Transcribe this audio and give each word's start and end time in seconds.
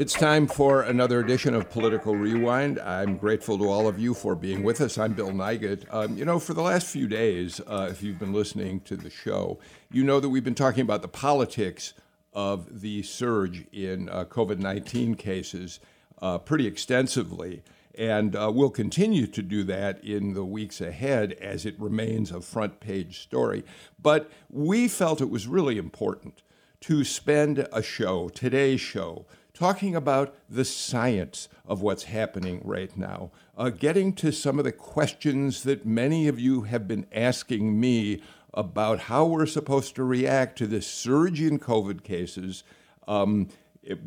It's 0.00 0.14
time 0.14 0.46
for 0.46 0.80
another 0.80 1.20
edition 1.20 1.54
of 1.54 1.68
Political 1.68 2.16
Rewind. 2.16 2.78
I'm 2.78 3.18
grateful 3.18 3.58
to 3.58 3.68
all 3.68 3.86
of 3.86 3.98
you 3.98 4.14
for 4.14 4.34
being 4.34 4.62
with 4.62 4.80
us. 4.80 4.96
I'm 4.96 5.12
Bill 5.12 5.28
Nigut. 5.28 5.84
Um, 5.92 6.16
you 6.16 6.24
know, 6.24 6.38
for 6.38 6.54
the 6.54 6.62
last 6.62 6.86
few 6.86 7.06
days, 7.06 7.60
uh, 7.66 7.88
if 7.90 8.02
you've 8.02 8.18
been 8.18 8.32
listening 8.32 8.80
to 8.86 8.96
the 8.96 9.10
show, 9.10 9.58
you 9.92 10.02
know 10.02 10.18
that 10.18 10.30
we've 10.30 10.42
been 10.42 10.54
talking 10.54 10.80
about 10.80 11.02
the 11.02 11.08
politics 11.08 11.92
of 12.32 12.80
the 12.80 13.02
surge 13.02 13.66
in 13.74 14.08
uh, 14.08 14.24
COVID 14.24 14.58
19 14.58 15.16
cases 15.16 15.80
uh, 16.22 16.38
pretty 16.38 16.66
extensively. 16.66 17.62
And 17.94 18.34
uh, 18.34 18.50
we'll 18.54 18.70
continue 18.70 19.26
to 19.26 19.42
do 19.42 19.64
that 19.64 20.02
in 20.02 20.32
the 20.32 20.46
weeks 20.46 20.80
ahead 20.80 21.34
as 21.34 21.66
it 21.66 21.78
remains 21.78 22.32
a 22.32 22.40
front 22.40 22.80
page 22.80 23.20
story. 23.20 23.64
But 24.02 24.30
we 24.48 24.88
felt 24.88 25.20
it 25.20 25.28
was 25.28 25.46
really 25.46 25.76
important 25.76 26.40
to 26.80 27.04
spend 27.04 27.68
a 27.70 27.82
show, 27.82 28.30
today's 28.30 28.80
show, 28.80 29.26
talking 29.60 29.94
about 29.94 30.34
the 30.48 30.64
science 30.64 31.46
of 31.66 31.82
what's 31.82 32.04
happening 32.04 32.62
right 32.64 32.96
now, 32.96 33.30
uh, 33.58 33.68
getting 33.68 34.14
to 34.14 34.32
some 34.32 34.58
of 34.58 34.64
the 34.64 34.72
questions 34.72 35.64
that 35.64 35.84
many 35.84 36.26
of 36.28 36.40
you 36.40 36.62
have 36.62 36.88
been 36.88 37.04
asking 37.12 37.78
me 37.78 38.22
about 38.54 39.00
how 39.00 39.26
we're 39.26 39.44
supposed 39.44 39.94
to 39.94 40.02
react 40.02 40.56
to 40.56 40.66
this 40.66 40.86
surge 40.86 41.42
in 41.42 41.58
COVID 41.58 42.02
cases. 42.02 42.64
Um, 43.06 43.48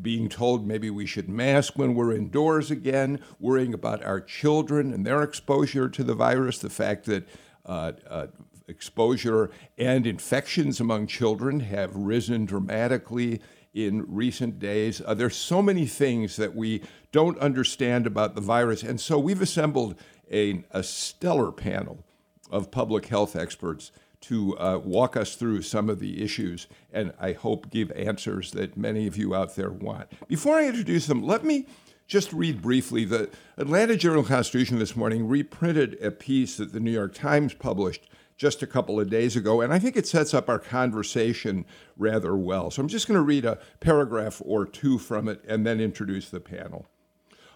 being 0.01 0.27
told 0.27 0.65
maybe 0.65 0.89
we 0.89 1.05
should 1.05 1.29
mask 1.29 1.77
when 1.77 1.93
we're 1.93 2.15
indoors 2.15 2.71
again, 2.71 3.19
worrying 3.39 3.75
about 3.75 4.03
our 4.03 4.21
children 4.21 4.91
and 4.91 5.05
their 5.05 5.21
exposure 5.21 5.87
to 5.87 6.03
the 6.03 6.15
virus, 6.15 6.57
the 6.57 6.69
fact 6.71 7.05
that 7.05 7.27
uh, 7.67 7.91
uh, 8.09 8.27
exposure 8.67 9.51
and 9.77 10.07
infections 10.07 10.79
among 10.79 11.05
children 11.05 11.59
have 11.59 11.95
risen 11.95 12.45
dramatically 12.45 13.39
in 13.73 14.05
recent 14.07 14.59
days. 14.59 15.01
Uh, 15.05 15.13
there's 15.13 15.35
so 15.35 15.61
many 15.61 15.85
things 15.85 16.35
that 16.35 16.55
we 16.55 16.81
don't 17.11 17.37
understand 17.39 18.05
about 18.05 18.35
the 18.35 18.41
virus. 18.41 18.83
And 18.83 18.99
so 18.99 19.17
we've 19.17 19.41
assembled 19.41 19.95
a, 20.31 20.63
a 20.71 20.83
stellar 20.83 21.51
panel 21.51 22.03
of 22.51 22.71
public 22.71 23.07
health 23.07 23.35
experts 23.35 23.91
to 24.21 24.57
uh, 24.57 24.77
walk 24.77 25.17
us 25.17 25.35
through 25.35 25.61
some 25.61 25.89
of 25.89 25.99
the 25.99 26.23
issues 26.23 26.67
and 26.93 27.11
I 27.19 27.33
hope 27.33 27.69
give 27.69 27.91
answers 27.91 28.51
that 28.51 28.77
many 28.77 29.05
of 29.05 29.17
you 29.17 29.35
out 29.35 29.55
there 29.55 29.71
want. 29.71 30.07
Before 30.27 30.55
I 30.55 30.67
introduce 30.67 31.07
them, 31.07 31.23
let 31.23 31.43
me 31.43 31.67
just 32.07 32.31
read 32.31 32.61
briefly. 32.61 33.05
The 33.05 33.29
Atlanta 33.57 33.97
Journal 33.97 34.23
Constitution 34.23 34.79
this 34.79 34.95
morning 34.95 35.27
reprinted 35.27 36.01
a 36.01 36.11
piece 36.11 36.57
that 36.57 36.71
the 36.71 36.79
New 36.79 36.91
York 36.91 37.13
Times 37.13 37.53
published 37.53 38.07
just 38.37 38.63
a 38.63 38.67
couple 38.67 38.99
of 38.99 39.09
days 39.09 39.35
ago, 39.35 39.61
and 39.61 39.73
I 39.73 39.79
think 39.79 39.95
it 39.95 40.07
sets 40.07 40.33
up 40.33 40.49
our 40.49 40.59
conversation 40.59 41.65
rather 41.97 42.35
well. 42.35 42.71
So 42.71 42.81
I'm 42.81 42.87
just 42.87 43.07
going 43.07 43.17
to 43.17 43.21
read 43.21 43.45
a 43.45 43.59
paragraph 43.79 44.41
or 44.45 44.65
two 44.65 44.97
from 44.97 45.27
it 45.27 45.43
and 45.47 45.65
then 45.65 45.79
introduce 45.79 46.29
the 46.29 46.39
panel. 46.39 46.87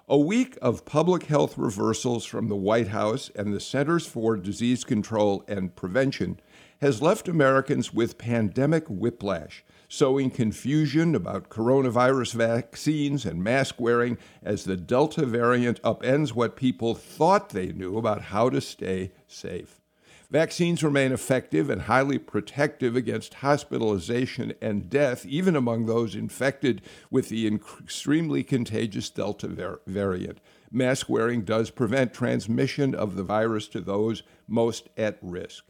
A 0.09 0.17
week 0.17 0.57
of 0.61 0.85
public 0.85 1.23
health 1.23 1.57
reversals 1.57 2.23
from 2.23 2.47
the 2.47 2.55
White 2.55 2.87
House 2.87 3.29
and 3.35 3.53
the 3.53 3.59
Centers 3.59 4.05
for 4.05 4.37
Disease 4.37 4.85
Control 4.85 5.43
and 5.49 5.75
Prevention 5.75 6.39
has 6.79 7.01
left 7.01 7.27
Americans 7.27 7.93
with 7.93 8.17
pandemic 8.17 8.85
whiplash, 8.87 9.65
sowing 9.89 10.29
confusion 10.29 11.13
about 11.13 11.49
coronavirus 11.49 12.35
vaccines 12.35 13.25
and 13.25 13.43
mask 13.43 13.81
wearing 13.81 14.17
as 14.41 14.63
the 14.63 14.77
Delta 14.77 15.25
variant 15.25 15.81
upends 15.81 16.33
what 16.33 16.55
people 16.55 16.95
thought 16.95 17.49
they 17.49 17.73
knew 17.73 17.97
about 17.97 18.21
how 18.21 18.49
to 18.49 18.61
stay 18.61 19.11
safe. 19.27 19.81
Vaccines 20.29 20.83
remain 20.83 21.13
effective 21.13 21.69
and 21.69 21.83
highly 21.83 22.17
protective 22.17 22.97
against 22.97 23.35
hospitalization 23.35 24.53
and 24.61 24.89
death, 24.89 25.25
even 25.25 25.55
among 25.55 25.85
those 25.85 26.15
infected 26.15 26.81
with 27.09 27.29
the 27.29 27.47
extremely 27.47 28.43
contagious 28.43 29.09
Delta 29.09 29.47
var- 29.47 29.79
variant. 29.87 30.39
Mask 30.69 31.07
wearing 31.07 31.43
does 31.43 31.69
prevent 31.69 32.13
transmission 32.13 32.93
of 32.93 33.15
the 33.15 33.23
virus 33.23 33.69
to 33.69 33.79
those 33.79 34.23
most 34.49 34.89
at 34.97 35.17
risk. 35.21 35.63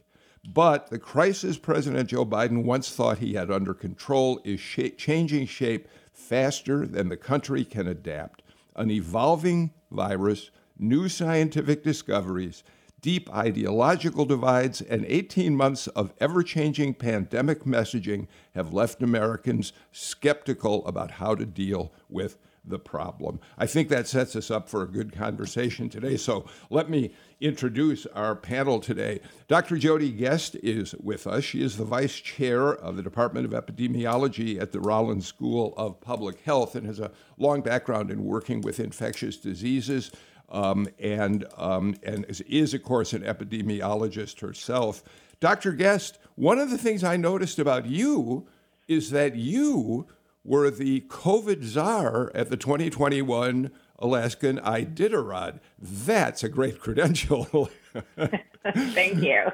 But 0.44 0.90
the 0.90 0.98
crisis 0.98 1.56
President 1.56 2.08
Joe 2.08 2.26
Biden 2.26 2.64
once 2.64 2.90
thought 2.90 3.18
he 3.18 3.34
had 3.34 3.52
under 3.52 3.74
control 3.74 4.40
is 4.44 4.58
sh- 4.58 4.90
changing 4.96 5.46
shape 5.46 5.86
faster 6.12 6.84
than 6.84 7.08
the 7.08 7.16
country 7.16 7.64
can 7.64 7.86
adapt. 7.86 8.42
An 8.74 8.90
evolving 8.90 9.72
virus, 9.92 10.50
new 10.76 11.08
scientific 11.08 11.84
discoveries, 11.84 12.64
deep 13.00 13.32
ideological 13.34 14.24
divides, 14.24 14.80
and 14.80 15.04
18 15.06 15.56
months 15.56 15.86
of 15.88 16.12
ever 16.18 16.42
changing 16.42 16.94
pandemic 16.94 17.64
messaging 17.64 18.26
have 18.54 18.72
left 18.72 19.02
Americans 19.02 19.72
skeptical 19.92 20.84
about 20.86 21.12
how 21.12 21.34
to 21.34 21.46
deal 21.46 21.92
with 22.08 22.38
the 22.64 22.78
problem. 22.78 23.40
I 23.56 23.66
think 23.66 23.88
that 23.88 24.06
sets 24.06 24.36
us 24.36 24.50
up 24.50 24.68
for 24.68 24.82
a 24.82 24.88
good 24.88 25.12
conversation 25.12 25.88
today. 25.88 26.16
So 26.16 26.44
let 26.70 26.90
me 26.90 27.14
introduce 27.40 28.04
our 28.06 28.34
panel 28.34 28.80
today. 28.80 29.20
Dr. 29.46 29.76
Jodie 29.76 30.16
Guest 30.16 30.56
is 30.56 30.94
with 30.96 31.26
us. 31.26 31.44
She 31.44 31.62
is 31.62 31.76
the 31.76 31.84
vice 31.84 32.16
chair 32.16 32.74
of 32.74 32.96
the 32.96 33.02
Department 33.02 33.46
of 33.46 33.52
Epidemiology 33.52 34.60
at 34.60 34.72
the 34.72 34.80
Rollins 34.80 35.26
School 35.26 35.74
of 35.76 36.00
Public 36.00 36.40
Health 36.42 36.74
and 36.74 36.86
has 36.86 36.98
a 36.98 37.12
long 37.38 37.62
background 37.62 38.10
in 38.10 38.24
working 38.24 38.60
with 38.60 38.80
infectious 38.80 39.36
diseases 39.36 40.10
um, 40.48 40.88
and, 40.98 41.46
um, 41.56 41.94
and 42.02 42.24
is, 42.46 42.74
of 42.74 42.82
course, 42.82 43.12
an 43.12 43.22
epidemiologist 43.22 44.40
herself. 44.40 45.02
Dr. 45.40 45.72
Guest, 45.72 46.18
one 46.34 46.58
of 46.58 46.70
the 46.70 46.78
things 46.78 47.04
I 47.04 47.16
noticed 47.16 47.58
about 47.58 47.86
you 47.86 48.46
is 48.86 49.10
that 49.10 49.36
you 49.36 50.06
were 50.44 50.70
the 50.70 51.00
COVID 51.02 51.62
czar 51.62 52.32
at 52.34 52.50
the 52.50 52.56
2021 52.56 53.70
Alaskan 53.98 54.58
Iditarod. 54.58 55.60
That's 55.78 56.42
a 56.42 56.48
great 56.48 56.78
credential. 56.80 57.70
Thank 58.64 59.22
you. 59.22 59.44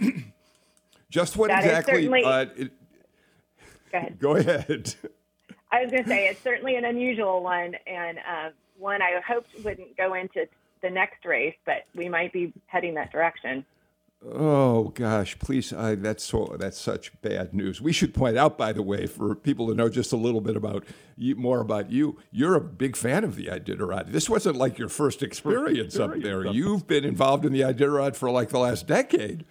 Just 1.10 1.36
what 1.36 1.48
that 1.48 1.64
exactly? 1.64 2.08
Uh, 2.22 2.46
it, 2.56 2.72
go 3.90 3.98
ahead. 3.98 4.18
Go 4.20 4.36
ahead. 4.36 4.94
I 5.72 5.82
was 5.82 5.90
going 5.90 6.02
to 6.02 6.08
say 6.08 6.26
it's 6.26 6.40
certainly 6.40 6.76
an 6.76 6.84
unusual 6.84 7.42
one, 7.42 7.74
and 7.86 8.18
uh, 8.18 8.50
one 8.80 9.02
I 9.02 9.20
hoped 9.26 9.50
wouldn't 9.64 9.96
go 9.96 10.14
into 10.14 10.46
the 10.82 10.90
next 10.90 11.24
race, 11.24 11.54
but 11.66 11.84
we 11.94 12.08
might 12.08 12.32
be 12.32 12.52
heading 12.66 12.94
that 12.94 13.12
direction. 13.12 13.64
Oh 14.22 14.88
gosh, 14.88 15.38
please! 15.38 15.72
I, 15.72 15.94
that's 15.94 16.22
so 16.22 16.54
that's 16.58 16.78
such 16.78 17.18
bad 17.22 17.54
news. 17.54 17.80
We 17.80 17.92
should 17.92 18.12
point 18.12 18.36
out, 18.36 18.58
by 18.58 18.74
the 18.74 18.82
way, 18.82 19.06
for 19.06 19.34
people 19.34 19.66
to 19.68 19.74
know 19.74 19.88
just 19.88 20.12
a 20.12 20.16
little 20.16 20.42
bit 20.42 20.56
about 20.56 20.84
you, 21.16 21.36
more 21.36 21.60
about 21.60 21.90
you. 21.90 22.18
You're 22.30 22.54
a 22.54 22.60
big 22.60 22.96
fan 22.96 23.24
of 23.24 23.36
the 23.36 23.46
Iditarod. 23.46 24.12
This 24.12 24.28
wasn't 24.28 24.56
like 24.56 24.78
your 24.78 24.90
first 24.90 25.22
experience, 25.22 25.94
first 25.94 25.96
experience 25.96 26.18
up 26.18 26.22
there. 26.22 26.48
Up. 26.48 26.54
You've 26.54 26.86
been 26.86 27.04
involved 27.04 27.46
in 27.46 27.52
the 27.52 27.62
Iditarod 27.62 28.14
for 28.14 28.30
like 28.30 28.50
the 28.50 28.58
last 28.58 28.86
decade. 28.86 29.46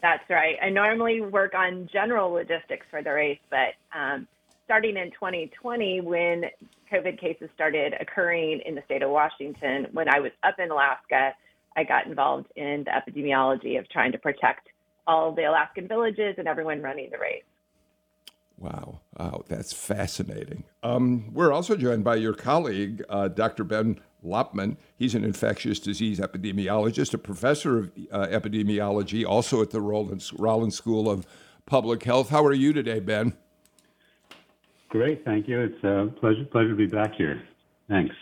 That's 0.00 0.28
right. 0.28 0.56
I 0.60 0.70
normally 0.70 1.20
work 1.20 1.54
on 1.54 1.88
general 1.92 2.32
logistics 2.32 2.86
for 2.90 3.00
the 3.04 3.12
race, 3.12 3.38
but 3.48 3.74
um, 3.96 4.26
starting 4.72 4.96
in 4.96 5.10
2020, 5.10 6.00
when 6.00 6.44
COVID 6.90 7.20
cases 7.20 7.50
started 7.54 7.92
occurring 8.00 8.62
in 8.64 8.74
the 8.74 8.80
state 8.86 9.02
of 9.02 9.10
Washington, 9.10 9.86
when 9.92 10.08
I 10.08 10.18
was 10.18 10.32
up 10.42 10.54
in 10.58 10.70
Alaska 10.70 11.32
I 11.76 11.84
got 11.84 12.06
involved 12.06 12.48
in 12.56 12.84
the 12.84 12.90
epidemiology 12.90 13.78
of 13.78 13.88
trying 13.90 14.12
to 14.12 14.18
protect 14.18 14.68
all 15.06 15.32
the 15.32 15.44
Alaskan 15.44 15.88
villages 15.88 16.34
and 16.38 16.48
everyone 16.48 16.80
running 16.80 17.10
the 17.10 17.18
race. 17.18 17.42
Wow, 18.58 19.00
wow, 19.18 19.44
that's 19.48 19.74
fascinating. 19.74 20.64
Um, 20.82 21.32
we're 21.34 21.52
also 21.52 21.76
joined 21.76 22.04
by 22.04 22.16
your 22.16 22.32
colleague, 22.32 23.02
uh, 23.08 23.28
Dr. 23.28 23.64
Ben 23.64 24.00
Lopman. 24.24 24.76
He's 24.96 25.14
an 25.14 25.24
infectious 25.24 25.80
disease 25.80 26.18
epidemiologist, 26.18 27.12
a 27.12 27.18
professor 27.18 27.78
of 27.78 27.92
uh, 28.10 28.26
epidemiology, 28.26 29.26
also 29.26 29.60
at 29.60 29.70
the 29.70 29.80
Rollins, 29.80 30.32
Rollins 30.34 30.76
School 30.76 31.10
of 31.10 31.26
Public 31.66 32.02
Health. 32.04 32.30
How 32.30 32.44
are 32.44 32.52
you 32.52 32.72
today, 32.72 33.00
Ben? 33.00 33.36
Great, 34.92 35.24
thank 35.24 35.48
you. 35.48 35.58
It's 35.58 35.82
a 35.84 36.12
pleasure, 36.20 36.44
pleasure 36.44 36.68
to 36.68 36.76
be 36.76 36.86
back 36.86 37.14
here. 37.14 37.42
Thanks. 37.88 38.14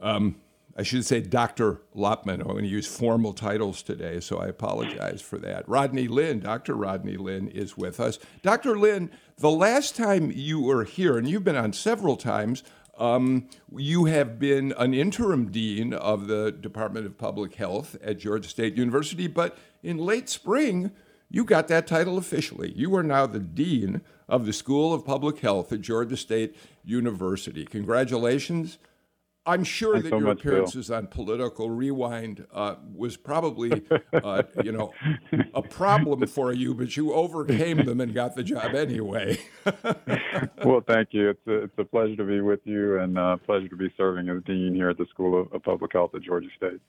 Um, 0.00 0.36
I 0.74 0.82
should 0.82 1.04
say 1.04 1.20
Dr. 1.20 1.82
Lopman. 1.94 2.40
I'm 2.40 2.46
going 2.46 2.62
to 2.62 2.70
use 2.70 2.86
formal 2.86 3.34
titles 3.34 3.82
today, 3.82 4.20
so 4.20 4.38
I 4.38 4.46
apologize 4.46 5.20
for 5.20 5.36
that. 5.40 5.68
Rodney 5.68 6.08
Lyn, 6.08 6.40
Dr. 6.40 6.74
Rodney 6.74 7.18
Lyn, 7.18 7.48
is 7.48 7.76
with 7.76 8.00
us. 8.00 8.18
Dr. 8.40 8.78
Lyn, 8.78 9.10
the 9.36 9.50
last 9.50 9.94
time 9.94 10.32
you 10.34 10.58
were 10.58 10.84
here, 10.84 11.18
and 11.18 11.28
you've 11.28 11.44
been 11.44 11.54
on 11.54 11.74
several 11.74 12.16
times, 12.16 12.62
um, 12.96 13.50
you 13.76 14.06
have 14.06 14.38
been 14.38 14.72
an 14.78 14.94
interim 14.94 15.52
dean 15.52 15.92
of 15.92 16.28
the 16.28 16.50
Department 16.50 17.04
of 17.04 17.18
Public 17.18 17.56
Health 17.56 17.94
at 18.02 18.18
Georgia 18.18 18.48
State 18.48 18.78
University, 18.78 19.26
but 19.26 19.58
in 19.82 19.98
late 19.98 20.30
spring, 20.30 20.92
you 21.30 21.44
got 21.44 21.68
that 21.68 21.86
title 21.86 22.18
officially. 22.18 22.72
You 22.76 22.94
are 22.96 23.02
now 23.02 23.26
the 23.26 23.40
Dean 23.40 24.02
of 24.28 24.46
the 24.46 24.52
School 24.52 24.92
of 24.92 25.04
Public 25.04 25.38
Health 25.38 25.72
at 25.72 25.80
Georgia 25.80 26.16
State 26.16 26.56
University. 26.84 27.64
Congratulations. 27.64 28.78
I'm 29.48 29.62
sure 29.62 29.94
Thanks 29.94 30.04
that 30.06 30.10
so 30.10 30.18
your 30.18 30.26
much, 30.28 30.40
appearances 30.40 30.90
on 30.90 31.06
Political 31.06 31.70
Rewind 31.70 32.44
uh, 32.52 32.74
was 32.92 33.16
probably, 33.16 33.84
uh, 34.12 34.42
you 34.64 34.72
know, 34.72 34.92
a 35.54 35.62
problem 35.62 36.26
for 36.26 36.52
you, 36.52 36.74
but 36.74 36.96
you 36.96 37.12
overcame 37.12 37.84
them 37.84 38.00
and 38.00 38.12
got 38.12 38.34
the 38.34 38.42
job 38.42 38.74
anyway. 38.74 39.38
well, 40.64 40.82
thank 40.84 41.10
you. 41.12 41.30
It's 41.30 41.46
a, 41.46 41.62
it's 41.62 41.78
a 41.78 41.84
pleasure 41.84 42.16
to 42.16 42.24
be 42.24 42.40
with 42.40 42.60
you 42.64 42.98
and 42.98 43.16
a 43.16 43.38
pleasure 43.38 43.68
to 43.68 43.76
be 43.76 43.92
serving 43.96 44.28
as 44.28 44.42
dean 44.42 44.74
here 44.74 44.90
at 44.90 44.98
the 44.98 45.06
School 45.10 45.48
of 45.52 45.62
Public 45.62 45.92
Health 45.92 46.16
at 46.16 46.22
Georgia 46.22 46.48
State. 46.56 46.80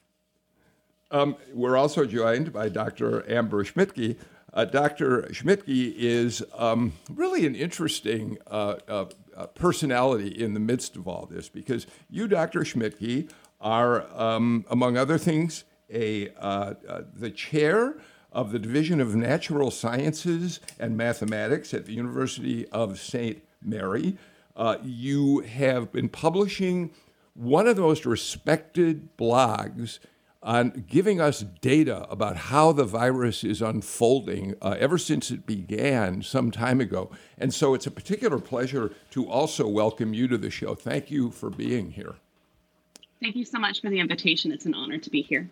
Um, 1.09 1.37
we're 1.53 1.77
also 1.77 2.05
joined 2.05 2.51
by 2.51 2.67
Dr. 2.67 3.29
Amber 3.31 3.63
Schmidtke. 3.63 4.17
Uh, 4.53 4.65
Dr. 4.65 5.21
Schmidtke 5.31 5.93
is 5.95 6.43
um, 6.53 6.93
really 7.09 7.45
an 7.45 7.55
interesting 7.55 8.37
uh, 8.47 8.75
uh, 8.89 9.05
uh, 9.35 9.47
personality 9.47 10.27
in 10.27 10.53
the 10.53 10.59
midst 10.59 10.97
of 10.97 11.07
all 11.07 11.25
this 11.29 11.47
because 11.47 11.87
you, 12.09 12.27
Dr. 12.27 12.61
Schmidtke, 12.61 13.31
are, 13.61 14.05
um, 14.19 14.65
among 14.69 14.97
other 14.97 15.17
things, 15.17 15.63
a, 15.89 16.29
uh, 16.39 16.73
uh, 16.87 17.01
the 17.13 17.29
chair 17.29 17.97
of 18.33 18.51
the 18.51 18.59
Division 18.59 18.99
of 18.99 19.15
Natural 19.15 19.71
Sciences 19.71 20.59
and 20.77 20.97
Mathematics 20.97 21.73
at 21.73 21.85
the 21.85 21.93
University 21.93 22.67
of 22.69 22.99
St. 22.99 23.41
Mary. 23.61 24.17
you 24.83 25.39
have 25.39 25.91
been 25.93 26.09
publishing 26.09 26.91
one 27.33 27.67
of 27.67 27.77
the 27.77 27.81
most 27.81 28.05
respected 28.05 29.15
blogs 29.17 29.99
on 30.43 30.85
giving 30.87 31.19
us 31.19 31.41
data 31.61 32.07
about 32.09 32.37
how 32.37 32.71
the 32.71 32.85
virus 32.85 33.43
is 33.43 33.61
unfolding 33.61 34.55
uh, 34.61 34.75
ever 34.79 34.97
since 34.97 35.31
it 35.31 35.45
began 35.45 36.21
some 36.21 36.51
time 36.51 36.79
ago. 36.79 37.09
And 37.37 37.53
so 37.53 37.73
it's 37.73 37.87
a 37.87 37.91
particular 37.91 38.39
pleasure 38.39 38.93
to 39.11 39.27
also 39.27 39.67
welcome 39.67 40.13
you 40.13 40.27
to 40.27 40.37
the 40.37 40.49
show. 40.49 40.75
Thank 40.75 41.09
you 41.11 41.31
for 41.31 41.49
being 41.49 41.91
here. 41.91 42.15
Thank 43.21 43.35
you 43.35 43.45
so 43.45 43.57
much 43.57 43.81
for 43.81 43.89
the 43.89 43.99
invitation. 43.99 44.51
It's 44.51 44.65
an 44.65 44.75
honor 44.75 44.99
to 44.99 45.09
be 45.09 45.21
here. 45.21 45.49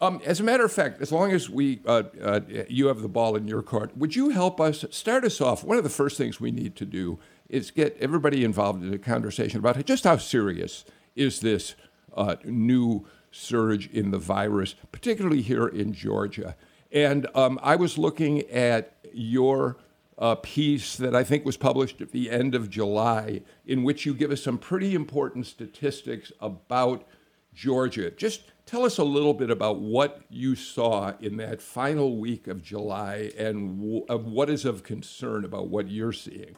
Um, 0.00 0.20
as 0.24 0.38
a 0.38 0.44
matter 0.44 0.64
of 0.64 0.70
fact, 0.70 1.02
as 1.02 1.10
long 1.10 1.32
as 1.32 1.50
we 1.50 1.80
uh, 1.84 2.04
uh, 2.22 2.40
you 2.68 2.86
have 2.86 3.02
the 3.02 3.08
ball 3.08 3.34
in 3.34 3.48
your 3.48 3.62
court, 3.62 3.96
would 3.96 4.14
you 4.14 4.28
help 4.28 4.60
us 4.60 4.84
start 4.90 5.24
us 5.24 5.40
off? 5.40 5.64
One 5.64 5.76
of 5.76 5.82
the 5.82 5.90
first 5.90 6.16
things 6.16 6.40
we 6.40 6.52
need 6.52 6.76
to 6.76 6.84
do 6.84 7.18
is 7.48 7.72
get 7.72 7.96
everybody 7.98 8.44
involved 8.44 8.84
in 8.84 8.94
a 8.94 8.98
conversation 8.98 9.58
about 9.58 9.84
just 9.86 10.04
how 10.04 10.16
serious 10.18 10.84
is 11.16 11.40
this 11.40 11.74
uh, 12.16 12.36
new 12.44 13.06
surge 13.30 13.88
in 13.88 14.10
the 14.10 14.18
virus, 14.18 14.74
particularly 14.92 15.42
here 15.42 15.66
in 15.66 15.92
Georgia. 15.92 16.56
And 16.90 17.26
um, 17.34 17.58
I 17.62 17.76
was 17.76 17.98
looking 17.98 18.42
at 18.50 18.96
your 19.12 19.76
uh, 20.18 20.34
piece 20.36 20.96
that 20.96 21.14
I 21.14 21.22
think 21.22 21.44
was 21.44 21.56
published 21.56 22.00
at 22.00 22.12
the 22.12 22.30
end 22.30 22.54
of 22.54 22.70
July, 22.70 23.42
in 23.66 23.84
which 23.84 24.04
you 24.04 24.14
give 24.14 24.30
us 24.30 24.42
some 24.42 24.58
pretty 24.58 24.94
important 24.94 25.46
statistics 25.46 26.32
about 26.40 27.06
Georgia. 27.54 28.10
Just 28.10 28.52
tell 28.66 28.84
us 28.84 28.98
a 28.98 29.04
little 29.04 29.34
bit 29.34 29.50
about 29.50 29.80
what 29.80 30.22
you 30.28 30.54
saw 30.54 31.12
in 31.20 31.36
that 31.36 31.62
final 31.62 32.16
week 32.16 32.46
of 32.46 32.62
July 32.62 33.30
and 33.38 33.78
w- 33.78 34.30
what 34.30 34.50
is 34.50 34.64
of 34.64 34.82
concern 34.82 35.44
about 35.44 35.68
what 35.68 35.88
you're 35.88 36.12
seeing. 36.12 36.56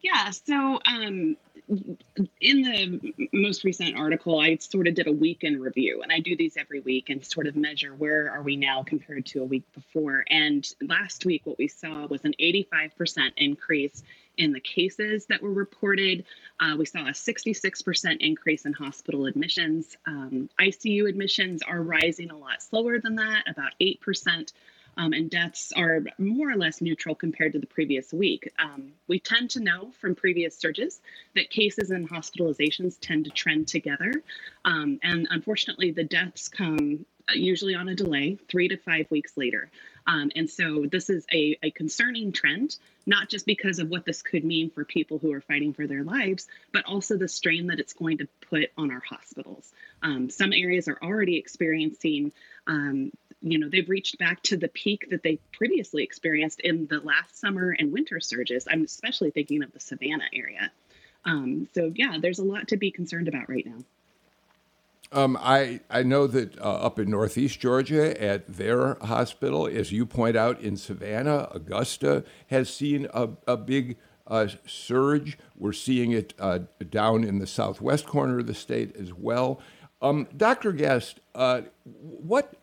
Yeah, 0.00 0.30
so 0.30 0.80
um, 0.84 1.36
in 1.68 2.62
the 2.62 3.28
most 3.32 3.64
recent 3.64 3.96
article, 3.96 4.38
I 4.38 4.56
sort 4.56 4.86
of 4.86 4.94
did 4.94 5.06
a 5.06 5.12
week 5.12 5.44
in 5.44 5.60
review, 5.60 6.02
and 6.02 6.12
I 6.12 6.20
do 6.20 6.36
these 6.36 6.56
every 6.56 6.80
week 6.80 7.08
and 7.08 7.24
sort 7.24 7.46
of 7.46 7.56
measure 7.56 7.94
where 7.94 8.30
are 8.30 8.42
we 8.42 8.56
now 8.56 8.82
compared 8.82 9.26
to 9.26 9.40
a 9.40 9.44
week 9.44 9.64
before. 9.72 10.24
And 10.28 10.66
last 10.82 11.24
week, 11.24 11.42
what 11.44 11.58
we 11.58 11.68
saw 11.68 12.06
was 12.06 12.24
an 12.24 12.34
85% 12.38 13.32
increase 13.38 14.02
in 14.36 14.52
the 14.52 14.60
cases 14.60 15.26
that 15.26 15.42
were 15.42 15.52
reported. 15.52 16.24
Uh, 16.60 16.74
we 16.76 16.84
saw 16.84 17.06
a 17.06 17.12
66% 17.12 18.16
increase 18.20 18.66
in 18.66 18.72
hospital 18.72 19.26
admissions. 19.26 19.96
Um, 20.06 20.50
ICU 20.60 21.08
admissions 21.08 21.62
are 21.62 21.82
rising 21.82 22.30
a 22.30 22.36
lot 22.36 22.62
slower 22.62 22.98
than 22.98 23.16
that, 23.16 23.44
about 23.48 23.72
8% 23.80 24.52
um, 24.96 25.12
and 25.12 25.30
deaths 25.30 25.72
are 25.76 26.00
more 26.18 26.50
or 26.50 26.56
less 26.56 26.80
neutral 26.80 27.14
compared 27.14 27.52
to 27.52 27.58
the 27.58 27.66
previous 27.66 28.12
week. 28.12 28.52
Um, 28.58 28.92
we 29.08 29.18
tend 29.20 29.50
to 29.50 29.60
know 29.60 29.90
from 30.00 30.14
previous 30.14 30.56
surges 30.56 31.00
that 31.34 31.50
cases 31.50 31.90
and 31.90 32.08
hospitalizations 32.08 32.96
tend 33.00 33.24
to 33.24 33.30
trend 33.30 33.68
together. 33.68 34.12
Um, 34.64 35.00
and 35.02 35.26
unfortunately, 35.30 35.90
the 35.90 36.04
deaths 36.04 36.48
come 36.48 37.06
usually 37.32 37.74
on 37.74 37.88
a 37.88 37.94
delay, 37.94 38.38
three 38.48 38.68
to 38.68 38.76
five 38.76 39.10
weeks 39.10 39.36
later. 39.36 39.70
Um, 40.06 40.30
and 40.36 40.48
so 40.48 40.84
this 40.90 41.08
is 41.08 41.26
a, 41.32 41.56
a 41.62 41.70
concerning 41.70 42.32
trend, 42.32 42.76
not 43.06 43.28
just 43.30 43.46
because 43.46 43.78
of 43.78 43.88
what 43.88 44.04
this 44.04 44.20
could 44.20 44.44
mean 44.44 44.70
for 44.70 44.84
people 44.84 45.18
who 45.18 45.32
are 45.32 45.40
fighting 45.40 45.72
for 45.72 45.86
their 45.86 46.04
lives, 46.04 46.46
but 46.72 46.84
also 46.84 47.16
the 47.16 47.28
strain 47.28 47.68
that 47.68 47.80
it's 47.80 47.94
going 47.94 48.18
to 48.18 48.28
put 48.48 48.70
on 48.76 48.90
our 48.90 49.00
hospitals. 49.08 49.72
Um, 50.02 50.28
some 50.28 50.52
areas 50.52 50.88
are 50.88 50.98
already 51.02 51.38
experiencing 51.38 52.32
um, 52.66 53.12
you 53.44 53.58
know 53.58 53.68
they've 53.68 53.88
reached 53.88 54.18
back 54.18 54.42
to 54.42 54.56
the 54.56 54.68
peak 54.68 55.06
that 55.10 55.22
they 55.22 55.38
previously 55.52 56.02
experienced 56.02 56.60
in 56.60 56.86
the 56.86 57.00
last 57.00 57.38
summer 57.38 57.76
and 57.78 57.92
winter 57.92 58.18
surges 58.18 58.66
i'm 58.70 58.82
especially 58.82 59.30
thinking 59.30 59.62
of 59.62 59.72
the 59.72 59.80
savannah 59.80 60.28
area 60.32 60.72
um, 61.26 61.68
so 61.74 61.92
yeah 61.94 62.16
there's 62.20 62.38
a 62.38 62.44
lot 62.44 62.68
to 62.68 62.76
be 62.76 62.90
concerned 62.90 63.28
about 63.28 63.48
right 63.48 63.66
now 63.66 63.84
um, 65.12 65.38
I, 65.40 65.80
I 65.88 66.02
know 66.02 66.26
that 66.26 66.58
uh, 66.58 66.62
up 66.62 66.98
in 66.98 67.08
Northeast 67.08 67.60
Georgia 67.60 68.20
at 68.20 68.48
their 68.48 68.94
hospital, 68.94 69.68
as 69.68 69.92
you 69.92 70.06
point 70.06 70.36
out 70.36 70.60
in 70.60 70.76
Savannah, 70.76 71.48
Augusta 71.52 72.24
has 72.48 72.72
seen 72.72 73.06
a, 73.14 73.28
a 73.46 73.56
big 73.56 73.96
uh, 74.26 74.48
surge. 74.66 75.38
We're 75.56 75.72
seeing 75.72 76.10
it 76.10 76.34
uh, 76.40 76.60
down 76.90 77.22
in 77.22 77.38
the 77.38 77.46
southwest 77.46 78.06
corner 78.06 78.40
of 78.40 78.48
the 78.48 78.54
state 78.54 78.96
as 78.96 79.14
well. 79.14 79.60
Um, 80.02 80.26
Dr. 80.36 80.72
Guest, 80.72 81.20
uh, 81.34 81.62
what 81.84 82.54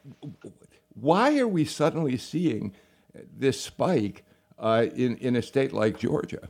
why 1.01 1.39
are 1.39 1.47
we 1.47 1.65
suddenly 1.65 2.15
seeing 2.15 2.73
this 3.35 3.59
spike 3.59 4.23
uh, 4.59 4.85
in, 4.95 5.17
in 5.17 5.35
a 5.35 5.41
state 5.41 5.73
like 5.73 5.97
Georgia? 5.97 6.47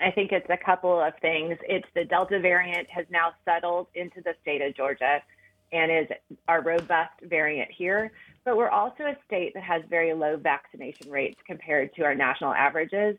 I 0.00 0.10
think 0.10 0.32
it's 0.32 0.48
a 0.48 0.56
couple 0.56 0.98
of 0.98 1.12
things. 1.20 1.58
It's 1.68 1.86
the 1.94 2.04
Delta 2.04 2.40
variant 2.40 2.88
has 2.88 3.04
now 3.10 3.32
settled 3.44 3.88
into 3.94 4.22
the 4.22 4.34
state 4.40 4.62
of 4.62 4.74
Georgia 4.74 5.20
and 5.72 5.92
is 5.92 6.06
our 6.46 6.62
robust 6.62 7.12
variant 7.22 7.70
here. 7.70 8.12
But 8.44 8.56
we're 8.56 8.70
also 8.70 9.02
a 9.04 9.16
state 9.26 9.52
that 9.54 9.62
has 9.62 9.82
very 9.90 10.14
low 10.14 10.38
vaccination 10.38 11.10
rates 11.10 11.38
compared 11.46 11.94
to 11.96 12.04
our 12.04 12.14
national 12.14 12.54
averages. 12.54 13.16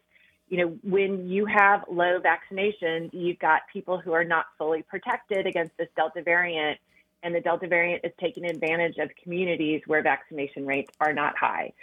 You 0.48 0.58
know, 0.58 0.78
when 0.82 1.30
you 1.30 1.46
have 1.46 1.84
low 1.88 2.20
vaccination, 2.20 3.12
you've 3.14 3.38
got 3.38 3.62
people 3.72 4.00
who 4.00 4.14
are 4.14 4.24
not 4.24 4.46
fully 4.58 4.82
protected 4.82 5.46
against 5.46 5.78
this 5.78 5.90
Delta 5.96 6.24
variant 6.24 6.80
and 7.24 7.36
the 7.36 7.42
Delta 7.42 7.68
variant 7.68 8.04
is 8.04 8.12
taking 8.20 8.46
advantage 8.46 8.98
of 8.98 9.10
communities 9.22 9.82
where 9.88 10.02
vaccination 10.02 10.66
rates 10.66 10.92
are 11.00 11.14
not 11.14 11.38
high. 11.38 11.74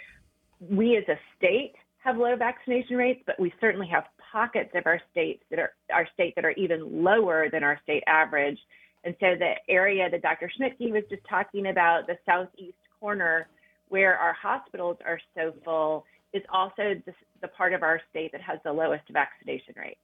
We 0.59 0.97
as 0.97 1.03
a 1.07 1.19
state 1.37 1.73
have 1.99 2.17
low 2.17 2.35
vaccination 2.35 2.95
rates, 2.95 3.21
but 3.25 3.39
we 3.39 3.53
certainly 3.59 3.87
have 3.87 4.05
pockets 4.31 4.71
of 4.75 4.85
our 4.85 5.01
states 5.11 5.43
that 5.49 5.59
are 5.59 5.73
our 5.93 6.07
state 6.13 6.33
that 6.35 6.45
are 6.45 6.51
even 6.51 7.03
lower 7.03 7.49
than 7.51 7.63
our 7.63 7.79
state 7.83 8.03
average. 8.07 8.59
And 9.03 9.15
so 9.19 9.35
the 9.37 9.53
area 9.69 10.09
that 10.09 10.21
Dr. 10.21 10.49
Schmidtke 10.59 10.91
was 10.91 11.03
just 11.09 11.23
talking 11.29 11.67
about, 11.67 12.07
the 12.07 12.17
southeast 12.25 12.77
corner 12.99 13.47
where 13.89 14.17
our 14.17 14.33
hospitals 14.33 14.97
are 15.05 15.19
so 15.35 15.53
full, 15.63 16.05
is 16.33 16.43
also 16.51 16.95
the, 17.05 17.13
the 17.41 17.47
part 17.47 17.73
of 17.73 17.83
our 17.83 18.01
state 18.09 18.31
that 18.33 18.41
has 18.41 18.59
the 18.65 18.73
lowest 18.73 19.03
vaccination 19.11 19.73
rate. 19.77 19.97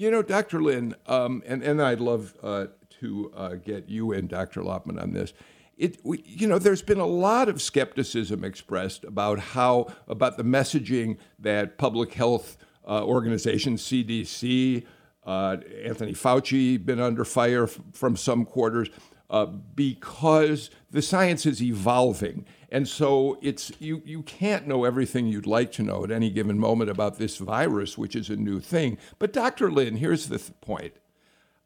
You 0.00 0.10
know, 0.10 0.22
Dr. 0.22 0.62
Lyn, 0.62 0.94
um, 1.08 1.42
and, 1.44 1.62
and 1.62 1.82
I'd 1.82 2.00
love 2.00 2.34
uh, 2.42 2.68
to 3.00 3.30
uh, 3.36 3.48
get 3.56 3.90
you 3.90 4.12
and 4.12 4.30
Dr. 4.30 4.62
Lopman 4.62 4.98
on 4.98 5.12
this. 5.12 5.34
It, 5.76 5.98
we, 6.02 6.22
you 6.24 6.46
know, 6.46 6.58
there's 6.58 6.80
been 6.80 7.00
a 7.00 7.06
lot 7.06 7.50
of 7.50 7.60
skepticism 7.60 8.42
expressed 8.42 9.04
about 9.04 9.38
how 9.38 9.88
about 10.08 10.38
the 10.38 10.42
messaging 10.42 11.18
that 11.38 11.76
public 11.76 12.14
health 12.14 12.56
uh, 12.88 13.04
organizations, 13.04 13.82
CDC, 13.82 14.86
uh, 15.26 15.58
Anthony 15.84 16.14
Fauci, 16.14 16.82
been 16.82 16.98
under 16.98 17.26
fire 17.26 17.64
f- 17.64 17.78
from 17.92 18.16
some 18.16 18.46
quarters 18.46 18.88
uh, 19.30 19.46
because 19.46 20.70
the 20.90 21.00
science 21.00 21.46
is 21.46 21.62
evolving, 21.62 22.44
and 22.70 22.88
so 22.88 23.38
it's 23.40 23.72
you 23.78 24.02
you 24.04 24.22
can't 24.22 24.66
know 24.66 24.84
everything 24.84 25.26
you'd 25.26 25.46
like 25.46 25.72
to 25.72 25.82
know 25.82 26.04
at 26.04 26.10
any 26.10 26.30
given 26.30 26.58
moment 26.58 26.90
about 26.90 27.18
this 27.18 27.38
virus, 27.38 27.96
which 27.96 28.16
is 28.16 28.28
a 28.28 28.36
new 28.36 28.60
thing. 28.60 28.98
But 29.18 29.32
Dr. 29.32 29.70
Lyn, 29.70 29.96
here's 29.96 30.28
the 30.28 30.38
th- 30.38 30.60
point. 30.60 30.94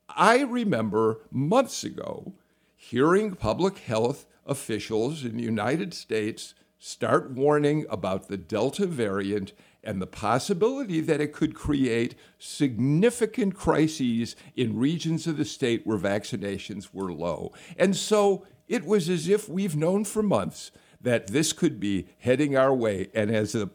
I 0.08 0.42
remember 0.42 1.20
months 1.30 1.82
ago 1.82 2.34
hearing 2.76 3.34
public 3.34 3.78
health 3.78 4.26
officials 4.46 5.24
in 5.24 5.38
the 5.38 5.42
United 5.42 5.94
States 5.94 6.54
start 6.78 7.30
warning 7.30 7.86
about 7.88 8.28
the 8.28 8.36
Delta 8.36 8.86
variant 8.86 9.54
and 9.84 10.00
the 10.00 10.06
possibility 10.06 11.00
that 11.00 11.20
it 11.20 11.32
could 11.32 11.54
create 11.54 12.14
significant 12.38 13.54
crises 13.54 14.36
in 14.56 14.78
regions 14.78 15.26
of 15.26 15.36
the 15.36 15.44
state 15.44 15.86
where 15.86 15.98
vaccinations 15.98 16.88
were 16.92 17.12
low. 17.12 17.52
And 17.76 17.94
so 17.96 18.46
it 18.68 18.84
was 18.84 19.08
as 19.08 19.28
if 19.28 19.48
we've 19.48 19.76
known 19.76 20.04
for 20.04 20.22
months 20.22 20.70
that 21.00 21.28
this 21.28 21.52
could 21.52 21.78
be 21.78 22.08
heading 22.18 22.56
our 22.56 22.74
way. 22.74 23.08
And 23.14 23.30
as 23.30 23.52
the 23.52 23.70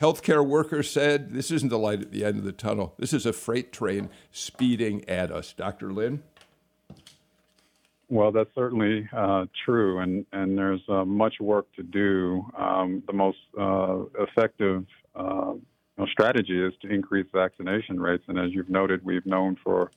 healthcare 0.00 0.44
worker 0.44 0.82
said, 0.82 1.32
this 1.32 1.50
isn't 1.50 1.68
the 1.68 1.78
light 1.78 2.00
at 2.00 2.12
the 2.12 2.24
end 2.24 2.38
of 2.38 2.44
the 2.44 2.52
tunnel. 2.52 2.94
This 2.98 3.12
is 3.12 3.26
a 3.26 3.32
freight 3.32 3.72
train 3.72 4.08
speeding 4.30 5.08
at 5.08 5.30
us. 5.30 5.52
Dr. 5.52 5.92
Lyn? 5.92 6.22
Well, 8.08 8.30
that's 8.30 8.54
certainly 8.54 9.08
uh, 9.12 9.46
true, 9.64 9.98
and, 9.98 10.24
and 10.32 10.56
there's 10.56 10.82
uh, 10.88 11.04
much 11.04 11.40
work 11.40 11.66
to 11.74 11.82
do. 11.82 12.46
Um, 12.56 13.02
the 13.06 13.12
most 13.12 13.38
uh, 13.58 13.98
effective 14.20 14.86
uh, 15.16 15.54
strategy 16.10 16.62
is 16.62 16.72
to 16.82 16.88
increase 16.88 17.26
vaccination 17.32 18.00
rates, 18.00 18.24
and 18.28 18.38
as 18.38 18.52
you've 18.52 18.70
noted, 18.70 19.04
we've 19.04 19.26
known 19.26 19.56
for 19.62 19.90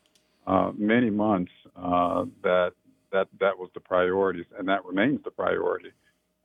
uh, 0.47 0.71
many 0.77 1.09
months 1.09 1.51
uh, 1.75 2.25
that 2.43 2.73
that 3.11 3.27
that 3.39 3.57
was 3.57 3.69
the 3.73 3.79
priority, 3.79 4.45
and 4.57 4.67
that 4.67 4.85
remains 4.85 5.19
the 5.23 5.31
priority. 5.31 5.91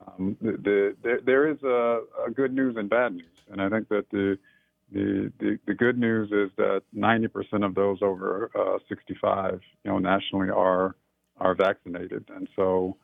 Um, 0.06 0.36
the, 0.40 0.96
the, 1.02 1.20
there 1.24 1.48
is 1.48 1.62
a, 1.62 2.00
a, 2.26 2.30
good 2.30 2.52
news 2.52 2.76
and 2.76 2.90
bad 2.90 3.14
news, 3.14 3.38
and 3.50 3.60
I 3.60 3.68
think 3.68 3.88
that 3.88 4.10
the 4.10 4.38
the, 4.92 5.32
the, 5.38 5.58
the 5.66 5.74
good 5.74 5.98
news 5.98 6.30
is 6.30 6.50
that 6.56 6.82
90% 6.94 7.64
of 7.64 7.74
those 7.74 7.98
over 8.02 8.50
65, 8.88 9.60
you 9.82 9.90
know, 9.90 9.98
nationally 9.98 10.50
are 10.50 10.94
are 11.40 11.54
vaccinated, 11.54 12.24
and 12.34 12.48
so 12.54 12.96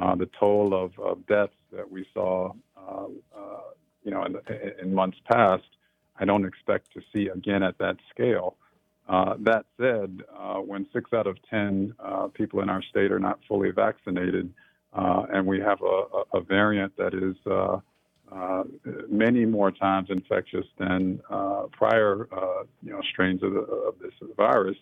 uh, 0.00 0.14
the 0.14 0.28
toll 0.38 0.74
of, 0.74 0.98
of, 0.98 1.26
deaths 1.26 1.54
that 1.72 1.90
we 1.90 2.06
saw, 2.12 2.52
uh, 2.76 3.06
uh, 3.36 3.60
you 4.06 4.12
know, 4.12 4.24
in, 4.24 4.36
in, 4.80 4.94
months 4.94 5.18
past, 5.30 5.64
I 6.18 6.24
don't 6.24 6.46
expect 6.46 6.92
to 6.94 7.02
see 7.12 7.28
again 7.28 7.62
at 7.62 7.76
that 7.78 7.96
scale. 8.08 8.56
Uh, 9.08 9.34
that 9.40 9.66
said, 9.78 10.22
uh, 10.34 10.54
when 10.54 10.86
six 10.92 11.12
out 11.12 11.26
of 11.26 11.36
ten 11.50 11.92
uh, 11.98 12.28
people 12.28 12.60
in 12.60 12.70
our 12.70 12.82
state 12.82 13.12
are 13.12 13.18
not 13.18 13.38
fully 13.46 13.70
vaccinated, 13.70 14.52
and 14.94 15.46
we 15.46 15.60
have 15.60 15.80
a, 15.82 16.38
a 16.38 16.40
variant 16.40 16.96
that 16.96 17.12
is 17.12 17.36
many 19.10 19.44
more 19.44 19.70
times 19.70 20.08
infectious 20.08 20.66
than 20.78 21.20
prior, 21.72 22.28
you 22.82 22.92
know, 22.92 23.00
strains 23.12 23.42
of, 23.42 23.52
the, 23.52 23.60
of 23.60 23.98
this 24.00 24.12
virus, 24.36 24.76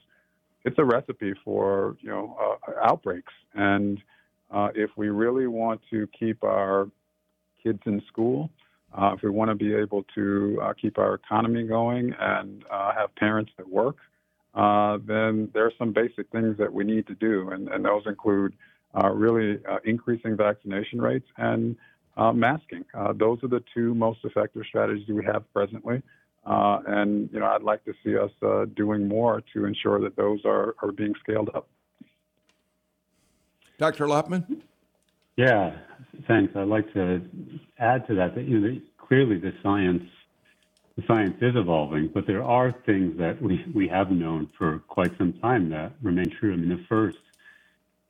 it's 0.65 0.79
a 0.79 0.85
recipe 0.85 1.35
for 1.45 1.97
you 2.01 2.09
know 2.09 2.37
uh, 2.41 2.73
outbreaks. 2.83 3.33
And 3.55 4.03
uh, 4.51 4.69
if 4.75 4.91
we 4.97 5.09
really 5.09 5.47
want 5.47 5.81
to 5.91 6.09
keep 6.19 6.43
our 6.43 6.89
kids 7.63 7.81
in 7.87 8.03
school, 8.09 8.51
uh, 8.97 9.15
if 9.17 9.23
we 9.23 9.31
want 9.31 9.51
to 9.51 9.55
be 9.55 9.75
able 9.75 10.05
to 10.15 10.59
uh, 10.63 10.73
keep 10.73 10.99
our 10.99 11.15
economy 11.15 11.65
going 11.65 12.15
and 12.19 12.65
uh, 12.71 12.93
have 12.95 13.15
parents 13.17 13.51
that 13.57 13.69
work, 13.69 13.97
uh, 14.55 14.99
then 15.07 15.51
there 15.53 15.67
are 15.67 15.73
some 15.79 15.93
basic 15.93 16.31
things 16.31 16.57
that 16.59 16.73
we 16.73 16.85
need 16.85 17.07
to 17.07 17.15
do, 17.15 17.51
and, 17.51 17.69
and 17.69 17.85
those 17.85 18.03
include 18.07 18.55
really 19.13 19.59
increasing 19.85 20.37
vaccination 20.37 21.03
rates 21.03 21.27
and 21.37 21.77
masking. 22.35 22.85
those 23.17 23.43
are 23.43 23.49
the 23.49 23.63
two 23.75 23.93
most 23.95 24.21
effective 24.23 24.63
strategies 24.69 25.09
we 25.09 25.25
have 25.25 25.43
presently. 25.53 26.01
Uh, 26.47 26.81
and 26.87 27.31
you 27.33 27.41
know, 27.41 27.47
I'd 27.47 27.63
like 27.63 27.85
to 27.85 27.95
see 28.05 28.17
us 28.19 28.31
uh, 28.43 28.67
doing 28.77 29.09
more 29.09 29.43
to 29.55 29.65
ensure 29.65 30.01
that 30.01 30.17
those 30.17 30.41
are, 30.45 30.75
are 30.83 30.93
being 30.93 31.15
scaled 31.21 31.51
up. 31.55 31.69
Dr. 33.79 34.07
Lopman? 34.07 34.61
Yeah, 35.37 35.77
thanks. 36.27 36.55
I'd 36.57 36.69
like 36.69 36.93
to 36.95 37.23
add 37.79 38.07
to 38.09 38.15
that 38.17 38.35
that 38.35 38.45
you 38.45 38.61
know 38.61 38.81
clearly 38.99 39.39
the 39.39 39.53
science 39.63 40.05
the 40.97 41.03
science 41.09 41.35
is 41.41 41.57
evolving, 41.57 42.11
but 42.15 42.25
there 42.25 42.45
are 42.45 42.73
things 42.87 43.19
that 43.19 43.43
we, 43.43 43.65
we 43.75 43.89
have 43.89 44.13
known 44.13 44.49
for 44.57 44.79
quite 44.87 45.11
some 45.19 45.33
time 45.43 45.69
that 45.71 45.93
remain 46.01 46.31
true. 46.39 46.53
I 46.53 46.57
mean, 46.57 46.69
the 46.69 46.85
first, 46.89 47.19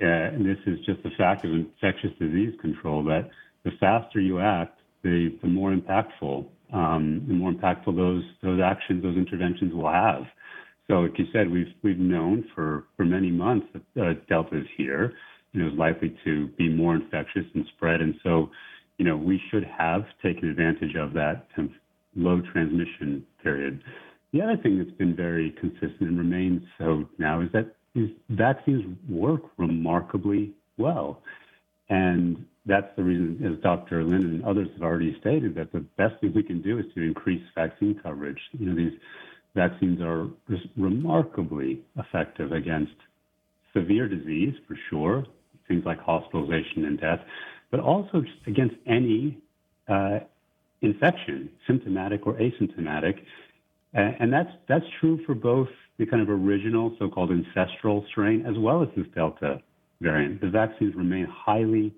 uh, 0.03 0.05
and 0.05 0.45
this 0.45 0.59
is 0.67 0.79
just 0.85 1.01
a 1.07 1.11
fact 1.17 1.47
of 1.47 1.53
infectious 1.53 2.11
disease 2.19 2.53
control, 2.61 3.03
that 3.05 3.31
the 3.63 3.71
faster 3.81 4.21
you 4.21 4.39
act, 4.39 4.81
the, 5.03 5.35
the 5.41 5.49
more 5.49 5.73
impactful 5.73 6.47
um, 6.75 7.25
the 7.29 7.35
more 7.35 7.53
impactful 7.53 7.97
those 7.97 8.25
those 8.43 8.61
actions, 8.61 9.03
those 9.03 9.17
interventions 9.17 9.73
will 9.73 9.91
have. 9.91 10.25
So, 10.89 10.95
like 10.95 11.19
you 11.19 11.27
said, 11.33 11.51
we've 11.51 11.73
we've 11.83 11.99
known 11.99 12.45
for 12.55 12.85
for 12.97 13.05
many 13.05 13.31
months 13.31 13.67
that 13.73 14.03
uh, 14.03 14.15
Delta 14.29 14.59
is 14.59 14.67
here 14.77 15.15
and 15.55 15.73
is 15.73 15.79
likely 15.79 16.17
to 16.25 16.49
be 16.59 16.69
more 16.69 16.95
infectious 16.97 17.47
and 17.55 17.65
spread. 17.77 18.01
And 18.01 18.15
so, 18.23 18.51
you 18.99 19.05
know, 19.05 19.17
we 19.17 19.41
should 19.51 19.65
have 19.65 20.05
taken 20.23 20.49
advantage 20.49 20.97
of 20.97 21.13
that 21.15 21.47
low 22.15 22.43
transmission 22.53 23.25
period. 23.43 23.83
The 24.33 24.43
other 24.43 24.57
thing 24.57 24.79
that's 24.79 24.97
been 24.99 25.15
very 25.15 25.53
consistent 25.53 26.01
and 26.01 26.19
remains 26.19 26.63
so 26.79 27.09
now 27.19 27.41
is 27.41 27.49
that 27.53 27.77
these 27.95 28.11
vaccines 28.31 28.85
work 29.09 29.43
remarkably 29.57 30.53
well. 30.77 31.23
And 31.89 32.45
that's 32.67 32.89
the 32.97 33.05
reason, 33.05 33.45
as 33.47 33.63
Dr. 33.63 34.03
Linden 34.03 34.37
and 34.37 34.45
others 34.45 34.69
have 34.73 34.83
already 34.83 35.17
stated, 35.21 35.55
that 35.55 35.71
the 35.73 35.81
best 35.97 36.21
thing 36.21 36.33
we 36.35 36.43
can 36.43 36.63
do 36.63 36.79
is 36.79 36.87
to 36.95 37.03
increase 37.03 37.43
vaccine 37.55 38.01
coverage. 38.03 38.41
You 38.59 38.67
know, 38.67 38.75
these 38.75 38.99
vaccines 39.55 40.01
are 40.01 40.29
remarkably 40.77 41.81
effective 41.97 42.53
against 42.53 42.95
severe 43.73 44.09
disease, 44.09 44.55
for 44.67 44.77
sure, 44.89 45.25
things 45.69 45.85
like 45.85 45.99
hospitalization 46.01 46.85
and 46.85 47.01
death, 47.01 47.21
but 47.71 47.81
also 47.81 48.23
against 48.47 48.77
any 48.87 49.39
uh, 49.89 50.21
infection, 50.83 51.51
symptomatic 51.67 52.27
or 52.27 52.35
asymptomatic. 52.35 53.21
And 53.93 54.33
that's 54.33 54.51
that's 54.69 54.85
true 54.99 55.25
for 55.25 55.35
both 55.35 55.69
the 55.99 56.07
kind 56.07 56.21
of 56.21 56.29
original 56.29 56.97
so-called 56.99 57.31
ancestral 57.31 58.05
strain 58.11 58.45
as 58.45 58.59
well 58.59 58.83
as 58.83 58.89
this 58.97 59.07
Delta 59.15 59.63
variant. 60.01 60.41
The 60.41 60.51
vaccines 60.51 60.97
remain 60.97 61.27
highly 61.27 61.95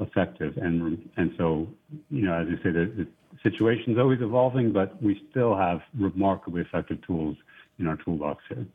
effective. 0.00 0.56
And 0.56 1.08
and 1.16 1.32
so, 1.38 1.68
you 2.10 2.22
know, 2.26 2.34
as 2.34 2.48
I 2.48 2.62
say, 2.64 2.70
the, 2.70 3.06
the 3.44 3.48
is 3.48 3.98
always 3.98 4.20
evolving, 4.20 4.72
but 4.72 5.00
we 5.02 5.22
still 5.30 5.56
have 5.56 5.80
remarkably 5.98 6.62
effective 6.62 6.98
tools 7.06 7.36
in 7.78 7.86
our 7.86 7.96
toolbox 7.96 8.42
here. 8.48 8.66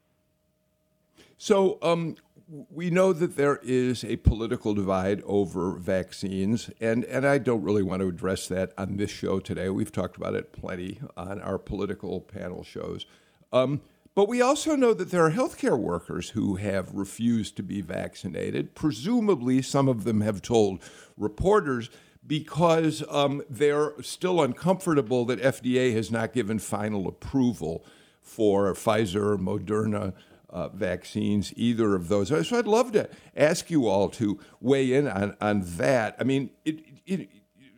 So, 1.38 1.77
um, 1.81 2.15
we 2.51 2.89
know 2.89 3.13
that 3.13 3.38
there 3.38 3.60
is 3.63 4.03
a 4.03 4.17
political 4.17 4.74
divide 4.74 5.22
over 5.25 5.72
vaccines, 5.72 6.70
and, 6.81 7.05
and 7.05 7.25
I 7.25 7.38
don't 7.38 7.63
really 7.63 7.84
want 7.84 8.01
to 8.01 8.10
address 8.10 8.48
that 8.50 8.74
on 8.77 8.98
this 8.98 9.10
show 9.10 9.39
today. 9.39 9.70
We've 9.70 9.91
talked 9.91 10.17
about 10.17 10.36
it 10.36 10.51
plenty 10.51 11.00
on 11.15 11.39
our 11.41 11.58
political 11.58 12.20
panel 12.20 12.63
shows. 12.63 13.05
Um, 13.53 13.81
but 14.15 14.27
we 14.27 14.41
also 14.41 14.75
know 14.75 14.93
that 14.93 15.12
there 15.12 15.25
are 15.25 15.31
healthcare 15.31 15.79
workers 15.79 16.31
who 16.31 16.55
have 16.55 16.93
refused 16.93 17.55
to 17.55 17.63
be 17.63 17.79
vaccinated. 17.79 18.75
Presumably, 18.75 19.62
some 19.62 19.88
of 19.88 20.03
them 20.03 20.20
have 20.20 20.41
told 20.41 20.81
reporters 21.15 21.89
because 22.27 23.01
um, 23.10 23.41
they're 23.50 23.93
still 24.01 24.41
uncomfortable 24.41 25.24
that 25.25 25.41
FDA 25.41 25.93
has 25.93 26.12
not 26.12 26.34
given 26.34 26.60
final 26.60 27.08
approval 27.08 27.86
for 28.22 28.74
Pfizer, 28.74 29.38
Moderna. 29.39 30.13
Uh, 30.51 30.67
vaccines, 30.67 31.53
either 31.55 31.96
of 31.96 32.10
those. 32.10 32.27
So 32.27 32.60
I'd 32.60 32.67
love 32.67 32.91
to 32.91 33.10
ask 33.38 33.72
you 33.72 33.88
all 33.88 34.10
to 34.10 34.38
weigh 34.60 34.91
in 34.91 35.08
on, 35.08 35.38
on 35.39 35.62
that. 35.77 36.17
I 36.20 36.25
mean, 36.25 36.50
it, 36.65 36.84
it, 37.05 37.29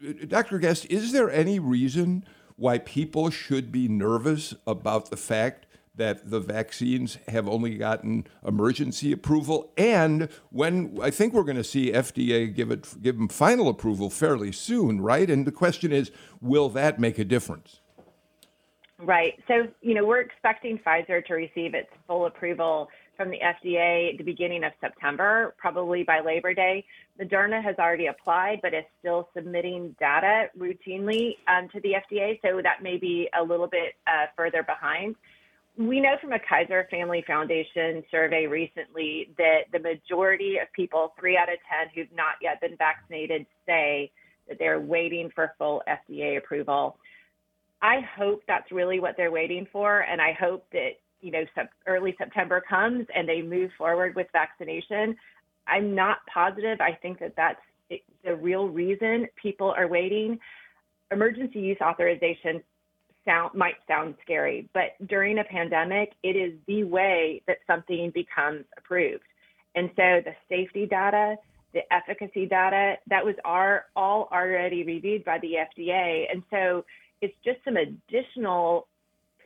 it, 0.01 0.27
Dr. 0.27 0.57
Guest, 0.57 0.87
is 0.89 1.11
there 1.11 1.29
any 1.29 1.59
reason 1.59 2.25
why 2.55 2.79
people 2.79 3.29
should 3.29 3.71
be 3.71 3.87
nervous 3.87 4.55
about 4.65 5.11
the 5.11 5.17
fact 5.17 5.67
that 5.95 6.29
the 6.29 6.39
vaccines 6.39 7.17
have 7.27 7.47
only 7.47 7.77
gotten 7.77 8.25
emergency 8.45 9.11
approval, 9.11 9.71
and 9.77 10.27
when 10.49 10.97
I 11.01 11.11
think 11.11 11.33
we're 11.33 11.43
going 11.43 11.57
to 11.57 11.63
see 11.63 11.91
FDA 11.91 12.53
give 12.53 12.71
it 12.71 13.01
give 13.01 13.17
them 13.17 13.27
final 13.27 13.69
approval 13.69 14.09
fairly 14.09 14.51
soon, 14.51 15.01
right? 15.01 15.29
And 15.29 15.45
the 15.45 15.51
question 15.51 15.91
is, 15.91 16.11
will 16.41 16.69
that 16.69 16.99
make 16.99 17.19
a 17.19 17.25
difference? 17.25 17.81
Right. 19.03 19.33
So 19.47 19.67
you 19.81 19.93
know 19.93 20.05
we're 20.05 20.21
expecting 20.21 20.79
Pfizer 20.79 21.25
to 21.25 21.33
receive 21.33 21.73
its 21.73 21.89
full 22.07 22.25
approval 22.25 22.89
from 23.17 23.29
the 23.29 23.37
FDA 23.37 24.11
at 24.11 24.17
the 24.17 24.23
beginning 24.23 24.63
of 24.63 24.71
September, 24.81 25.53
probably 25.57 26.03
by 26.03 26.19
Labor 26.21 26.53
Day. 26.53 26.83
Moderna 27.21 27.61
has 27.63 27.75
already 27.77 28.07
applied, 28.07 28.59
but 28.63 28.73
is 28.73 28.85
still 28.99 29.29
submitting 29.35 29.95
data 29.99 30.47
routinely 30.57 31.35
um, 31.47 31.69
to 31.69 31.79
the 31.81 31.93
FDA, 31.93 32.39
so 32.41 32.59
that 32.63 32.81
may 32.81 32.97
be 32.97 33.29
a 33.39 33.43
little 33.43 33.67
bit 33.67 33.93
uh, 34.07 34.25
further 34.35 34.63
behind 34.63 35.15
we 35.77 35.99
know 35.99 36.15
from 36.21 36.33
a 36.33 36.39
Kaiser 36.39 36.87
Family 36.91 37.23
Foundation 37.25 38.03
survey 38.11 38.45
recently 38.45 39.33
that 39.37 39.61
the 39.71 39.79
majority 39.79 40.57
of 40.61 40.71
people, 40.73 41.13
three 41.19 41.35
out 41.35 41.49
of 41.49 41.57
10 41.67 41.89
who've 41.95 42.15
not 42.15 42.35
yet 42.41 42.61
been 42.61 42.77
vaccinated, 42.77 43.45
say 43.65 44.11
that 44.47 44.59
they're 44.59 44.79
waiting 44.79 45.31
for 45.33 45.53
full 45.57 45.81
FDA 45.87 46.37
approval. 46.37 46.97
I 47.83 47.99
hope 48.17 48.41
that's 48.47 48.71
really 48.71 49.01
what 49.01 49.15
they're 49.17 49.29
waiting 49.29 49.67
for. 49.71 49.99
And 49.99 50.21
I 50.21 50.31
hope 50.31 50.65
that, 50.71 50.91
you 51.19 51.31
know, 51.31 51.43
early 51.85 52.15
September 52.17 52.63
comes 52.67 53.05
and 53.13 53.27
they 53.27 53.41
move 53.41 53.71
forward 53.77 54.15
with 54.15 54.27
vaccination. 54.31 55.17
I'm 55.67 55.93
not 55.93 56.19
positive. 56.33 56.79
I 56.79 56.93
think 56.93 57.19
that 57.19 57.35
that's 57.35 57.59
the 58.23 58.35
real 58.35 58.69
reason 58.69 59.27
people 59.35 59.73
are 59.77 59.87
waiting. 59.87 60.39
Emergency 61.11 61.59
use 61.59 61.77
authorization 61.81 62.63
sound 63.25 63.53
might 63.53 63.75
sound 63.87 64.15
scary, 64.21 64.69
but 64.73 64.95
during 65.07 65.39
a 65.39 65.43
pandemic, 65.43 66.13
it 66.23 66.35
is 66.35 66.53
the 66.67 66.83
way 66.85 67.41
that 67.47 67.57
something 67.67 68.11
becomes 68.15 68.63
approved. 68.77 69.23
And 69.75 69.89
so 69.95 70.21
the 70.23 70.33
safety 70.49 70.85
data 70.85 71.35
the 71.73 71.81
efficacy 71.91 72.45
data, 72.45 72.95
that 73.07 73.25
was 73.25 73.35
our, 73.43 73.85
all 73.95 74.29
already 74.31 74.83
reviewed 74.83 75.25
by 75.25 75.39
the 75.39 75.53
FDA. 75.53 76.25
And 76.31 76.43
so 76.49 76.85
it's 77.23 77.33
just 77.45 77.59
some 77.63 77.77
additional 77.77 78.87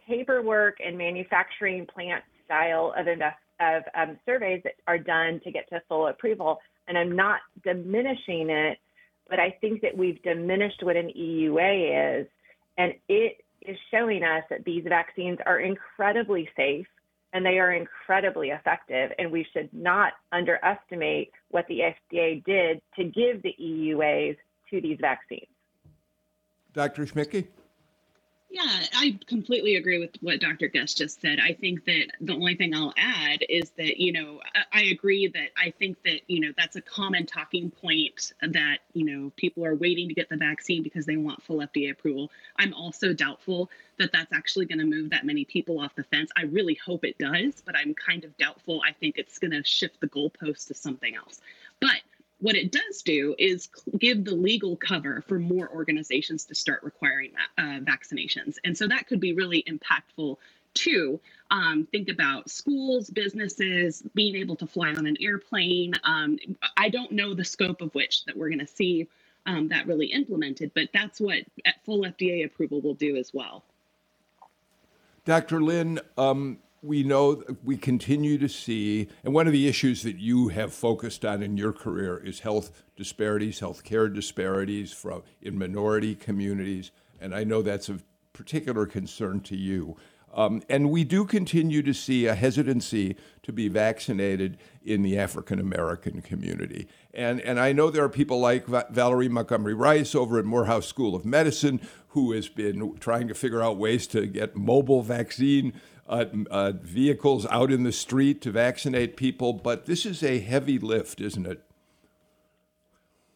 paperwork 0.08 0.78
and 0.84 0.98
manufacturing 0.98 1.86
plant 1.86 2.24
style 2.44 2.92
of, 2.98 3.08
invest, 3.08 3.38
of 3.60 3.84
um, 3.94 4.18
surveys 4.26 4.62
that 4.64 4.74
are 4.88 4.98
done 4.98 5.40
to 5.44 5.52
get 5.52 5.70
to 5.70 5.80
full 5.88 6.08
approval. 6.08 6.60
And 6.88 6.98
I'm 6.98 7.16
not 7.16 7.42
diminishing 7.64 8.50
it, 8.50 8.80
but 9.30 9.40
I 9.40 9.56
think 9.62 9.82
that 9.82 9.96
we've 9.96 10.22
diminished 10.24 10.82
what 10.82 10.96
an 10.96 11.12
EUA 11.16 12.22
is. 12.22 12.28
And 12.80 12.94
it 13.08 13.44
is 13.62 13.78
showing 13.92 14.24
us 14.24 14.44
that 14.50 14.64
these 14.66 14.84
vaccines 14.88 15.38
are 15.46 15.60
incredibly 15.60 16.50
safe 16.58 16.88
and 17.34 17.46
they 17.46 17.60
are 17.60 17.74
incredibly 17.74 18.50
effective. 18.50 19.12
And 19.20 19.32
we 19.32 19.46
should 19.54 19.70
not 19.72 20.14
underestimate 20.32 21.32
what 21.50 21.68
the 21.68 21.82
FDA 22.12 22.44
did 22.44 22.82
to 22.96 23.04
give 23.04 23.44
the 23.44 23.54
EUAs 23.62 24.36
to 24.72 24.82
these 24.82 24.98
vaccines. 25.00 25.46
Dr. 26.74 27.06
Schmidtke? 27.06 27.46
Yeah, 28.58 28.86
I 28.96 29.20
completely 29.28 29.76
agree 29.76 30.00
with 30.00 30.16
what 30.20 30.40
Dr. 30.40 30.68
Guest 30.68 30.98
just 30.98 31.22
said. 31.22 31.38
I 31.40 31.54
think 31.54 31.86
that 31.86 32.08
the 32.20 32.34
only 32.34 32.56
thing 32.56 32.74
I'll 32.74 32.94
add 32.98 33.46
is 33.48 33.70
that, 33.78 33.98
you 33.98 34.12
know, 34.12 34.42
I 34.74 34.86
agree 34.86 35.28
that 35.28 35.50
I 35.56 35.70
think 35.78 36.02
that, 36.06 36.22
you 36.26 36.40
know, 36.40 36.54
that's 36.58 36.76
a 36.76 36.82
common 36.82 37.28
talking 37.28 37.70
point 37.70 38.34
that, 38.42 38.80
you 38.94 39.06
know, 39.06 39.32
people 39.36 39.64
are 39.64 39.76
waiting 39.76 40.08
to 40.08 40.16
get 40.16 40.30
the 40.30 40.38
vaccine 40.38 40.82
because 40.82 41.06
they 41.06 41.18
want 41.18 41.44
full 41.44 41.58
FDA 41.58 41.92
approval. 41.92 42.32
I'm 42.58 42.74
also 42.74 43.14
doubtful 43.14 43.70
that 44.00 44.12
that's 44.12 44.34
actually 44.34 44.66
going 44.66 44.80
to 44.80 44.86
move 44.86 45.12
that 45.12 45.24
many 45.24 45.46
people 45.46 45.80
off 45.80 45.94
the 45.94 46.04
fence. 46.06 46.32
I 46.36 46.46
really 46.46 46.80
hope 46.84 47.06
it 47.06 47.20
does, 47.20 47.62
but 47.64 47.76
I'm 47.78 47.94
kind 47.94 48.24
of 48.24 48.36
doubtful. 48.38 48.82
I 48.84 48.92
think 48.92 49.20
it's 49.20 49.38
going 49.38 49.52
to 49.52 49.64
shift 49.64 50.00
the 50.00 50.08
goalpost 50.08 50.70
to 50.70 50.74
something 50.74 51.16
else. 51.16 51.42
But 51.80 52.02
what 52.40 52.56
it 52.56 52.72
does 52.72 53.02
do 53.02 53.36
is 53.38 53.70
give 53.98 54.24
the 54.24 54.36
legal 54.36 54.76
cover 54.76 55.24
for 55.28 55.40
more 55.40 55.70
organizations 55.70 56.46
to 56.46 56.56
start 56.56 56.84
requiring 56.84 57.32
uh, 57.58 57.80
vaccinations. 57.82 58.58
And 58.64 58.78
so 58.78 58.88
that 58.88 59.08
could 59.08 59.20
be 59.20 59.34
really 59.34 59.64
impactful 59.68 60.38
too. 60.74 61.20
Um, 61.50 61.88
think 61.92 62.10
about 62.10 62.50
schools, 62.50 63.10
businesses, 63.10 64.04
being 64.14 64.36
able 64.36 64.56
to 64.58 64.68
fly 64.68 64.90
on 64.90 65.08
an 65.08 65.18
airplane. 65.20 65.94
Um, 66.04 66.38
I 66.76 66.90
don't 66.90 67.12
know 67.12 67.34
the 67.34 67.46
scope 67.46 67.82
of 67.82 67.94
which 67.96 68.26
that 68.26 68.38
we're 68.38 68.50
going 68.50 68.60
to 68.60 68.68
see 68.68 69.08
um, 69.48 69.70
that 69.70 69.88
really 69.88 70.08
implemented, 70.08 70.72
but 70.76 70.90
that's 70.94 71.20
what 71.20 71.40
full 71.86 72.02
FDA 72.02 72.46
approval 72.46 72.82
will 72.82 72.94
do 72.94 73.16
as 73.16 73.34
well. 73.34 73.64
Dr. 75.26 75.62
Lyn, 75.62 76.00
um, 76.18 76.60
we 76.82 77.04
know 77.04 77.44
we 77.64 77.78
continue 77.78 78.38
to 78.38 78.48
see, 78.48 79.08
and 79.24 79.34
one 79.34 79.48
of 79.48 79.54
the 79.54 79.68
issues 79.68 80.04
that 80.04 80.18
you 80.18 80.50
have 80.50 80.74
focused 80.74 81.26
on 81.26 81.42
in 81.42 81.58
your 81.58 81.74
career 81.74 82.18
is 82.18 82.42
health 82.42 82.84
disparities, 82.96 83.60
health 83.60 83.84
care 83.84 84.08
disparities 84.08 84.92
from 84.92 85.24
in 85.42 85.58
minority 85.58 86.16
communities, 86.16 86.92
and 87.20 87.34
I 87.34 87.44
know 87.44 87.62
that's 87.62 87.90
of 87.90 88.04
particular 88.34 88.86
concern 88.86 89.42
to 89.42 89.56
you. 89.56 89.98
Um, 90.34 90.62
and 90.70 90.92
we 90.92 91.04
do 91.04 91.26
continue 91.26 91.82
to 91.82 91.94
see 91.94 92.28
a 92.28 92.36
hesitancy 92.36 93.16
to 93.42 93.52
be 93.52 93.70
vaccinated 93.70 94.58
in 94.84 95.02
the 95.02 95.18
African 95.18 95.60
American 95.60 96.22
community. 96.22 96.88
And, 97.14 97.42
and 97.42 97.60
I 97.60 97.72
know 97.72 97.90
there 97.90 98.04
are 98.04 98.10
people 98.10 98.40
like 98.40 98.68
Va- 98.68 98.86
Valerie 98.92 99.30
Montgomery 99.30 99.74
Rice 99.74 100.14
over 100.14 100.38
at 100.38 100.46
Morehouse 100.46 100.86
School 100.86 101.16
of 101.16 101.26
Medicine 101.26 101.82
who 102.10 102.34
has 102.34 102.50
been 102.50 102.98
trying 103.00 103.28
to 103.30 103.34
figure 103.34 103.64
out 103.64 103.78
ways 103.78 104.06
to 104.08 104.28
get 104.28 104.56
mobile 104.56 105.02
vaccine 105.02 105.74
uh, 106.08 106.26
uh, 106.50 106.72
vehicles 106.82 107.46
out 107.48 107.72
in 107.72 107.84
the 107.84 107.92
street 107.92 108.42
to 108.42 108.52
vaccinate 108.52 109.18
people, 109.18 109.54
but 109.54 109.86
this 109.86 110.06
is 110.06 110.24
a 110.24 110.40
heavy 110.40 110.80
lift, 110.80 111.20
isn't 111.22 111.46
it? 111.46 111.64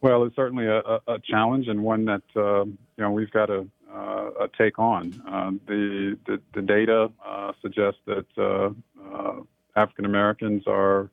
Well, 0.00 0.24
it's 0.24 0.34
certainly 0.34 0.66
a, 0.66 0.80
a 1.06 1.18
challenge 1.22 1.68
and 1.68 1.82
one 1.82 2.04
that 2.06 2.22
uh, 2.34 2.64
you 2.64 2.78
know 2.98 3.12
we've 3.12 3.30
got 3.30 3.46
to 3.46 3.68
uh, 3.92 4.48
take 4.58 4.78
on. 4.78 5.22
Uh, 5.28 5.50
the, 5.66 6.18
the, 6.26 6.40
the 6.54 6.62
data 6.62 7.10
uh, 7.24 7.52
suggests 7.60 8.00
that 8.06 8.74
African 9.76 10.04
Americans 10.04 10.64
are 10.66 11.10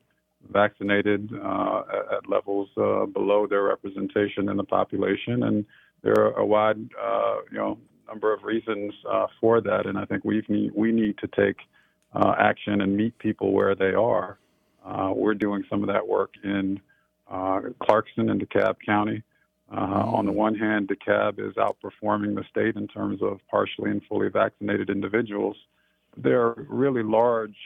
vaccinated 0.50 1.32
at, 1.32 1.84
at, 2.12 2.28
levels 2.28 2.68
below 2.74 3.46
their 3.46 3.62
representation 3.62 4.48
in 4.48 4.56
the 4.56 4.64
population, 4.64 5.44
and 5.44 5.64
there 6.02 6.18
are 6.18 6.32
a 6.38 6.44
wide 6.44 6.78
you 7.52 7.58
know 7.58 7.78
number 8.10 8.34
of 8.34 8.42
reasons 8.42 8.92
uh, 9.08 9.26
for 9.40 9.60
that, 9.60 9.86
and 9.86 9.96
I 9.96 10.04
think 10.04 10.24
we 10.24 10.42
need 10.48 10.72
we 10.74 10.92
need 10.92 11.16
to 11.18 11.28
take 11.28 11.56
uh, 12.12 12.34
action 12.38 12.80
and 12.80 12.96
meet 12.96 13.16
people 13.18 13.52
where 13.52 13.74
they 13.74 13.94
are. 13.94 14.38
Uh, 14.84 15.12
we're 15.14 15.34
doing 15.34 15.62
some 15.70 15.82
of 15.82 15.88
that 15.88 16.06
work 16.06 16.34
in 16.42 16.80
uh, 17.30 17.60
Clarkston 17.80 18.30
and 18.30 18.40
DeKalb 18.40 18.76
County. 18.84 19.22
Uh, 19.72 20.02
on 20.16 20.26
the 20.26 20.32
one 20.32 20.56
hand, 20.56 20.88
DeKalb 20.88 21.38
is 21.38 21.54
outperforming 21.54 22.34
the 22.34 22.44
state 22.50 22.74
in 22.74 22.88
terms 22.88 23.22
of 23.22 23.38
partially 23.48 23.90
and 23.90 24.02
fully 24.08 24.28
vaccinated 24.28 24.90
individuals. 24.90 25.56
There 26.16 26.42
are 26.42 26.66
really 26.68 27.04
large 27.04 27.56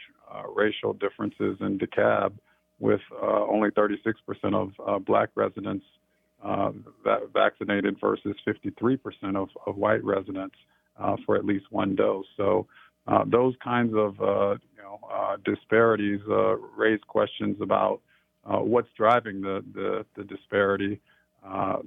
racial 0.53 0.93
differences 0.93 1.57
in 1.61 1.79
DeKalb, 1.79 2.33
with 2.79 3.01
only 3.21 3.71
36% 3.71 4.13
of 4.53 5.05
black 5.05 5.29
residents 5.33 5.85
uh, 6.45 6.71
vaccinated 7.33 7.97
versus 7.99 8.35
53% 8.47 8.99
of, 9.35 9.49
of 9.65 9.75
white 9.75 10.03
residents 10.03 10.55
uh, 10.99 11.15
for 11.25 11.35
at 11.35 11.45
least 11.45 11.65
one 11.71 11.95
dose. 11.95 12.25
So 12.37 12.67
uh, 13.07 13.23
those 13.25 13.55
kinds 13.63 13.93
of 13.95 14.19
uh, 14.21 14.51
you 14.75 14.81
know, 14.81 14.99
uh, 15.11 15.37
disparities 15.43 16.21
uh, 16.29 16.55
raise 16.77 17.01
questions 17.07 17.57
about 17.61 18.01
what's 18.47 18.89
driving 18.95 19.41
the, 19.41 19.63
the, 19.73 20.05
the 20.15 20.23
disparity. 20.23 21.01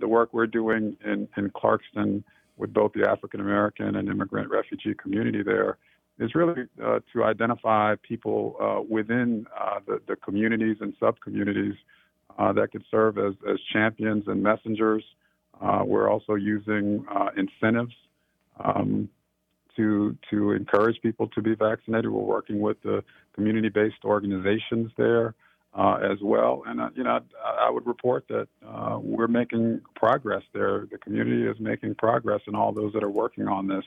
the 0.01 0.09
work 0.09 0.31
we're 0.33 0.47
doing 0.47 0.97
in, 1.05 1.29
in 1.37 1.51
Clarkston 1.51 2.25
with 2.57 2.73
both 2.75 2.93
the 2.95 3.09
African 3.09 3.41
American 3.41 3.95
and 3.95 4.09
immigrant 4.09 4.51
refugee 4.51 4.95
community 4.95 5.45
there 5.45 5.79
is 6.19 6.35
really 6.35 6.67
to 7.13 7.23
identify 7.23 7.95
people 8.03 8.85
within 8.91 9.47
the, 9.87 10.01
the 10.09 10.17
communities 10.17 10.79
and 10.81 10.95
sub 10.99 11.21
communities 11.21 11.75
uh, 12.39 12.53
that 12.53 12.73
could 12.73 12.85
serve 12.91 13.19
as, 13.19 13.35
as 13.51 13.59
champions 13.73 14.25
and 14.29 14.43
messengers. 14.43 15.05
Uh, 15.61 15.83
we're 15.85 16.09
also 16.09 16.35
using 16.35 17.05
uh, 17.13 17.31
incentives 17.37 17.95
um, 18.65 19.09
to 19.77 20.17
to 20.31 20.53
encourage 20.53 21.01
people 21.03 21.27
to 21.29 21.43
be 21.43 21.55
vaccinated. 21.55 22.11
We're 22.11 22.23
working 22.23 22.61
with 22.61 22.81
the 22.83 23.03
community-based 23.35 24.05
organizations 24.05 24.93
there 24.97 25.35
uh, 25.75 25.99
as 26.03 26.19
well, 26.23 26.63
and 26.67 26.81
uh, 26.81 26.91
you 26.95 27.03
know 27.03 27.21
I, 27.45 27.67
I, 27.67 27.71
would 27.71 27.87
report 27.87 28.27
that 28.29 28.49
uh, 28.67 28.99
we're 29.01 29.29
making 29.29 29.81
progress 29.97 30.43
there. 30.53 30.87
The 30.91 30.99
community 30.99 31.45
is 31.45 31.59
making 31.59 31.97
progress, 31.97 32.41
and 32.47 32.55
all 32.55 32.73
those 32.73 32.93
that 32.93 33.03
are 33.03 33.11
working 33.11 33.49
on 33.49 33.67
this 33.67 33.85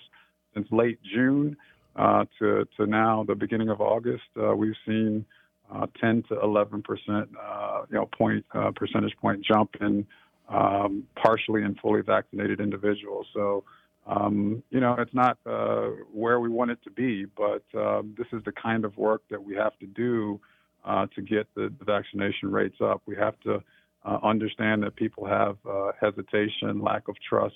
since 0.54 0.68
late 0.72 1.00
June 1.04 1.56
to 1.98 2.68
to 2.78 2.86
now 2.86 3.24
the 3.26 3.36
beginning 3.36 3.70
of 3.70 3.80
August, 3.80 4.24
we've 4.36 4.76
seen 4.86 5.26
uh, 5.74 5.88
10 6.00 6.24
to 6.24 6.40
11 6.42 6.84
percent, 6.84 7.30
uh, 7.42 7.84
you 7.90 7.96
know, 7.96 8.08
point 8.18 8.46
uh, 8.54 8.72
percentage 8.76 9.16
point 9.18 9.44
jump 9.44 9.76
in 9.80 10.06
um, 10.50 11.04
partially 11.16 11.64
and 11.64 11.78
fully 11.80 12.02
vaccinated 12.02 12.60
individuals. 12.60 13.26
So, 13.34 13.64
um, 14.06 14.64
you 14.70 14.80
know, 14.80 14.96
it's 14.98 15.14
not 15.14 15.38
uh, 15.46 15.90
where 16.12 16.40
we 16.40 16.50
want 16.50 16.72
it 16.72 16.80
to 16.84 16.92
be, 16.92 17.26
but 17.26 17.64
um, 17.76 18.16
this 18.18 18.28
is 18.34 18.44
the 18.44 18.52
kind 18.52 18.84
of 18.84 18.98
work 18.98 19.22
that 19.30 19.42
we 19.42 19.56
have 19.56 19.78
to 19.80 19.86
do 19.86 20.40
uh, 20.84 21.06
to 21.16 21.22
get 21.22 21.48
the, 21.56 21.72
the, 21.78 21.86
vaccination 21.86 22.52
rates 22.52 22.78
up. 22.82 23.02
We 23.06 23.16
have 23.16 23.40
to 23.42 23.62
uh, 24.04 24.18
understand 24.24 24.82
that 24.84 24.96
people 24.96 25.26
have 25.26 25.58
hesitation, 26.02 26.82
lack 26.82 27.08
of 27.08 27.16
trust, 27.28 27.56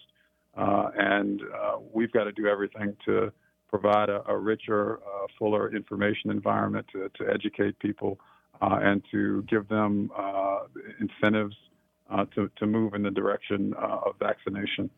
and 0.56 1.42
we've 1.92 2.12
got 2.12 2.26
to 2.26 2.32
do 2.32 2.48
everything 2.48 2.96
to 3.06 3.34
provide 3.70 4.10
a, 4.10 4.24
a 4.28 4.38
richer, 4.38 4.98
uh, 4.98 5.28
fuller 5.38 5.76
information 5.76 6.32
environment 6.32 6.86
to, 6.92 7.10
to 7.18 7.32
educate 7.32 7.78
people 7.80 8.20
uh, 8.62 8.80
and 8.82 9.04
to 9.12 9.44
give 9.44 9.68
them 9.68 10.12
uh, 10.18 10.60
incentives 11.00 11.56
uh, 12.10 12.26
to, 12.36 12.50
to 12.58 12.66
move 12.66 12.94
in 12.94 13.04
the 13.04 13.12
direction 13.12 13.74
uh, 13.78 14.00
of 14.06 14.16
vaccination. 14.20 14.90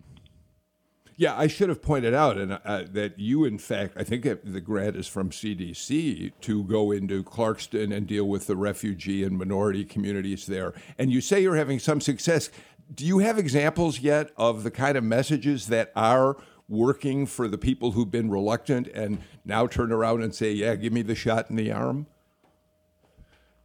Yeah, 1.20 1.36
I 1.36 1.48
should 1.48 1.70
have 1.70 1.82
pointed 1.82 2.14
out 2.14 2.38
and, 2.38 2.60
uh, 2.64 2.84
that 2.92 3.18
you, 3.18 3.44
in 3.44 3.58
fact, 3.58 3.96
I 3.98 4.04
think 4.04 4.24
the 4.24 4.62
grant 4.62 4.96
is 4.96 5.08
from 5.08 5.32
CDC 5.32 6.32
to 6.42 6.64
go 6.66 6.92
into 6.92 7.24
Clarkston 7.24 7.92
and 7.96 8.06
deal 8.06 8.26
with 8.26 8.46
the 8.46 8.56
refugee 8.56 9.24
and 9.24 9.36
minority 9.36 9.84
communities 9.84 10.46
there. 10.46 10.74
And 11.00 11.12
you 11.12 11.22
say 11.22 11.42
you're 11.42 11.56
having 11.56 11.80
some 11.80 12.02
success. 12.02 12.52
Do 12.94 13.04
you 13.04 13.18
have 13.18 13.40
examples 13.40 14.00
yet 14.00 14.30
of 14.38 14.62
the 14.62 14.70
kind 14.70 14.96
of 14.96 15.04
messages 15.04 15.68
that 15.68 15.92
are 15.96 16.38
working 16.70 17.26
for 17.26 17.48
the 17.48 17.58
people 17.58 17.92
who've 17.92 18.12
been 18.12 18.30
reluctant 18.30 18.88
and 18.88 19.20
now 19.46 19.68
turn 19.68 19.92
around 19.92 20.22
and 20.22 20.36
say, 20.36 20.52
yeah, 20.52 20.76
give 20.76 20.92
me 20.92 21.02
the 21.02 21.16
shot 21.16 21.50
in 21.50 21.56
the 21.56 21.72
arm? 21.72 22.08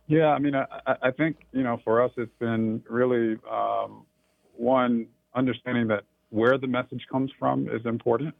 Yeah, 0.06 0.28
I 0.28 0.38
mean, 0.38 0.54
I, 0.54 0.66
I 0.86 1.10
think, 1.10 1.36
you 1.52 1.62
know, 1.62 1.80
for 1.84 2.02
us, 2.02 2.10
it's 2.16 2.36
been 2.38 2.82
really 2.88 3.38
um, 3.50 4.04
one, 4.56 5.06
understanding 5.34 5.88
that 5.88 6.04
where 6.30 6.58
the 6.58 6.66
message 6.66 7.02
comes 7.10 7.30
from 7.38 7.68
is 7.68 7.84
important. 7.86 8.34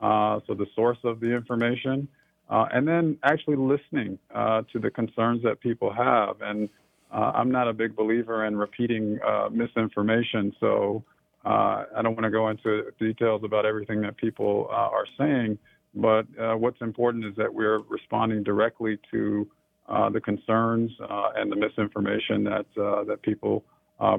Uh, 0.00 0.40
so 0.46 0.54
the 0.54 0.66
source 0.74 0.98
of 1.04 1.20
the 1.20 1.34
information, 1.34 2.06
uh, 2.50 2.66
and 2.72 2.86
then 2.86 3.18
actually 3.24 3.56
listening 3.56 4.18
uh, 4.34 4.62
to 4.72 4.78
the 4.78 4.90
concerns 4.90 5.42
that 5.42 5.58
people 5.60 5.92
have. 5.92 6.36
And 6.42 6.68
uh, 7.12 7.32
I'm 7.34 7.50
not 7.50 7.66
a 7.66 7.72
big 7.72 7.96
believer 7.96 8.44
in 8.44 8.56
repeating 8.56 9.18
uh, 9.26 9.48
misinformation. 9.50 10.54
So 10.60 11.02
uh, 11.46 11.84
I 11.96 12.02
don't 12.02 12.14
want 12.16 12.24
to 12.24 12.30
go 12.30 12.48
into 12.48 12.90
details 12.98 13.42
about 13.44 13.64
everything 13.64 14.00
that 14.00 14.16
people 14.16 14.66
uh, 14.68 14.74
are 14.74 15.06
saying. 15.16 15.58
But 15.94 16.26
uh, 16.38 16.56
what's 16.56 16.80
important 16.80 17.24
is 17.24 17.34
that 17.36 17.52
we're 17.52 17.78
responding 17.88 18.42
directly 18.42 18.98
to 19.12 19.48
uh, 19.88 20.10
the 20.10 20.20
concerns 20.20 20.90
and 21.00 21.50
the 21.50 21.56
misinformation 21.56 22.42
that 22.44 22.66
that 22.74 23.22
people 23.22 23.64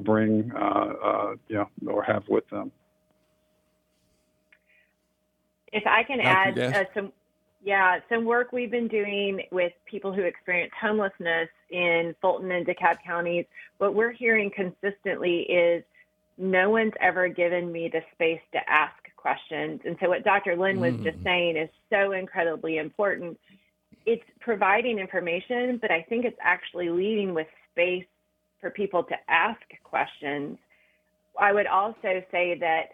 bring, 0.04 0.52
you 1.50 1.58
know, 1.58 1.68
or 1.88 2.02
have 2.04 2.24
with 2.30 2.50
them. 2.50 2.72
If 5.74 5.84
I 5.86 6.04
can 6.04 6.22
add 6.22 6.58
uh, 6.58 6.86
some, 6.94 7.12
yeah, 7.62 8.00
some 8.08 8.24
work 8.24 8.54
we've 8.54 8.72
been 8.72 8.88
doing 8.88 9.42
with 9.52 9.74
people 9.86 10.14
who 10.14 10.22
experience 10.22 10.72
homelessness 10.80 11.50
in 11.70 12.16
Fulton 12.22 12.50
and 12.52 12.66
DeKalb 12.66 12.98
counties. 13.06 13.46
What 13.78 13.94
we're 13.94 14.14
hearing 14.14 14.50
consistently 14.50 15.42
is 15.42 15.84
no 16.38 16.70
one's 16.70 16.94
ever 17.02 17.28
given 17.28 17.72
me 17.72 17.90
the 17.92 18.02
space 18.14 18.42
to 18.54 18.70
ask 18.70 18.96
questions. 19.16 19.82
And 19.86 19.98
so, 20.02 20.10
what 20.10 20.24
Dr. 20.24 20.56
Lyn 20.56 20.80
was 20.80 20.94
mm. 20.94 21.04
just 21.04 21.22
saying 21.24 21.58
is 21.58 21.70
so 21.90 22.12
incredibly 22.12 22.78
important. 22.78 23.40
It's 24.06 24.24
providing 24.40 25.00
information, 25.00 25.78
but 25.82 25.92
I 25.92 26.02
think 26.04 26.26
it's 26.26 26.38
actually 26.42 26.90
leading 26.90 27.34
with 27.34 27.48
space 27.72 28.06
for 28.62 28.70
people 28.70 29.04
to 29.04 29.16
ask 29.28 29.62
questions. 29.84 30.58
I 31.40 31.54
would 31.54 31.68
also 31.68 32.24
say 32.32 32.58
that 32.60 32.90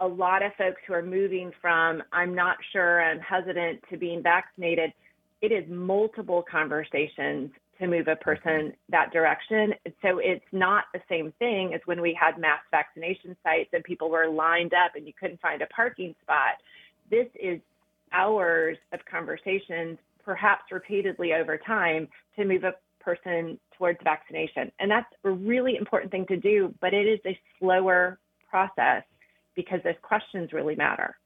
a 0.00 0.06
lot 0.06 0.42
of 0.42 0.52
folks 0.56 0.80
who 0.86 0.94
are 0.94 1.02
moving 1.02 1.50
from 1.60 2.02
I'm 2.12 2.34
not 2.34 2.56
sure, 2.72 3.02
I'm 3.02 3.18
hesitant 3.20 3.82
to 3.90 3.96
being 3.96 4.22
vaccinated, 4.22 4.92
it 5.40 5.52
is 5.52 5.64
multiple 5.68 6.44
conversations 6.48 7.50
to 7.80 7.86
move 7.86 8.08
a 8.08 8.12
mm-hmm. 8.12 8.22
person 8.22 8.72
that 8.90 9.12
direction. 9.12 9.74
So 10.02 10.18
it's 10.18 10.44
not 10.52 10.84
the 10.92 11.00
same 11.08 11.32
thing 11.38 11.74
as 11.74 11.80
when 11.84 12.00
we 12.00 12.18
had 12.18 12.38
mass 12.38 12.60
vaccination 12.70 13.36
sites 13.42 13.70
and 13.72 13.82
people 13.84 14.10
were 14.10 14.28
lined 14.28 14.74
up 14.74 14.92
and 14.96 15.06
you 15.06 15.12
couldn't 15.18 15.40
find 15.40 15.62
a 15.62 15.66
parking 15.66 16.14
spot. 16.22 16.56
This 17.10 17.26
is 17.40 17.60
hours 18.12 18.76
of 18.92 19.00
conversations, 19.10 19.98
perhaps 20.24 20.64
repeatedly 20.70 21.32
over 21.34 21.58
time, 21.58 22.08
to 22.36 22.44
move 22.44 22.64
a 22.64 22.74
person 23.00 23.58
towards 23.76 23.98
vaccination. 24.02 24.70
And 24.80 24.90
that's 24.90 25.12
a 25.24 25.30
really 25.30 25.76
important 25.76 26.10
thing 26.10 26.26
to 26.26 26.36
do, 26.36 26.74
but 26.80 26.92
it 26.92 27.06
is 27.06 27.20
a 27.26 27.38
slower 27.58 28.18
process 28.50 29.02
because 29.54 29.80
those 29.84 29.94
questions 30.02 30.52
really 30.52 30.76
matter. 30.76 31.16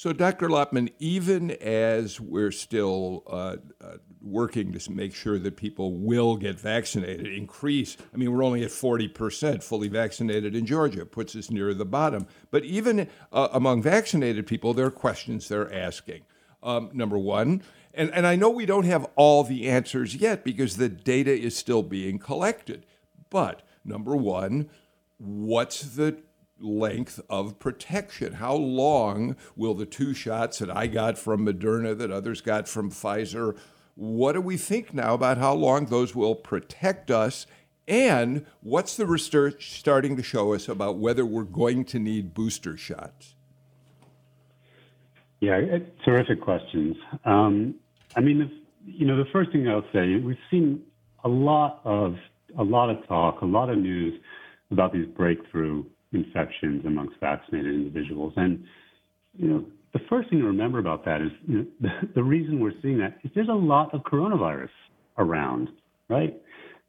So, 0.00 0.14
Dr. 0.14 0.48
Lopman, 0.48 0.94
even 0.98 1.50
as 1.50 2.18
we're 2.18 2.52
still 2.52 3.22
uh, 3.26 3.56
uh, 3.84 3.98
working 4.22 4.72
to 4.72 4.90
make 4.90 5.14
sure 5.14 5.38
that 5.38 5.58
people 5.58 5.92
will 5.92 6.38
get 6.38 6.58
vaccinated, 6.58 7.26
increase, 7.26 7.98
I 8.14 8.16
mean, 8.16 8.32
we're 8.32 8.42
only 8.42 8.64
at 8.64 8.70
40% 8.70 9.62
fully 9.62 9.88
vaccinated 9.88 10.56
in 10.56 10.64
Georgia, 10.64 11.04
puts 11.04 11.36
us 11.36 11.50
near 11.50 11.74
the 11.74 11.84
bottom. 11.84 12.26
But 12.50 12.64
even 12.64 13.08
uh, 13.30 13.48
among 13.52 13.82
vaccinated 13.82 14.46
people, 14.46 14.72
there 14.72 14.86
are 14.86 14.90
questions 14.90 15.48
they're 15.48 15.70
asking. 15.70 16.22
Um, 16.62 16.88
number 16.94 17.18
one, 17.18 17.62
and, 17.92 18.10
and 18.14 18.26
I 18.26 18.36
know 18.36 18.48
we 18.48 18.64
don't 18.64 18.86
have 18.86 19.06
all 19.16 19.44
the 19.44 19.68
answers 19.68 20.16
yet 20.16 20.44
because 20.44 20.78
the 20.78 20.88
data 20.88 21.38
is 21.38 21.54
still 21.58 21.82
being 21.82 22.18
collected. 22.18 22.86
But 23.28 23.60
number 23.84 24.16
one, 24.16 24.70
what's 25.18 25.82
the 25.82 26.22
length 26.60 27.20
of 27.28 27.58
protection. 27.58 28.34
How 28.34 28.54
long 28.54 29.36
will 29.56 29.74
the 29.74 29.86
two 29.86 30.14
shots 30.14 30.58
that 30.58 30.74
I 30.74 30.86
got 30.86 31.18
from 31.18 31.46
Moderna, 31.46 31.96
that 31.98 32.10
others 32.10 32.40
got 32.40 32.68
from 32.68 32.90
Pfizer, 32.90 33.56
what 33.94 34.32
do 34.32 34.40
we 34.40 34.56
think 34.56 34.94
now 34.94 35.14
about 35.14 35.38
how 35.38 35.54
long 35.54 35.86
those 35.86 36.14
will 36.14 36.34
protect 36.34 37.10
us? 37.10 37.46
And 37.88 38.46
what's 38.60 38.96
the 38.96 39.06
research 39.06 39.78
starting 39.78 40.16
to 40.16 40.22
show 40.22 40.54
us 40.54 40.68
about 40.68 40.98
whether 40.98 41.26
we're 41.26 41.42
going 41.42 41.84
to 41.86 41.98
need 41.98 42.34
booster 42.34 42.76
shots? 42.76 43.34
Yeah, 45.40 45.78
terrific 46.04 46.40
questions. 46.40 46.96
Um, 47.24 47.74
I 48.14 48.20
mean, 48.20 48.38
the, 48.38 48.50
you 48.84 49.06
know, 49.06 49.16
the 49.16 49.28
first 49.32 49.52
thing 49.52 49.66
I'll 49.68 49.84
say, 49.92 50.16
we've 50.16 50.36
seen 50.50 50.82
a 51.24 51.28
lot 51.28 51.80
of 51.84 52.16
a 52.58 52.64
lot 52.64 52.90
of 52.90 53.06
talk, 53.06 53.42
a 53.42 53.46
lot 53.46 53.70
of 53.70 53.78
news 53.78 54.20
about 54.70 54.92
these 54.92 55.06
breakthrough 55.06 55.84
infections 56.12 56.84
amongst 56.86 57.18
vaccinated 57.20 57.74
individuals. 57.74 58.32
And, 58.36 58.64
you 59.36 59.48
know, 59.48 59.64
the 59.92 60.00
first 60.08 60.30
thing 60.30 60.40
to 60.40 60.46
remember 60.46 60.78
about 60.78 61.04
that 61.04 61.20
is 61.20 61.30
you 61.46 61.58
know, 61.58 61.66
the, 61.80 61.88
the 62.16 62.22
reason 62.22 62.60
we're 62.60 62.72
seeing 62.82 62.98
that 62.98 63.18
is 63.24 63.30
there's 63.34 63.48
a 63.48 63.52
lot 63.52 63.94
of 63.94 64.02
coronavirus 64.02 64.70
around, 65.18 65.68
right? 66.08 66.40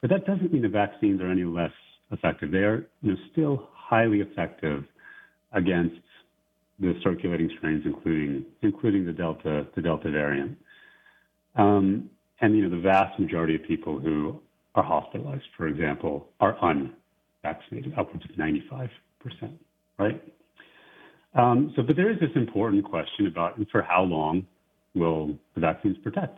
But 0.02 0.10
that 0.10 0.26
doesn't 0.26 0.52
mean 0.52 0.62
the 0.62 0.70
vaccines 0.70 1.22
are 1.22 1.30
any 1.30 1.44
less 1.44 1.72
effective. 2.12 2.52
They 2.52 2.60
are 2.60 2.88
you 3.02 3.12
know, 3.12 3.18
still 3.32 3.70
highly 3.74 4.22
effective 4.22 4.84
against 5.54 6.02
the 6.80 6.94
circulating 7.04 7.50
strains, 7.58 7.84
including 7.86 8.46
including 8.64 9.06
the 9.06 9.12
Delta 9.12 9.68
the 9.76 9.82
Delta 9.82 10.10
variant. 10.10 10.58
Um, 11.56 12.10
and 12.40 12.56
you 12.56 12.64
know, 12.64 12.76
the 12.76 12.82
vast 12.82 13.20
majority 13.20 13.56
of 13.56 13.64
people 13.64 14.00
who 14.00 14.40
are 14.74 14.84
hospitalized, 14.84 15.44
for 15.56 15.68
example, 15.68 16.30
are 16.40 16.58
unvaccinated, 16.62 17.94
upwards 17.98 18.26
of 18.28 18.36
95 18.38 18.70
percent, 18.80 18.92
right? 19.98 20.22
Um, 21.34 21.74
so, 21.76 21.84
but 21.84 21.96
there 21.96 22.12
is 22.12 22.20
this 22.20 22.30
important 22.36 22.84
question 22.84 23.28
about 23.28 23.60
for 23.72 23.82
how 23.82 24.04
long 24.04 24.46
will 24.96 25.38
the 25.56 25.62
vaccines 25.62 25.98
protect? 26.04 26.38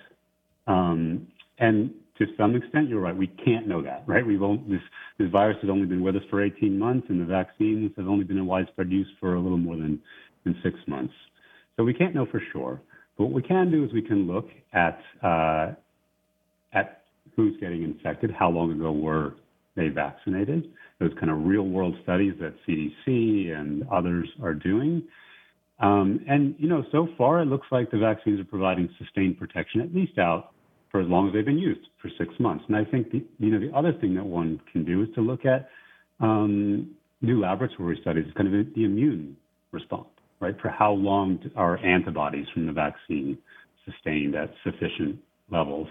Um, 0.67 1.27
and 1.59 1.91
to 2.17 2.25
some 2.37 2.55
extent, 2.55 2.89
you're 2.89 2.99
right. 2.99 3.15
We 3.15 3.27
can't 3.27 3.67
know 3.67 3.81
that, 3.81 4.03
right? 4.05 4.25
We've 4.25 4.41
only, 4.41 4.63
this 4.69 4.81
this 5.17 5.29
virus 5.31 5.57
has 5.61 5.69
only 5.69 5.87
been 5.87 6.03
with 6.03 6.15
us 6.15 6.21
for 6.29 6.43
18 6.43 6.77
months, 6.77 7.07
and 7.09 7.19
the 7.19 7.25
vaccines 7.25 7.91
have 7.97 8.07
only 8.07 8.23
been 8.23 8.37
in 8.37 8.45
widespread 8.45 8.91
use 8.91 9.07
for 9.19 9.35
a 9.35 9.39
little 9.39 9.57
more 9.57 9.75
than 9.75 9.99
than 10.43 10.55
six 10.63 10.75
months. 10.87 11.13
So 11.75 11.83
we 11.83 11.93
can't 11.93 12.13
know 12.13 12.27
for 12.29 12.41
sure. 12.51 12.81
But 13.17 13.25
what 13.25 13.33
we 13.33 13.41
can 13.41 13.71
do 13.71 13.83
is 13.83 13.93
we 13.93 14.01
can 14.01 14.27
look 14.27 14.47
at 14.73 14.99
uh, 15.23 15.71
at 16.73 17.03
who's 17.35 17.59
getting 17.59 17.83
infected, 17.83 18.31
how 18.31 18.49
long 18.49 18.71
ago 18.71 18.91
were 18.91 19.33
they 19.75 19.87
vaccinated, 19.87 20.71
those 21.03 21.11
kind 21.19 21.31
of 21.31 21.45
real 21.45 21.63
world 21.63 21.95
studies 22.03 22.33
that 22.39 22.53
CDC 22.67 23.53
and 23.53 23.83
others 23.91 24.29
are 24.41 24.53
doing. 24.53 25.03
Um, 25.79 26.23
and, 26.29 26.55
you 26.57 26.69
know, 26.69 26.83
so 26.91 27.07
far 27.17 27.41
it 27.41 27.45
looks 27.45 27.67
like 27.71 27.91
the 27.91 27.97
vaccines 27.97 28.39
are 28.39 28.45
providing 28.45 28.87
sustained 28.97 29.37
protection, 29.37 29.81
at 29.81 29.93
least 29.93 30.17
out 30.17 30.51
for 30.91 31.01
as 31.01 31.07
long 31.07 31.27
as 31.27 31.33
they've 31.33 31.45
been 31.45 31.57
used 31.57 31.87
for 32.01 32.09
six 32.17 32.33
months. 32.39 32.63
And 32.67 32.77
I 32.77 32.85
think, 32.85 33.11
the, 33.11 33.25
you 33.39 33.51
know, 33.51 33.59
the 33.59 33.75
other 33.75 33.91
thing 33.99 34.15
that 34.15 34.25
one 34.25 34.61
can 34.71 34.85
do 34.85 35.01
is 35.01 35.09
to 35.15 35.21
look 35.21 35.45
at 35.45 35.69
um, 36.19 36.91
new 37.21 37.41
laboratory 37.41 37.97
studies, 38.01 38.25
kind 38.37 38.53
of 38.53 38.73
the 38.75 38.85
immune 38.85 39.35
response, 39.71 40.07
right? 40.39 40.55
For 40.61 40.69
how 40.69 40.93
long 40.93 41.39
are 41.55 41.77
antibodies 41.83 42.45
from 42.53 42.67
the 42.67 42.71
vaccine 42.71 43.37
sustained 43.83 44.35
at 44.35 44.53
sufficient 44.63 45.17
levels? 45.51 45.87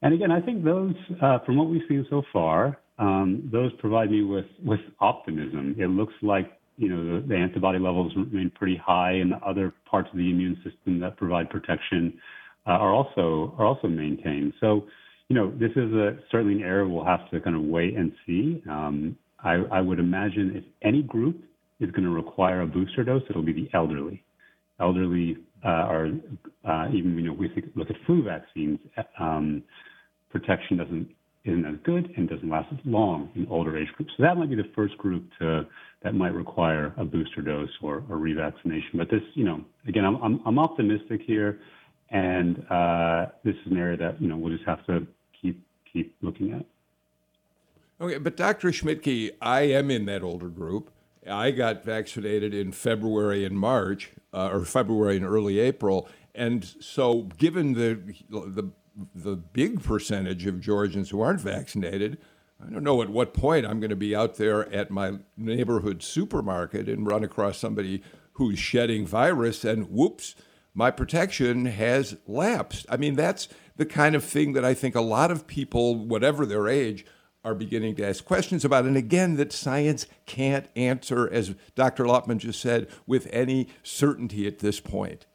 And 0.00 0.14
again, 0.14 0.30
I 0.30 0.40
think 0.40 0.64
those, 0.64 0.94
uh, 1.20 1.40
from 1.44 1.56
what 1.56 1.68
we've 1.68 1.82
seen 1.88 2.06
so 2.08 2.22
far, 2.32 2.78
um, 3.02 3.48
those 3.50 3.72
provide 3.80 4.12
me 4.12 4.22
with, 4.22 4.46
with 4.64 4.78
optimism. 5.00 5.74
It 5.76 5.88
looks 5.88 6.14
like 6.22 6.52
you 6.76 6.88
know 6.88 7.20
the, 7.20 7.26
the, 7.26 7.34
antibody 7.34 7.80
levels 7.80 8.12
remain 8.16 8.50
pretty 8.54 8.76
high, 8.76 9.12
and 9.14 9.32
the 9.32 9.38
other 9.38 9.74
parts 9.90 10.08
of 10.12 10.18
the 10.18 10.30
immune 10.30 10.56
system 10.62 11.00
that 11.00 11.16
provide 11.16 11.50
protection 11.50 12.14
uh, 12.66 12.70
are 12.70 12.92
also 12.94 13.54
are 13.58 13.66
also 13.66 13.88
maintained. 13.88 14.52
So, 14.60 14.84
you 15.28 15.34
know, 15.34 15.50
this 15.50 15.72
is 15.72 15.92
a, 15.92 16.16
certainly 16.30 16.54
an 16.54 16.62
area 16.62 16.88
we'll 16.88 17.04
have 17.04 17.28
to 17.30 17.40
kind 17.40 17.56
of 17.56 17.62
wait 17.62 17.96
and 17.96 18.12
see. 18.24 18.62
Um, 18.70 19.16
I, 19.42 19.54
I, 19.72 19.80
would 19.80 19.98
imagine 19.98 20.52
if 20.54 20.64
any 20.82 21.02
group 21.02 21.42
is 21.80 21.90
going 21.90 22.04
to 22.04 22.10
require 22.10 22.62
a 22.62 22.66
booster 22.66 23.02
dose, 23.02 23.22
it'll 23.28 23.42
be 23.42 23.52
the 23.52 23.68
elderly. 23.74 24.22
Elderly 24.78 25.38
uh, 25.64 25.68
are 25.68 26.06
uh, 26.64 26.86
even 26.94 27.16
you 27.16 27.22
know 27.22 27.32
we 27.32 27.50
look 27.74 27.90
at 27.90 27.96
flu 28.06 28.22
vaccines. 28.22 28.78
Um, 29.18 29.64
protection 30.30 30.76
doesn't 30.76 31.08
isn't 31.44 31.64
as 31.64 31.74
good 31.84 32.12
and 32.16 32.28
doesn't 32.28 32.48
last 32.48 32.72
as 32.72 32.78
long 32.84 33.30
in 33.34 33.46
older 33.48 33.76
age 33.76 33.88
groups. 33.96 34.12
So 34.16 34.22
that 34.22 34.36
might 34.36 34.48
be 34.48 34.54
the 34.54 34.70
first 34.74 34.96
group 34.98 35.24
to 35.40 35.66
that 36.02 36.14
might 36.14 36.34
require 36.34 36.92
a 36.96 37.04
booster 37.04 37.42
dose 37.42 37.70
or, 37.80 37.98
a 37.98 38.12
revaccination. 38.12 38.94
But 38.94 39.08
this, 39.10 39.22
you 39.34 39.44
know, 39.44 39.64
again, 39.86 40.04
I'm 40.04 40.16
I'm, 40.22 40.40
I'm 40.46 40.58
optimistic 40.58 41.22
here, 41.26 41.60
and 42.10 42.64
uh, 42.70 43.26
this 43.44 43.54
is 43.54 43.72
an 43.72 43.76
area 43.76 43.96
that 43.96 44.20
you 44.20 44.28
know 44.28 44.36
we'll 44.36 44.52
just 44.52 44.66
have 44.66 44.84
to 44.86 45.06
keep 45.40 45.64
keep 45.92 46.14
looking 46.22 46.52
at. 46.52 46.64
Okay, 48.00 48.18
but 48.18 48.36
Dr. 48.36 48.68
Schmidtke, 48.70 49.30
I 49.40 49.60
am 49.62 49.90
in 49.90 50.06
that 50.06 50.22
older 50.22 50.48
group. 50.48 50.90
I 51.28 51.52
got 51.52 51.84
vaccinated 51.84 52.52
in 52.52 52.72
February 52.72 53.44
and 53.44 53.56
March, 53.56 54.10
uh, 54.32 54.48
or 54.52 54.64
February 54.64 55.16
and 55.16 55.24
early 55.24 55.60
April, 55.60 56.08
and 56.34 56.64
so 56.64 57.22
given 57.38 57.74
the 57.74 58.14
the 58.28 58.70
the 59.14 59.36
big 59.36 59.82
percentage 59.82 60.46
of 60.46 60.60
Georgians 60.60 61.10
who 61.10 61.20
aren't 61.20 61.40
vaccinated, 61.40 62.18
I 62.64 62.70
don't 62.70 62.84
know 62.84 63.02
at 63.02 63.08
what 63.08 63.34
point 63.34 63.66
I'm 63.66 63.80
going 63.80 63.90
to 63.90 63.96
be 63.96 64.14
out 64.14 64.36
there 64.36 64.72
at 64.72 64.90
my 64.90 65.18
neighborhood 65.36 66.02
supermarket 66.02 66.88
and 66.88 67.06
run 67.06 67.24
across 67.24 67.58
somebody 67.58 68.02
who's 68.34 68.58
shedding 68.58 69.06
virus 69.06 69.64
and 69.64 69.90
whoops, 69.90 70.34
my 70.74 70.90
protection 70.90 71.66
has 71.66 72.16
lapsed. 72.26 72.86
I 72.88 72.96
mean, 72.96 73.14
that's 73.14 73.48
the 73.76 73.86
kind 73.86 74.14
of 74.14 74.24
thing 74.24 74.52
that 74.54 74.64
I 74.64 74.74
think 74.74 74.94
a 74.94 75.00
lot 75.00 75.30
of 75.30 75.46
people, 75.46 75.96
whatever 75.96 76.46
their 76.46 76.68
age, 76.68 77.04
are 77.44 77.54
beginning 77.54 77.96
to 77.96 78.06
ask 78.06 78.24
questions 78.24 78.64
about. 78.64 78.84
And 78.84 78.96
again, 78.96 79.36
that 79.36 79.52
science 79.52 80.06
can't 80.26 80.68
answer, 80.76 81.28
as 81.30 81.54
Dr. 81.74 82.04
Lopman 82.04 82.38
just 82.38 82.60
said, 82.60 82.88
with 83.06 83.28
any 83.32 83.68
certainty 83.82 84.46
at 84.46 84.60
this 84.60 84.80
point. 84.80 85.26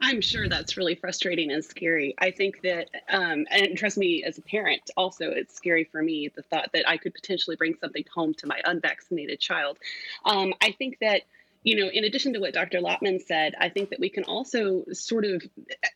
I'm 0.00 0.20
sure 0.20 0.48
that's 0.48 0.76
really 0.76 0.94
frustrating 0.94 1.50
and 1.50 1.64
scary. 1.64 2.14
I 2.18 2.30
think 2.30 2.62
that, 2.62 2.88
um, 3.10 3.46
and 3.50 3.76
trust 3.76 3.98
me, 3.98 4.22
as 4.22 4.38
a 4.38 4.42
parent, 4.42 4.90
also, 4.96 5.30
it's 5.30 5.54
scary 5.54 5.84
for 5.84 6.02
me 6.02 6.30
the 6.34 6.42
thought 6.42 6.70
that 6.72 6.88
I 6.88 6.96
could 6.96 7.14
potentially 7.14 7.56
bring 7.56 7.74
something 7.80 8.04
home 8.14 8.32
to 8.34 8.46
my 8.46 8.60
unvaccinated 8.64 9.40
child. 9.40 9.78
Um, 10.24 10.54
I 10.60 10.70
think 10.72 10.98
that 11.00 11.22
you 11.64 11.76
know, 11.76 11.90
in 11.90 12.04
addition 12.04 12.32
to 12.32 12.38
what 12.38 12.54
Dr. 12.54 12.78
Lopman 12.78 13.20
said, 13.20 13.54
I 13.60 13.68
think 13.68 13.90
that 13.90 14.00
we 14.00 14.08
can 14.08 14.24
also 14.24 14.84
sort 14.92 15.24
of, 15.24 15.42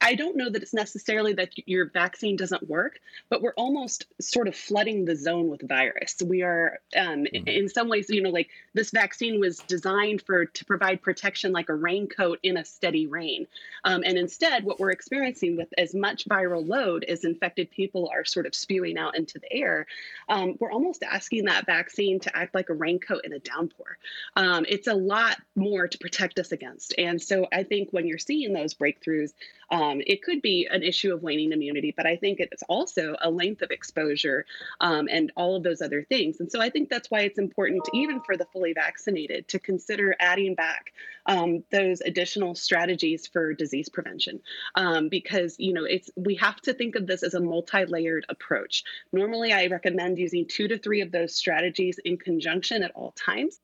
I 0.00 0.14
don't 0.14 0.36
know 0.36 0.50
that 0.50 0.62
it's 0.62 0.74
necessarily 0.74 1.32
that 1.34 1.50
your 1.68 1.86
vaccine 1.90 2.36
doesn't 2.36 2.68
work, 2.68 3.00
but 3.28 3.42
we're 3.42 3.54
almost 3.54 4.06
sort 4.20 4.48
of 4.48 4.56
flooding 4.56 5.04
the 5.04 5.14
zone 5.14 5.48
with 5.48 5.66
virus. 5.66 6.16
We 6.24 6.42
are, 6.42 6.80
um, 6.96 7.24
mm-hmm. 7.24 7.46
in 7.46 7.68
some 7.68 7.88
ways, 7.88 8.10
you 8.10 8.22
know, 8.22 8.30
like 8.30 8.48
this 8.74 8.90
vaccine 8.90 9.38
was 9.38 9.58
designed 9.58 10.22
for 10.22 10.46
to 10.46 10.64
provide 10.64 11.00
protection 11.00 11.52
like 11.52 11.68
a 11.68 11.74
raincoat 11.74 12.40
in 12.42 12.56
a 12.56 12.64
steady 12.64 13.06
rain. 13.06 13.46
Um, 13.84 14.02
and 14.04 14.18
instead, 14.18 14.64
what 14.64 14.80
we're 14.80 14.90
experiencing 14.90 15.56
with 15.56 15.68
as 15.78 15.94
much 15.94 16.28
viral 16.28 16.66
load 16.66 17.04
as 17.04 17.24
infected 17.24 17.70
people 17.70 18.10
are 18.12 18.24
sort 18.24 18.46
of 18.46 18.54
spewing 18.54 18.98
out 18.98 19.16
into 19.16 19.38
the 19.38 19.52
air, 19.52 19.86
um, 20.28 20.56
we're 20.58 20.72
almost 20.72 21.04
asking 21.04 21.44
that 21.44 21.66
vaccine 21.66 22.18
to 22.20 22.36
act 22.36 22.54
like 22.54 22.68
a 22.68 22.74
raincoat 22.74 23.24
in 23.24 23.32
a 23.32 23.38
downpour. 23.38 23.98
Um, 24.36 24.66
it's 24.68 24.88
a 24.88 24.94
lot 24.94 25.36
more 25.54 25.86
to 25.86 25.98
protect 25.98 26.38
us 26.38 26.52
against. 26.52 26.94
And 26.98 27.20
so 27.20 27.46
I 27.52 27.62
think 27.62 27.90
when 27.90 28.06
you're 28.06 28.18
seeing 28.18 28.52
those 28.52 28.74
breakthroughs, 28.74 29.32
um, 29.70 30.00
it 30.06 30.22
could 30.22 30.42
be 30.42 30.68
an 30.70 30.82
issue 30.82 31.12
of 31.12 31.22
waning 31.22 31.52
immunity, 31.52 31.92
but 31.96 32.06
I 32.06 32.16
think 32.16 32.40
it's 32.40 32.62
also 32.68 33.16
a 33.20 33.30
length 33.30 33.62
of 33.62 33.70
exposure 33.70 34.46
um, 34.80 35.08
and 35.10 35.32
all 35.36 35.56
of 35.56 35.62
those 35.62 35.82
other 35.82 36.04
things. 36.04 36.40
And 36.40 36.50
so 36.50 36.60
I 36.60 36.70
think 36.70 36.88
that's 36.88 37.10
why 37.10 37.20
it's 37.20 37.38
important, 37.38 37.88
even 37.92 38.20
for 38.20 38.36
the 38.36 38.46
fully 38.46 38.72
vaccinated, 38.72 39.48
to 39.48 39.58
consider 39.58 40.16
adding 40.18 40.54
back 40.54 40.92
um, 41.26 41.62
those 41.70 42.00
additional 42.00 42.54
strategies 42.54 43.26
for 43.26 43.54
disease 43.54 43.88
prevention, 43.88 44.40
um, 44.74 45.08
because 45.08 45.56
you 45.58 45.72
know 45.72 45.84
it's 45.84 46.10
we 46.16 46.34
have 46.36 46.60
to 46.62 46.74
think 46.74 46.96
of 46.96 47.06
this 47.06 47.22
as 47.22 47.34
a 47.34 47.40
multi-layered 47.40 48.26
approach. 48.28 48.84
Normally, 49.12 49.52
I 49.52 49.66
recommend 49.66 50.18
using 50.18 50.46
two 50.48 50.68
to 50.68 50.78
three 50.78 51.00
of 51.00 51.12
those 51.12 51.34
strategies 51.34 51.98
in 52.04 52.16
conjunction 52.16 52.82
at 52.82 52.92
all 52.94 53.12
times. 53.12 53.60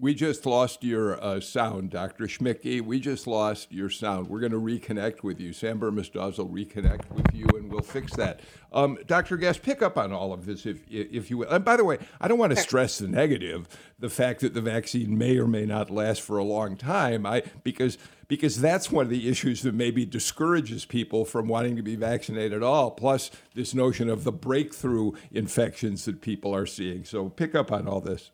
We 0.00 0.14
just 0.14 0.46
lost 0.46 0.84
your 0.84 1.20
uh, 1.20 1.40
sound, 1.40 1.90
Dr. 1.90 2.26
Schmidtke. 2.26 2.80
We 2.80 3.00
just 3.00 3.26
lost 3.26 3.72
your 3.72 3.90
sound. 3.90 4.28
We're 4.28 4.38
going 4.38 4.52
to 4.52 4.60
reconnect 4.60 5.24
with 5.24 5.40
you. 5.40 5.52
Sam 5.52 5.80
Bermas-Dawes 5.80 6.38
will 6.38 6.48
reconnect 6.48 7.10
with 7.10 7.34
you, 7.34 7.46
and 7.56 7.68
we'll 7.68 7.82
fix 7.82 8.14
that. 8.14 8.38
Um, 8.72 8.96
Dr. 9.08 9.36
Guest, 9.36 9.62
pick 9.62 9.82
up 9.82 9.98
on 9.98 10.12
all 10.12 10.32
of 10.32 10.46
this, 10.46 10.66
if 10.66 10.88
if 10.88 11.30
you 11.30 11.38
will. 11.38 11.48
And 11.48 11.64
by 11.64 11.76
the 11.76 11.84
way, 11.84 11.98
I 12.20 12.28
don't 12.28 12.38
want 12.38 12.54
to 12.54 12.62
stress 12.62 12.98
the 12.98 13.08
negative, 13.08 13.66
the 13.98 14.08
fact 14.08 14.38
that 14.42 14.54
the 14.54 14.60
vaccine 14.60 15.18
may 15.18 15.36
or 15.36 15.48
may 15.48 15.66
not 15.66 15.90
last 15.90 16.22
for 16.22 16.38
a 16.38 16.44
long 16.44 16.76
time. 16.76 17.26
I 17.26 17.42
because 17.64 17.98
because 18.28 18.60
that's 18.60 18.92
one 18.92 19.06
of 19.06 19.10
the 19.10 19.28
issues 19.28 19.62
that 19.62 19.74
maybe 19.74 20.06
discourages 20.06 20.84
people 20.84 21.24
from 21.24 21.48
wanting 21.48 21.74
to 21.74 21.82
be 21.82 21.96
vaccinated 21.96 22.52
at 22.52 22.62
all. 22.62 22.92
Plus, 22.92 23.32
this 23.56 23.74
notion 23.74 24.08
of 24.08 24.22
the 24.22 24.30
breakthrough 24.32 25.10
infections 25.32 26.04
that 26.04 26.20
people 26.20 26.54
are 26.54 26.66
seeing. 26.66 27.04
So, 27.04 27.30
pick 27.30 27.56
up 27.56 27.72
on 27.72 27.88
all 27.88 28.00
this. 28.00 28.30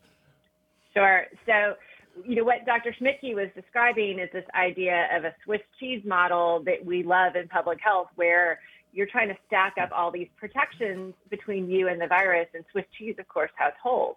Sure. 0.95 1.25
So, 1.45 1.75
you 2.23 2.35
know, 2.35 2.43
what 2.43 2.65
Dr. 2.65 2.95
Schmidtke 2.99 3.35
was 3.35 3.49
describing 3.55 4.19
is 4.19 4.29
this 4.31 4.45
idea 4.55 5.07
of 5.15 5.25
a 5.25 5.35
Swiss 5.43 5.61
cheese 5.79 6.01
model 6.05 6.63
that 6.65 6.83
we 6.83 7.03
love 7.03 7.35
in 7.35 7.47
public 7.49 7.79
health, 7.81 8.07
where 8.15 8.59
you're 8.93 9.07
trying 9.07 9.27
to 9.27 9.35
stack 9.47 9.75
up 9.81 9.89
all 9.93 10.09
these 10.11 10.29
protections 10.37 11.13
between 11.29 11.69
you 11.69 11.89
and 11.89 11.99
the 11.99 12.07
virus, 12.07 12.47
and 12.53 12.63
Swiss 12.71 12.85
cheese, 12.97 13.15
of 13.19 13.27
course, 13.27 13.51
has 13.57 13.73
holes. 13.81 14.15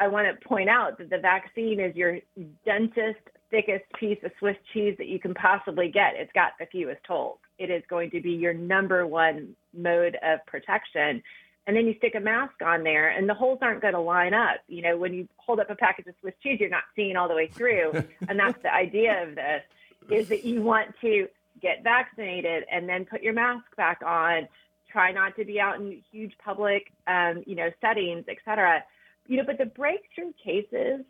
I 0.00 0.08
want 0.08 0.26
to 0.28 0.48
point 0.48 0.68
out 0.68 0.98
that 0.98 1.10
the 1.10 1.18
vaccine 1.18 1.80
is 1.80 1.94
your 1.94 2.18
densest, 2.64 3.20
thickest 3.50 3.84
piece 3.98 4.18
of 4.24 4.32
Swiss 4.38 4.56
cheese 4.72 4.94
that 4.98 5.06
you 5.06 5.18
can 5.18 5.34
possibly 5.34 5.88
get. 5.88 6.14
It's 6.16 6.32
got 6.32 6.52
the 6.58 6.66
fewest 6.66 7.06
holes. 7.06 7.38
It 7.58 7.70
is 7.70 7.82
going 7.88 8.10
to 8.10 8.20
be 8.20 8.32
your 8.32 8.54
number 8.54 9.06
one 9.06 9.54
mode 9.72 10.16
of 10.24 10.44
protection 10.46 11.22
and 11.68 11.76
then 11.76 11.86
you 11.86 11.94
stick 11.98 12.14
a 12.14 12.20
mask 12.20 12.54
on 12.64 12.82
there 12.82 13.10
and 13.10 13.28
the 13.28 13.34
holes 13.34 13.58
aren't 13.60 13.82
going 13.82 13.92
to 13.92 14.00
line 14.00 14.32
up. 14.32 14.56
You 14.68 14.80
know 14.80 14.96
when 14.96 15.12
you 15.12 15.28
hold 15.36 15.60
up 15.60 15.68
a 15.68 15.74
package 15.74 16.06
of 16.06 16.14
swiss 16.20 16.32
cheese 16.42 16.58
you're 16.58 16.70
not 16.70 16.84
seeing 16.96 17.14
all 17.14 17.28
the 17.28 17.34
way 17.34 17.46
through. 17.46 17.92
And 18.28 18.38
that's 18.40 18.60
the 18.62 18.72
idea 18.72 19.22
of 19.22 19.34
this 19.34 19.62
is 20.10 20.28
that 20.28 20.44
you 20.44 20.62
want 20.62 20.94
to 21.02 21.28
get 21.60 21.84
vaccinated 21.84 22.64
and 22.72 22.88
then 22.88 23.04
put 23.04 23.22
your 23.22 23.34
mask 23.34 23.64
back 23.76 24.00
on. 24.04 24.48
Try 24.90 25.12
not 25.12 25.36
to 25.36 25.44
be 25.44 25.60
out 25.60 25.76
in 25.76 26.02
huge 26.10 26.32
public 26.42 26.90
um, 27.06 27.44
you 27.46 27.54
know 27.54 27.70
settings 27.82 28.24
et 28.28 28.38
cetera. 28.46 28.82
You 29.26 29.36
know 29.36 29.44
but 29.44 29.58
the 29.58 29.66
breakthrough 29.66 30.32
cases 30.42 31.04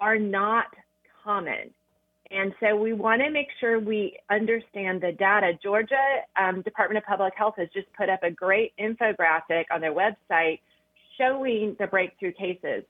are 0.00 0.18
not 0.18 0.66
common 1.22 1.70
and 2.30 2.52
so 2.60 2.76
we 2.76 2.92
want 2.92 3.22
to 3.22 3.30
make 3.30 3.48
sure 3.60 3.78
we 3.78 4.18
understand 4.30 5.00
the 5.00 5.12
data. 5.12 5.52
Georgia 5.62 5.94
um, 6.40 6.62
Department 6.62 6.98
of 6.98 7.04
Public 7.04 7.34
Health 7.36 7.54
has 7.58 7.68
just 7.72 7.86
put 7.96 8.08
up 8.08 8.22
a 8.22 8.30
great 8.30 8.72
infographic 8.78 9.64
on 9.72 9.80
their 9.80 9.94
website 9.94 10.60
showing 11.18 11.76
the 11.78 11.86
breakthrough 11.86 12.32
cases. 12.32 12.82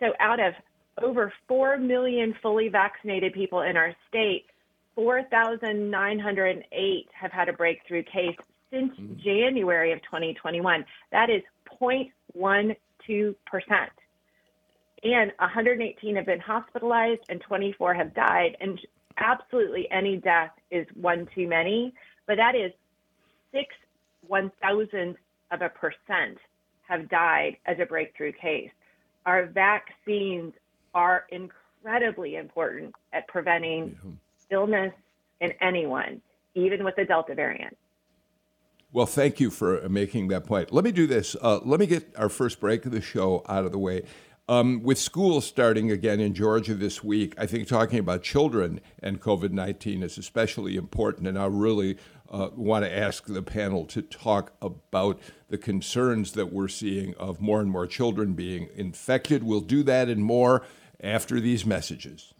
So 0.00 0.12
out 0.20 0.40
of 0.40 0.54
over 1.02 1.32
4 1.46 1.78
million 1.78 2.34
fully 2.42 2.68
vaccinated 2.68 3.32
people 3.32 3.62
in 3.62 3.76
our 3.76 3.94
state, 4.08 4.46
4,908 4.94 7.06
have 7.12 7.32
had 7.32 7.48
a 7.48 7.52
breakthrough 7.52 8.02
case 8.02 8.36
since 8.70 8.92
mm-hmm. 8.92 9.14
January 9.24 9.92
of 9.92 10.00
2021. 10.02 10.84
That 11.12 11.30
is 11.30 11.42
0.12%. 11.80 12.76
And 15.02 15.32
118 15.38 16.16
have 16.16 16.26
been 16.26 16.40
hospitalized 16.40 17.22
and 17.28 17.40
24 17.40 17.94
have 17.94 18.14
died. 18.14 18.56
And 18.60 18.80
absolutely 19.18 19.88
any 19.90 20.16
death 20.16 20.50
is 20.70 20.86
one 20.94 21.28
too 21.34 21.48
many, 21.48 21.94
but 22.26 22.36
that 22.36 22.54
is 22.54 22.72
six 23.52 23.74
one 24.26 24.50
thousandth 24.60 25.18
of 25.50 25.62
a 25.62 25.68
percent 25.68 26.38
have 26.86 27.08
died 27.08 27.56
as 27.66 27.76
a 27.80 27.86
breakthrough 27.86 28.32
case. 28.32 28.70
Our 29.26 29.46
vaccines 29.46 30.54
are 30.94 31.26
incredibly 31.30 32.36
important 32.36 32.94
at 33.12 33.28
preventing 33.28 33.96
illness 34.50 34.92
in 35.40 35.52
anyone, 35.60 36.20
even 36.54 36.84
with 36.84 36.96
the 36.96 37.04
Delta 37.04 37.34
variant. 37.34 37.76
Well, 38.90 39.06
thank 39.06 39.38
you 39.38 39.50
for 39.50 39.86
making 39.88 40.28
that 40.28 40.46
point. 40.46 40.72
Let 40.72 40.82
me 40.82 40.92
do 40.92 41.06
this. 41.06 41.36
Uh, 41.42 41.58
let 41.62 41.78
me 41.78 41.86
get 41.86 42.10
our 42.16 42.30
first 42.30 42.58
break 42.58 42.86
of 42.86 42.92
the 42.92 43.02
show 43.02 43.44
out 43.46 43.66
of 43.66 43.72
the 43.72 43.78
way. 43.78 44.04
Um, 44.48 44.82
with 44.82 44.98
schools 44.98 45.44
starting 45.46 45.90
again 45.90 46.20
in 46.20 46.32
Georgia 46.32 46.74
this 46.74 47.04
week, 47.04 47.34
I 47.36 47.44
think 47.44 47.68
talking 47.68 47.98
about 47.98 48.22
children 48.22 48.80
and 49.02 49.20
COVID 49.20 49.50
19 49.50 50.02
is 50.02 50.16
especially 50.16 50.76
important. 50.76 51.28
And 51.28 51.38
I 51.38 51.44
really 51.46 51.98
uh, 52.30 52.48
want 52.56 52.86
to 52.86 52.96
ask 52.96 53.26
the 53.26 53.42
panel 53.42 53.84
to 53.86 54.00
talk 54.00 54.54
about 54.62 55.20
the 55.50 55.58
concerns 55.58 56.32
that 56.32 56.50
we're 56.50 56.68
seeing 56.68 57.14
of 57.16 57.42
more 57.42 57.60
and 57.60 57.70
more 57.70 57.86
children 57.86 58.32
being 58.32 58.70
infected. 58.74 59.42
We'll 59.42 59.60
do 59.60 59.82
that 59.82 60.08
and 60.08 60.24
more 60.24 60.64
after 60.98 61.40
these 61.40 61.66
messages. 61.66 62.32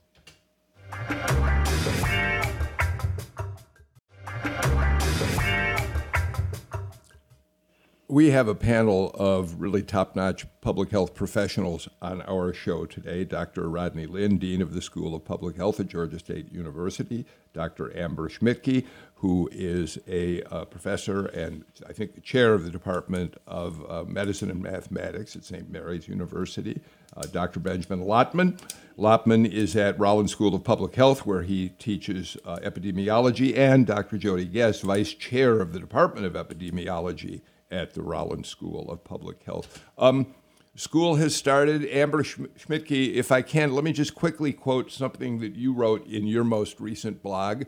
We 8.10 8.30
have 8.30 8.48
a 8.48 8.54
panel 8.54 9.10
of 9.16 9.60
really 9.60 9.82
top 9.82 10.16
notch 10.16 10.46
public 10.62 10.90
health 10.90 11.14
professionals 11.14 11.90
on 12.00 12.22
our 12.22 12.54
show 12.54 12.86
today. 12.86 13.22
Dr. 13.24 13.68
Rodney 13.68 14.06
Lyn, 14.06 14.38
Dean 14.38 14.62
of 14.62 14.72
the 14.72 14.80
School 14.80 15.14
of 15.14 15.26
Public 15.26 15.58
Health 15.58 15.78
at 15.78 15.88
Georgia 15.88 16.18
State 16.18 16.50
University, 16.50 17.26
Dr. 17.52 17.94
Amber 17.94 18.30
Schmidtke, 18.30 18.86
who 19.16 19.50
is 19.52 19.98
a 20.08 20.42
uh, 20.44 20.64
professor 20.64 21.26
and 21.26 21.66
I 21.86 21.92
think 21.92 22.24
chair 22.24 22.54
of 22.54 22.64
the 22.64 22.70
Department 22.70 23.36
of 23.46 23.84
uh, 23.90 24.04
Medicine 24.04 24.50
and 24.50 24.62
Mathematics 24.62 25.36
at 25.36 25.44
St. 25.44 25.70
Mary's 25.70 26.08
University, 26.08 26.80
uh, 27.14 27.24
Dr. 27.30 27.60
Benjamin 27.60 28.06
Lopman. 28.06 28.58
Lopman 28.96 29.46
is 29.46 29.76
at 29.76 29.98
Rollins 29.98 30.32
School 30.32 30.54
of 30.54 30.64
Public 30.64 30.94
Health, 30.94 31.26
where 31.26 31.42
he 31.42 31.68
teaches 31.78 32.38
uh, 32.46 32.56
epidemiology, 32.62 33.54
and 33.54 33.86
Dr. 33.86 34.16
Jodie 34.16 34.50
Guest, 34.50 34.80
vice 34.80 35.12
chair 35.12 35.60
of 35.60 35.74
the 35.74 35.78
Department 35.78 36.24
of 36.24 36.32
Epidemiology 36.32 37.42
at 37.70 37.94
the 37.94 38.02
Rollins 38.02 38.48
School 38.48 38.90
of 38.90 39.04
Public 39.04 39.42
Health. 39.42 39.82
Um, 39.96 40.34
school 40.74 41.16
has 41.16 41.34
started. 41.34 41.86
Amber 41.86 42.22
Schmidtke, 42.22 43.14
if 43.14 43.32
I 43.32 43.42
can, 43.42 43.74
let 43.74 43.84
me 43.84 43.92
just 43.92 44.14
quickly 44.14 44.52
quote 44.52 44.90
something 44.90 45.40
that 45.40 45.54
you 45.54 45.72
wrote 45.72 46.06
in 46.06 46.26
your 46.26 46.44
most 46.44 46.80
recent 46.80 47.22
blog. 47.22 47.64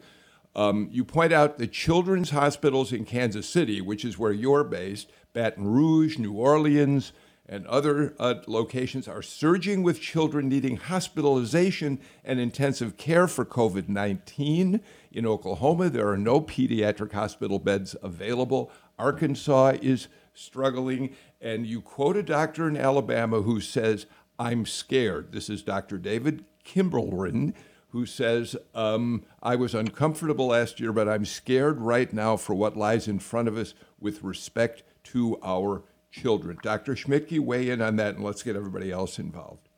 Um, 0.55 0.89
you 0.91 1.05
point 1.05 1.33
out 1.33 1.59
that 1.59 1.73
children's 1.73 2.31
hospitals 2.31 2.93
in 2.93 3.05
Kansas 3.05 3.49
City, 3.49 3.81
which 3.81 4.05
is 4.05 4.19
where 4.19 4.33
you're 4.33 4.65
based, 4.65 5.11
Baton 5.33 5.67
Rouge, 5.67 6.19
New 6.19 6.33
Orleans, 6.33 7.13
and 7.51 7.67
other 7.67 8.15
uh, 8.21 8.35
locations 8.47 9.09
are 9.09 9.23
surging 9.23 9.83
with 9.83 10.01
children 10.01 10.49
needing 10.49 10.77
hospitalization 10.77 11.99
and 12.25 12.39
intensive 12.39 12.97
care 12.97 13.27
for 13.27 13.45
COVID 13.45 13.89
19. 13.89 14.81
In 15.13 15.27
Oklahoma, 15.27 15.91
there 15.91 16.09
are 16.09 16.17
no 16.17 16.41
pediatric 16.41 17.13
hospital 17.13 17.59
beds 17.59 17.97
available. 18.03 18.71
Arkansas 19.01 19.79
is 19.83 20.09
struggling. 20.35 21.17
And 21.41 21.67
you 21.67 21.81
quote 21.81 22.17
a 22.17 22.23
doctor 22.23 22.69
in 22.69 22.77
Alabama 22.77 23.43
who 23.43 23.61
says, 23.61 24.07
I'm 24.39 24.67
scared. 24.67 25.33
This 25.33 25.49
is 25.49 25.63
Dr. 25.63 25.99
David 25.99 26.45
Kimberlin, 26.65 27.55
who 27.89 28.07
says, 28.07 28.57
um, 28.75 29.25
I 29.43 29.57
was 29.57 29.75
uncomfortable 29.75 30.49
last 30.49 30.81
year, 30.81 30.93
but 30.93 31.09
I'm 31.09 31.25
scared 31.25 31.81
right 31.81 32.13
now 32.13 32.37
for 32.37 32.55
what 32.55 32.77
lies 32.77 33.09
in 33.09 33.19
front 33.19 33.49
of 33.49 33.57
us 33.57 33.75
with 33.99 34.23
respect 34.23 34.83
to 35.05 35.39
our 35.43 35.83
children. 36.11 36.59
Dr. 36.63 36.95
Schmidtke, 36.95 37.41
weigh 37.41 37.71
in 37.71 37.81
on 37.81 37.97
that 37.97 38.17
and 38.17 38.25
let's 38.25 38.43
get 38.43 38.57
everybody 38.57 38.91
else 38.91 39.19
involved. 39.19 39.70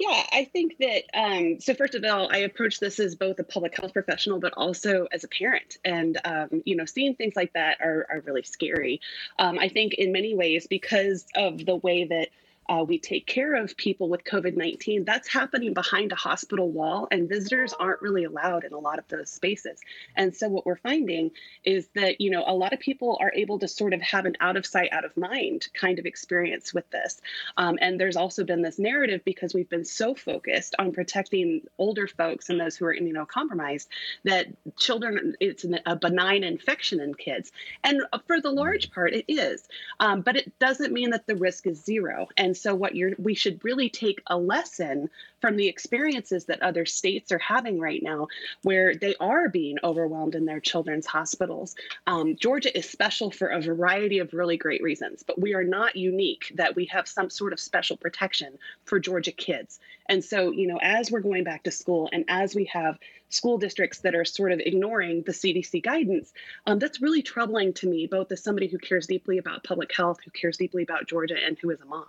Yeah, 0.00 0.24
I 0.32 0.44
think 0.50 0.78
that. 0.78 1.02
Um, 1.12 1.60
so 1.60 1.74
first 1.74 1.94
of 1.94 2.02
all, 2.04 2.30
I 2.32 2.38
approach 2.38 2.80
this 2.80 2.98
as 2.98 3.14
both 3.14 3.38
a 3.38 3.44
public 3.44 3.78
health 3.78 3.92
professional, 3.92 4.40
but 4.40 4.54
also 4.56 5.06
as 5.12 5.24
a 5.24 5.28
parent, 5.28 5.76
and 5.84 6.18
um, 6.24 6.62
you 6.64 6.74
know, 6.74 6.86
seeing 6.86 7.14
things 7.14 7.36
like 7.36 7.52
that 7.52 7.76
are 7.82 8.06
are 8.08 8.20
really 8.20 8.42
scary. 8.42 9.02
Um, 9.38 9.58
I 9.58 9.68
think 9.68 9.92
in 9.92 10.10
many 10.10 10.34
ways 10.34 10.66
because 10.66 11.26
of 11.36 11.66
the 11.66 11.76
way 11.76 12.04
that 12.04 12.28
uh, 12.70 12.84
we 12.84 12.98
take 12.98 13.26
care 13.26 13.56
of 13.56 13.76
people 13.76 14.08
with 14.08 14.22
COVID 14.22 14.56
19, 14.56 15.04
that's 15.04 15.28
happening 15.28 15.74
behind 15.74 16.12
a 16.12 16.14
hospital 16.14 16.70
wall, 16.70 17.08
and 17.10 17.28
visitors 17.28 17.74
aren't 17.74 18.00
really 18.00 18.24
allowed 18.24 18.62
in 18.62 18.72
a 18.72 18.78
lot 18.78 19.00
of 19.00 19.08
those 19.08 19.28
spaces. 19.28 19.80
And 20.14 20.34
so, 20.34 20.48
what 20.48 20.64
we're 20.64 20.76
finding 20.76 21.32
is 21.64 21.88
that, 21.96 22.20
you 22.20 22.30
know, 22.30 22.44
a 22.46 22.54
lot 22.54 22.72
of 22.72 22.78
people 22.78 23.18
are 23.20 23.32
able 23.34 23.58
to 23.58 23.66
sort 23.66 23.92
of 23.92 24.00
have 24.02 24.24
an 24.24 24.36
out 24.40 24.56
of 24.56 24.64
sight, 24.64 24.90
out 24.92 25.04
of 25.04 25.16
mind 25.16 25.66
kind 25.74 25.98
of 25.98 26.06
experience 26.06 26.72
with 26.72 26.88
this. 26.90 27.20
Um, 27.56 27.76
and 27.80 27.98
there's 27.98 28.16
also 28.16 28.44
been 28.44 28.62
this 28.62 28.78
narrative 28.78 29.22
because 29.24 29.52
we've 29.52 29.68
been 29.68 29.84
so 29.84 30.14
focused 30.14 30.76
on 30.78 30.92
protecting 30.92 31.62
older 31.76 32.06
folks 32.06 32.50
and 32.50 32.60
those 32.60 32.76
who 32.76 32.84
are 32.86 32.94
immunocompromised 32.94 33.88
that 34.24 34.46
children, 34.78 35.34
it's 35.40 35.64
a 35.86 35.96
benign 35.96 36.44
infection 36.44 37.00
in 37.00 37.14
kids. 37.14 37.50
And 37.82 38.02
for 38.28 38.40
the 38.40 38.50
large 38.52 38.92
part, 38.92 39.12
it 39.12 39.24
is. 39.26 39.66
Um, 39.98 40.20
but 40.20 40.36
it 40.36 40.56
doesn't 40.60 40.92
mean 40.92 41.10
that 41.10 41.26
the 41.26 41.34
risk 41.34 41.66
is 41.66 41.84
zero. 41.84 42.28
And 42.36 42.56
so 42.60 42.74
what 42.74 42.94
you're 42.94 43.12
we 43.18 43.34
should 43.34 43.62
really 43.64 43.88
take 43.88 44.20
a 44.28 44.36
lesson 44.36 45.08
from 45.40 45.56
the 45.56 45.68
experiences 45.68 46.44
that 46.44 46.60
other 46.62 46.84
states 46.84 47.32
are 47.32 47.38
having 47.38 47.80
right 47.80 48.02
now 48.02 48.28
where 48.62 48.94
they 48.94 49.14
are 49.20 49.48
being 49.48 49.78
overwhelmed 49.82 50.34
in 50.34 50.44
their 50.44 50.60
children's 50.60 51.06
hospitals 51.06 51.74
um, 52.06 52.36
georgia 52.36 52.76
is 52.76 52.88
special 52.88 53.30
for 53.30 53.48
a 53.48 53.60
variety 53.60 54.18
of 54.18 54.32
really 54.32 54.56
great 54.56 54.82
reasons 54.82 55.22
but 55.22 55.40
we 55.40 55.54
are 55.54 55.64
not 55.64 55.96
unique 55.96 56.52
that 56.54 56.76
we 56.76 56.84
have 56.84 57.08
some 57.08 57.30
sort 57.30 57.52
of 57.52 57.60
special 57.60 57.96
protection 57.96 58.58
for 58.84 59.00
georgia 59.00 59.32
kids 59.32 59.80
and 60.08 60.24
so 60.24 60.50
you 60.50 60.66
know 60.66 60.78
as 60.82 61.10
we're 61.10 61.20
going 61.20 61.44
back 61.44 61.62
to 61.62 61.70
school 61.70 62.08
and 62.12 62.24
as 62.28 62.54
we 62.54 62.64
have 62.64 62.98
school 63.30 63.58
districts 63.58 64.00
that 64.00 64.14
are 64.14 64.24
sort 64.24 64.52
of 64.52 64.60
ignoring 64.60 65.22
the 65.22 65.32
CDC 65.32 65.82
guidance, 65.82 66.32
um, 66.66 66.78
that's 66.78 67.00
really 67.00 67.22
troubling 67.22 67.72
to 67.74 67.88
me, 67.88 68.06
both 68.06 68.30
as 68.30 68.42
somebody 68.42 68.66
who 68.66 68.78
cares 68.78 69.06
deeply 69.06 69.38
about 69.38 69.64
public 69.64 69.94
health, 69.94 70.18
who 70.24 70.30
cares 70.32 70.56
deeply 70.56 70.82
about 70.82 71.08
Georgia, 71.08 71.36
and 71.44 71.56
who 71.58 71.70
is 71.70 71.80
a 71.80 71.86
mom. 71.86 72.06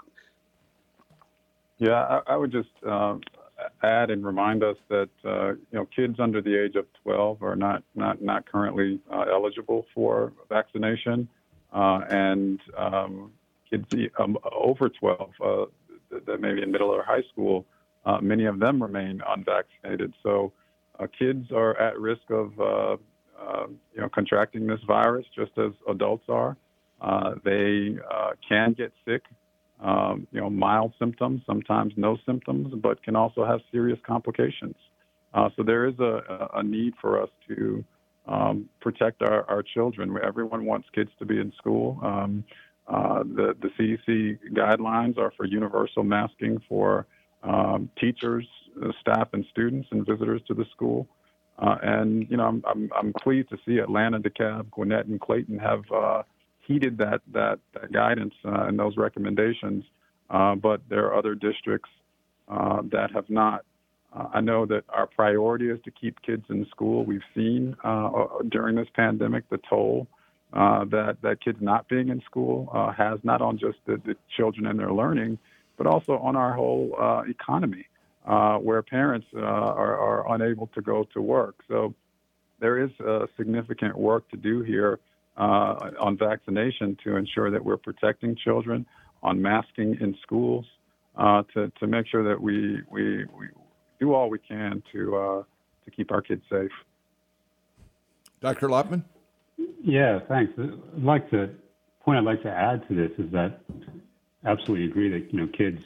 Yeah, 1.82 2.22
I, 2.28 2.34
I 2.34 2.38
would 2.38 2.52
just 2.52 2.70
uh, 2.88 3.16
add 3.82 4.12
and 4.12 4.24
remind 4.24 4.64
us 4.64 4.78
that 4.90 5.10
uh, 5.26 5.54
you 5.54 5.58
know 5.74 5.88
kids 5.88 6.20
under 6.20 6.40
the 6.40 6.56
age 6.56 6.76
of 6.76 6.86
12 7.02 7.42
are 7.42 7.56
not 7.56 7.82
not 7.96 8.22
not 8.22 8.46
currently 8.46 9.00
uh, 9.12 9.26
eligible 9.34 9.88
for 9.96 10.32
vaccination, 10.48 11.28
uh, 11.74 12.02
and 12.08 12.60
um, 12.78 13.32
kids 13.68 13.86
um, 14.20 14.38
over 14.52 14.90
12 14.90 15.32
uh, 15.44 15.66
that 16.28 16.40
may 16.40 16.54
be 16.54 16.62
in 16.62 16.72
middle 16.72 16.90
or 16.92 17.02
high 17.04 17.24
school, 17.32 17.66
uh, 18.06 18.20
many 18.22 18.46
of 18.46 18.60
them 18.60 18.80
remain 18.80 19.20
unvaccinated. 19.28 20.14
So 20.22 20.54
kids 21.18 21.52
are 21.52 21.76
at 21.80 22.00
risk 22.00 22.30
of 22.30 22.52
you 22.60 24.02
know 24.02 24.10
contracting 24.14 24.68
this 24.68 24.82
virus 24.86 25.26
just 25.36 25.58
as 25.58 25.72
adults 25.90 26.26
are. 26.30 26.56
they 27.44 27.98
can 28.48 28.74
get 28.74 28.94
sick 29.04 29.24
um, 29.82 30.28
you 30.32 30.40
know, 30.40 30.50
mild 30.50 30.94
symptoms, 31.00 31.42
sometimes 31.46 31.94
no 31.98 32.18
symptoms, 32.26 32.74
but 32.82 33.02
can 33.04 33.16
also 33.16 33.46
have 33.46 33.62
serious 33.72 34.00
complications. 34.06 34.76
Uh, 35.34 35.50
so 35.56 35.64
there 35.64 35.88
is 35.88 35.98
a, 36.00 36.50
a, 36.56 36.64
need 36.64 36.94
for 37.00 37.22
us 37.22 37.30
to 37.48 37.84
um, 38.28 38.70
protect 38.82 39.22
our, 39.22 39.50
our 39.50 39.64
children. 39.64 40.16
Everyone 40.24 40.66
wants 40.66 40.88
kids 40.94 41.10
to 41.20 41.26
be 41.26 41.40
in 41.40 41.54
school. 41.58 42.00
Um, 42.04 42.44
uh, 42.88 43.24
the, 43.24 43.56
the 43.62 43.70
CDC 43.80 44.40
guidelines 44.54 45.18
are 45.18 45.32
for 45.38 45.46
universal 45.46 46.04
masking 46.04 46.62
for 46.68 47.08
um, 47.44 47.90
teachers, 48.00 48.46
uh, 48.84 48.92
staff, 49.00 49.30
and 49.34 49.46
students 49.50 49.88
and 49.92 50.06
visitors 50.06 50.42
to 50.48 50.54
the 50.54 50.66
school. 50.72 51.08
Uh, 51.58 51.78
and 51.82 52.30
you 52.30 52.38
know, 52.38 52.46
I'm, 52.46 52.64
I'm, 52.68 52.92
I'm 52.96 53.14
pleased 53.14 53.50
to 53.50 53.58
see 53.66 53.78
Atlanta, 53.78 54.20
DeKalb, 54.20 54.70
Gwinnett, 54.72 55.06
and 55.06 55.20
Clayton 55.20 55.60
have 55.60 55.84
uh, 55.92 56.24
heeded 56.62 56.98
that 56.98 57.22
that, 57.34 57.60
that 57.74 57.92
guidance 57.92 58.34
uh, 58.46 58.66
and 58.68 58.78
those 58.78 58.98
recommendations, 58.98 59.84
uh, 60.30 60.56
but 60.56 60.82
there 60.90 61.06
are 61.06 61.16
other 61.16 61.36
districts 61.36 61.90
uh, 62.48 62.82
that 62.92 63.12
have 63.14 63.30
not. 63.30 63.66
Uh, 64.14 64.28
I 64.34 64.42
know 64.42 64.66
that 64.66 64.84
our 64.90 65.08
priority 65.08 65.70
is 65.70 65.80
to 65.86 65.92
keep 65.92 66.22
kids 66.22 66.44
in 66.50 66.66
school. 66.70 67.06
We've 67.06 67.22
seen 67.34 67.76
uh, 67.84 68.28
during 68.50 68.76
this 68.76 68.90
pandemic 68.94 69.50
the 69.50 69.60
toll 69.70 70.08
uh, 70.54 70.86
that 70.86 71.18
that 71.22 71.42
kids 71.44 71.60
not 71.62 71.88
being 71.88 72.10
in 72.10 72.22
school 72.22 72.70
has 72.98 73.20
not 73.24 73.42
on 73.42 73.58
just 73.58 73.78
the, 73.86 74.02
the, 74.06 74.16
children 74.36 74.68
and 74.68 74.78
their 74.78 74.92
learning, 74.92 75.38
but 75.78 75.88
also 75.88 76.18
on 76.18 76.36
our 76.36 76.54
whole 76.54 77.24
economy, 77.30 77.86
where 78.26 78.82
parents 78.82 79.28
are, 79.36 79.98
are 79.98 80.36
unable 80.36 80.68
to 80.68 80.82
go 80.82 81.08
to 81.14 81.22
work. 81.22 81.56
So 81.70 81.94
there 82.60 82.84
is 82.84 82.92
significant 83.38 83.98
work 83.98 84.30
to 84.32 84.38
do 84.38 84.62
here 84.62 85.00
uh, 85.38 85.92
on 86.00 86.18
vaccination 86.18 86.98
to 87.04 87.16
ensure 87.16 87.52
that 87.52 87.64
we're 87.64 87.78
protecting 87.78 88.36
children, 88.36 88.86
on 89.24 89.42
masking 89.42 89.98
in 90.00 90.16
schools, 90.22 90.66
uh, 91.18 91.44
to, 91.54 91.72
to 91.80 91.88
make 91.88 92.08
sure 92.08 92.24
that 92.24 92.42
we, 92.42 92.82
we, 92.90 93.26
we 93.26 93.48
do 94.00 94.14
all 94.14 94.30
we 94.30 94.40
can 94.40 94.82
to, 94.92 95.16
uh, 95.16 95.44
to 95.86 95.92
keep 95.92 96.12
our 96.12 96.22
kids 96.22 96.44
safe. 96.50 96.72
Dr. 98.42 98.68
Lopman? 98.68 99.04
Yeah, 99.84 100.20
thanks. 100.28 100.54
I'd 100.58 101.04
like 101.04 101.30
to 101.32 101.50
point 102.04 102.18
I'd 102.18 102.26
like 102.26 102.42
to 102.44 102.52
add 102.52 102.88
to 102.88 102.96
this 102.96 103.12
is 103.18 103.32
that 103.32 103.62
absolutely 104.46 104.86
agree 104.86 105.10
that 105.10 105.32
you 105.32 105.40
know 105.40 105.48
kids 105.48 105.84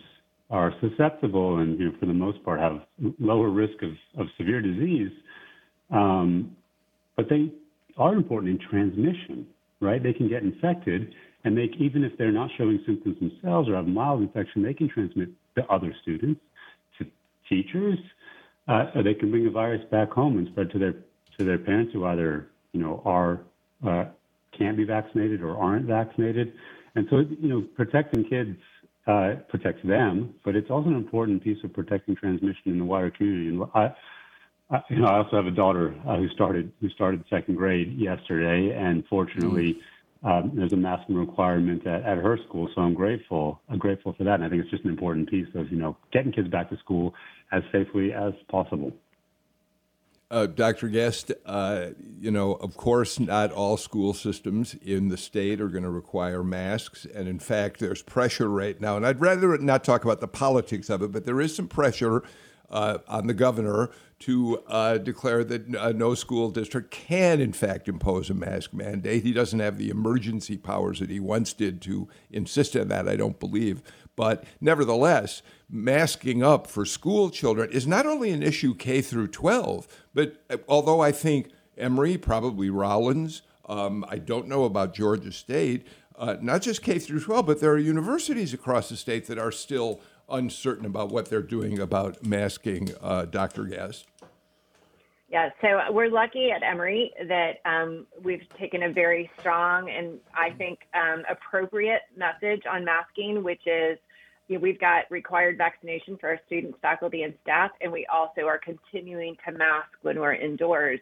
are 0.49 0.73
susceptible 0.79 1.58
and 1.58 1.79
you 1.79 1.86
know 1.89 1.97
for 1.99 2.05
the 2.05 2.13
most 2.13 2.43
part 2.43 2.60
have 2.60 2.81
lower 3.19 3.49
risk 3.49 3.81
of, 3.84 3.91
of 4.17 4.27
severe 4.38 4.62
disease, 4.62 5.12
um, 5.91 6.55
but 7.15 7.29
they 7.29 7.51
are 7.97 8.13
important 8.13 8.51
in 8.51 8.69
transmission, 8.69 9.47
right? 9.79 10.01
They 10.01 10.13
can 10.13 10.27
get 10.27 10.43
infected, 10.43 11.13
and 11.43 11.58
they 11.58 11.69
even 11.79 12.03
if 12.03 12.17
they're 12.17 12.31
not 12.31 12.49
showing 12.58 12.81
symptoms 12.86 13.17
themselves 13.19 13.69
or 13.69 13.75
have 13.75 13.88
mild 13.88 14.21
infection, 14.21 14.63
they 14.63 14.73
can 14.73 14.89
transmit 14.89 15.29
to 15.55 15.65
other 15.67 15.93
students, 16.01 16.41
to 16.97 17.05
teachers, 17.47 17.97
uh, 18.67 18.86
or 18.95 19.03
they 19.03 19.13
can 19.13 19.31
bring 19.31 19.45
the 19.45 19.51
virus 19.51 19.81
back 19.91 20.12
home 20.12 20.38
and 20.38 20.47
spread 20.49 20.71
to 20.71 20.79
their 20.79 20.93
to 21.38 21.45
their 21.45 21.58
parents 21.58 21.93
who 21.93 22.05
either 22.05 22.47
you 22.71 22.81
know 22.81 23.01
are 23.05 23.41
uh, 23.88 24.05
can't 24.58 24.77
be 24.77 24.84
vaccinated 24.84 25.41
or 25.41 25.58
aren't 25.58 25.86
vaccinated. 25.86 26.53
And 26.95 27.08
so 27.10 27.17
you 27.17 27.49
know 27.49 27.62
protecting 27.75 28.23
kids 28.25 28.58
uh, 29.08 29.36
protects 29.49 29.86
them, 29.86 30.34
but 30.43 30.55
it's 30.55 30.69
also 30.69 30.89
an 30.89 30.95
important 30.95 31.43
piece 31.43 31.63
of 31.63 31.73
protecting 31.73 32.15
transmission 32.15 32.63
in 32.65 32.79
the 32.79 32.86
wider 32.86 33.12
community. 33.12 33.49
And 33.49 33.63
I, 33.75 33.93
uh, 34.71 34.80
you 34.89 34.97
know, 34.97 35.06
I 35.06 35.17
also 35.17 35.36
have 35.36 35.45
a 35.45 35.51
daughter 35.51 35.95
uh, 36.08 36.17
who 36.17 36.28
started 36.30 36.71
who 36.82 36.89
started 36.89 37.23
second 37.30 37.56
grade 37.56 37.97
yesterday, 37.99 38.75
and 38.75 39.04
fortunately, 39.08 39.78
mm-hmm. 40.23 40.28
um, 40.28 40.51
there's 40.56 40.73
a 40.73 40.78
masking 40.78 41.15
requirement 41.15 41.86
at, 41.86 42.01
at 42.04 42.17
her 42.17 42.39
school. 42.47 42.67
So 42.73 42.82
I'm 42.82 42.95
grateful. 42.95 43.62
I'm 43.69 43.78
grateful 43.78 44.13
for 44.13 44.23
that, 44.23 44.36
and 44.36 44.43
I 44.43 44.49
think 44.49 44.63
it's 44.63 44.71
just 44.71 44.84
an 44.84 44.89
important 44.89 45.30
piece 45.30 45.47
of 45.54 45.71
you 45.71 45.78
know 45.78 45.95
getting 46.12 46.32
kids 46.32 46.47
back 46.47 46.69
to 46.71 46.78
school 46.78 47.13
as 47.51 47.62
safely 47.71 48.12
as 48.12 48.34
possible. 48.49 48.91
Uh, 50.32 50.47
Dr. 50.47 50.89
Guest, 50.89 51.32
uh, 51.45 51.89
you 52.19 52.32
know, 52.32 52.54
of 52.54 52.75
course, 52.75 53.19
not 53.19 53.51
all 53.51 53.78
school 53.78 54.12
systems 54.16 54.74
in 54.82 55.09
the 55.09 55.18
state 55.18 55.61
are 55.61 55.68
going 55.68 55.84
to 55.84 55.89
require 55.91 56.43
masks. 56.43 57.05
And 57.13 57.28
in 57.28 57.38
fact, 57.38 57.80
there's 57.80 58.01
pressure 58.01 58.49
right 58.49 58.82
now. 58.82 58.97
And 58.97 59.05
I'd 59.05 59.22
rather 59.22 59.55
not 59.59 59.84
talk 59.84 60.03
about 60.03 60.22
the 60.22 60.28
politics 60.28 60.89
of 60.89 61.03
it, 61.03 61.11
but 61.11 61.26
there 61.26 61.39
is 61.39 61.55
some 61.55 61.68
pressure 61.68 62.24
uh, 62.72 62.97
on 63.07 63.28
the 63.28 63.36
governor 63.36 63.91
to 64.26 64.57
uh, 64.65 64.97
declare 64.97 65.43
that 65.43 65.76
uh, 65.76 65.91
no 65.91 66.15
school 66.15 66.49
district 66.49 66.89
can, 66.89 67.39
in 67.39 67.53
fact, 67.53 67.88
impose 67.88 68.28
a 68.32 68.34
mask 68.34 68.73
mandate. 68.73 69.21
He 69.21 69.32
doesn't 69.32 69.59
have 69.59 69.78
the 69.78 69.91
emergency 69.91 70.57
powers 70.57 70.99
that 70.99 71.11
he 71.11 71.19
once 71.19 71.53
did 71.53 71.80
to 71.84 72.07
insist 72.32 72.76
on 72.76 72.88
that, 72.88 73.07
I 73.07 73.17
don't 73.17 73.39
believe. 73.39 73.84
But 74.15 74.43
nevertheless, 74.59 75.43
masking 75.69 76.41
up 76.41 76.65
for 76.65 76.86
school 76.86 77.30
children 77.30 77.69
is 77.71 77.86
not 77.86 78.07
only 78.07 78.32
an 78.32 78.41
issue 78.41 78.73
K 78.73 78.99
through 78.99 79.28
12, 79.28 79.88
but 80.15 80.43
although 80.67 81.01
I 81.01 81.11
think 81.11 81.51
Emory, 81.78 82.17
probably 82.17 82.71
Rollins, 82.71 83.43
um, 83.69 84.03
I 84.09 84.17
don't 84.17 84.47
know 84.47 84.63
about 84.63 84.95
Georgia 84.95 85.32
State, 85.32 85.86
uh, 86.17 86.38
not 86.41 86.63
just 86.63 86.82
K 86.82 86.97
through 86.97 87.19
12, 87.19 87.45
but 87.45 87.59
there 87.59 87.73
are 87.73 87.78
universities 87.78 88.55
across 88.55 88.89
the 88.89 88.97
state 88.97 89.28
that 89.28 89.38
are 89.38 89.51
still 89.51 90.01
uncertain 90.30 90.86
about 90.86 91.09
what 91.09 91.30
they're 91.30 91.41
doing 91.41 91.80
about 91.80 92.26
masking. 92.26 92.89
Uh, 93.01 93.26
Dr. 93.26 93.65
Guest. 93.65 94.05
Yeah, 95.36 95.49
so 95.59 95.91
we're 95.91 96.09
lucky 96.09 96.51
at 96.51 96.63
Emory 96.63 97.11
that 97.27 97.55
um, 97.65 98.07
we've 98.23 98.47
taken 98.57 98.83
a 98.83 98.93
very 98.93 99.29
strong 99.41 99.89
and 99.89 100.17
I 100.33 100.55
think 100.55 100.79
um, 100.93 101.23
appropriate 101.29 102.03
message 102.15 102.61
on 102.71 102.86
masking, 102.86 103.43
which 103.43 103.59
is 103.67 103.97
you 104.47 104.55
know, 104.55 104.61
we've 104.61 104.79
got 104.79 105.11
required 105.11 105.57
vaccination 105.57 106.15
for 106.21 106.29
our 106.29 106.39
students, 106.47 106.77
faculty, 106.81 107.23
and 107.23 107.33
staff, 107.43 107.71
and 107.81 107.91
we 107.91 108.05
also 108.05 108.43
are 108.43 108.57
continuing 108.57 109.36
to 109.45 109.51
mask 109.51 109.89
when 110.03 110.21
we're 110.21 110.36
indoors. 110.36 111.01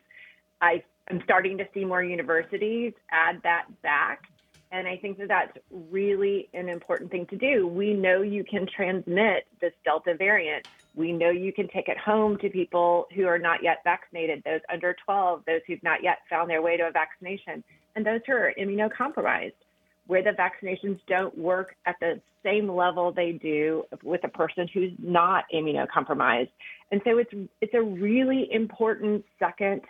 I, 0.62 0.82
I'm 1.12 1.22
starting 1.26 1.56
to 1.60 1.66
see 1.72 1.86
more 1.86 2.04
universities 2.04 2.94
add 3.12 3.40
that 3.44 3.66
back. 3.84 4.24
And 4.74 4.88
I 4.88 4.98
think 4.98 5.20
that 5.20 5.28
that's 5.28 5.56
really 5.72 6.50
an 6.56 6.68
important 6.68 7.12
thing 7.12 7.28
to 7.28 7.38
do. 7.38 7.68
We 7.68 7.94
know 7.94 8.24
you 8.24 8.44
can 8.44 8.66
transmit 8.76 9.46
this 9.62 9.72
Delta 9.86 10.16
variant. 10.18 10.66
We 10.96 11.12
know 11.12 11.30
you 11.30 11.54
can 11.54 11.68
take 11.68 11.90
it 11.90 11.98
home 11.98 12.40
to 12.40 12.50
people 12.50 13.06
who 13.16 13.28
are 13.28 13.38
not 13.38 13.62
yet 13.62 13.78
vaccinated, 13.84 14.42
those 14.44 14.62
under 14.72 14.96
12, 15.06 15.44
those 15.46 15.62
who've 15.68 15.84
not 15.84 16.04
yet 16.04 16.18
found 16.28 16.50
their 16.50 16.64
way 16.64 16.76
to 16.78 16.88
a 16.88 16.92
vaccination, 16.92 17.64
and 17.96 18.04
those 18.04 18.22
who 18.26 18.34
are 18.34 18.52
immunocompromised, 18.60 19.54
where 20.08 20.24
the 20.24 20.32
vaccinations 20.32 21.00
don't 21.08 21.38
work 21.38 21.76
at 21.86 21.96
the 22.02 22.20
same 22.44 22.68
level 22.68 23.12
they 23.12 23.34
do 23.34 23.84
with 24.04 24.24
a 24.24 24.28
person 24.28 24.68
who's 24.74 24.92
not 24.98 25.46
immunocompromised. 25.54 26.50
And 26.92 27.00
so 27.06 27.20
it's 27.20 27.32
it's 27.62 27.74
a 27.76 27.82
really 27.82 28.52
important 28.52 29.24
second 29.38 29.82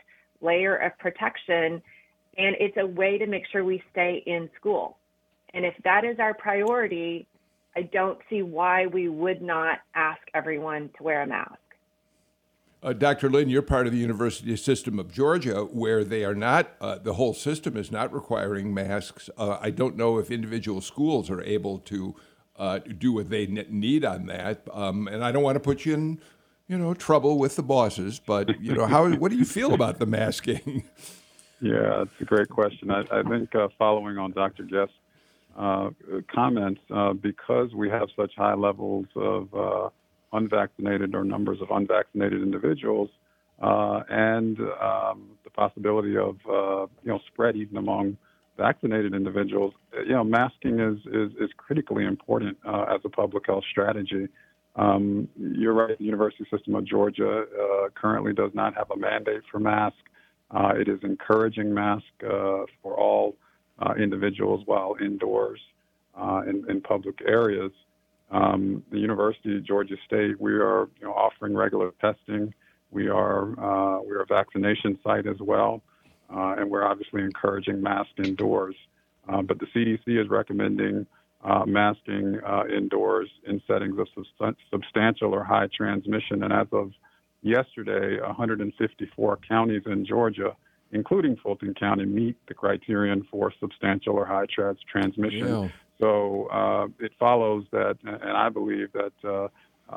layer 0.41 0.75
of 0.75 0.97
protection 0.99 1.81
and 2.37 2.55
it's 2.59 2.77
a 2.77 2.85
way 2.85 3.17
to 3.17 3.27
make 3.27 3.43
sure 3.51 3.63
we 3.63 3.83
stay 3.91 4.23
in 4.25 4.49
school. 4.55 4.97
And 5.53 5.65
if 5.65 5.75
that 5.83 6.03
is 6.03 6.19
our 6.19 6.33
priority, 6.33 7.27
I 7.75 7.83
don't 7.83 8.19
see 8.29 8.41
why 8.41 8.87
we 8.87 9.09
would 9.09 9.41
not 9.41 9.79
ask 9.95 10.21
everyone 10.33 10.89
to 10.97 11.03
wear 11.03 11.21
a 11.21 11.27
mask. 11.27 11.57
Uh, 12.81 12.91
Dr. 12.91 13.29
Lyn, 13.29 13.47
you're 13.47 13.61
part 13.61 13.87
of 13.87 13.93
the 13.93 13.99
University 13.99 14.57
System 14.57 14.99
of 14.99 15.11
Georgia, 15.11 15.63
where 15.63 16.03
they 16.03 16.25
are 16.25 16.35
not, 16.35 16.71
uh, 16.81 16.97
the 16.97 17.13
whole 17.13 17.33
system 17.33 17.77
is 17.77 17.91
not 17.91 18.13
requiring 18.13 18.73
masks. 18.73 19.29
Uh, 19.37 19.57
I 19.61 19.69
don't 19.69 19.95
know 19.95 20.17
if 20.17 20.29
individual 20.29 20.81
schools 20.81 21.29
are 21.29 21.41
able 21.43 21.79
to 21.79 22.15
uh, 22.57 22.79
do 22.79 23.13
what 23.13 23.29
they 23.29 23.45
need 23.45 24.03
on 24.03 24.25
that. 24.25 24.67
Um, 24.71 25.07
and 25.07 25.23
I 25.23 25.31
don't 25.31 25.43
want 25.43 25.55
to 25.55 25.61
put 25.61 25.85
you 25.85 25.93
in, 25.93 26.19
you 26.67 26.77
know, 26.77 26.93
trouble 26.93 27.39
with 27.39 27.55
the 27.55 27.63
bosses, 27.63 28.19
but, 28.19 28.59
you 28.61 28.73
know, 28.73 28.85
how, 28.85 29.09
what 29.11 29.31
do 29.31 29.37
you 29.37 29.45
feel 29.45 29.73
about 29.73 29.99
the 29.99 30.05
masking? 30.05 30.83
Yeah, 31.63 32.01
it's 32.01 32.11
a 32.19 32.25
great 32.25 32.49
question. 32.49 32.91
I, 32.91 33.03
I 33.09 33.23
think 33.23 33.55
uh, 33.55 33.69
following 33.77 34.17
on 34.17 34.33
Dr. 34.33 34.63
Guest's 34.63 34.93
uh, 35.57 35.91
comments, 36.33 36.81
uh, 36.93 37.13
because 37.13 37.73
we 37.73 37.89
have 37.89 38.09
such 38.17 38.33
high 38.35 38.53
levels 38.53 39.05
of 39.15 39.47
uh, 39.53 39.89
unvaccinated 40.33 41.15
or 41.15 41.23
numbers 41.23 41.59
of 41.61 41.69
unvaccinated 41.71 42.41
individuals, 42.41 43.09
uh, 43.61 44.01
and 44.09 44.59
um, 44.59 45.29
the 45.45 45.49
possibility 45.55 46.17
of 46.17 46.35
uh, 46.49 46.85
you 47.01 47.11
know 47.11 47.19
spread 47.31 47.55
even 47.55 47.77
among 47.77 48.17
vaccinated 48.57 49.13
individuals, 49.13 49.73
you 50.05 50.11
know, 50.11 50.23
masking 50.25 50.81
is 50.81 50.97
is, 51.13 51.31
is 51.39 51.49
critically 51.55 52.03
important 52.03 52.57
as 52.67 52.99
a 53.05 53.09
public 53.09 53.45
health 53.47 53.63
strategy. 53.71 54.27
Um, 54.75 55.29
you're 55.37 55.73
right. 55.73 55.97
The 55.97 56.03
University 56.03 56.45
System 56.51 56.75
of 56.75 56.83
Georgia 56.85 57.45
currently 57.95 58.33
does 58.33 58.51
not 58.53 58.75
have 58.75 58.91
a 58.91 58.97
mandate 58.97 59.43
for 59.49 59.59
masks. 59.59 59.97
Uh, 60.53 60.73
it 60.75 60.87
is 60.87 60.99
encouraging 61.03 61.73
mask 61.73 62.05
uh, 62.23 62.63
for 62.81 62.95
all 62.95 63.35
uh, 63.79 63.93
individuals 63.97 64.61
while 64.65 64.95
indoors 65.01 65.59
uh, 66.15 66.41
in, 66.47 66.63
in, 66.69 66.79
public 66.79 67.19
areas. 67.25 67.71
Um, 68.29 68.83
the 68.91 68.99
University 68.99 69.57
of 69.57 69.65
Georgia 69.65 69.95
State, 70.05 70.39
we 70.39 70.53
are 70.53 70.87
you 70.99 71.07
know, 71.07 71.13
offering 71.13 71.55
regular 71.55 71.91
testing. 71.99 72.53
We 72.91 73.09
are 73.09 73.51
uh, 73.59 74.01
we're 74.03 74.21
a 74.21 74.25
vaccination 74.27 74.99
site 75.03 75.25
as 75.25 75.37
well, 75.39 75.81
uh, 76.29 76.55
and 76.59 76.69
we're 76.69 76.85
obviously 76.85 77.23
encouraging 77.23 77.81
mask 77.81 78.11
indoors. 78.19 78.75
but 79.27 79.57
the 79.59 79.65
CDC 79.75 80.21
is 80.21 80.29
recommending 80.29 81.07
masking 81.65 82.39
indoors 82.71 83.29
in 83.47 83.59
settings 83.65 83.97
of 83.99 84.55
substantial 84.69 85.33
or 85.33 85.43
high 85.43 85.67
transmission, 85.75 86.43
and 86.43 86.53
as 86.53 86.67
of 86.71 86.91
yesterday, 87.43 88.19
154 88.21 89.39
counties 89.47 89.83
in 89.85 90.05
Georgia, 90.05 90.55
including 90.91 91.35
Fulton 91.35 91.73
County, 91.73 92.05
meet 92.05 92.37
the 92.47 92.53
criterion 92.53 93.27
for 93.29 93.51
substantial 93.59 94.13
or 94.13 94.25
high 94.25 94.45
trans- 94.53 94.79
transmission. 94.91 95.47
Yeah. 95.47 95.67
So 95.99 96.47
uh, 96.47 96.87
it 96.99 97.11
follows 97.19 97.65
that, 97.71 97.97
and 98.03 98.37
I 98.37 98.49
believe 98.49 98.89
that 98.93 99.13
uh, 99.23 99.47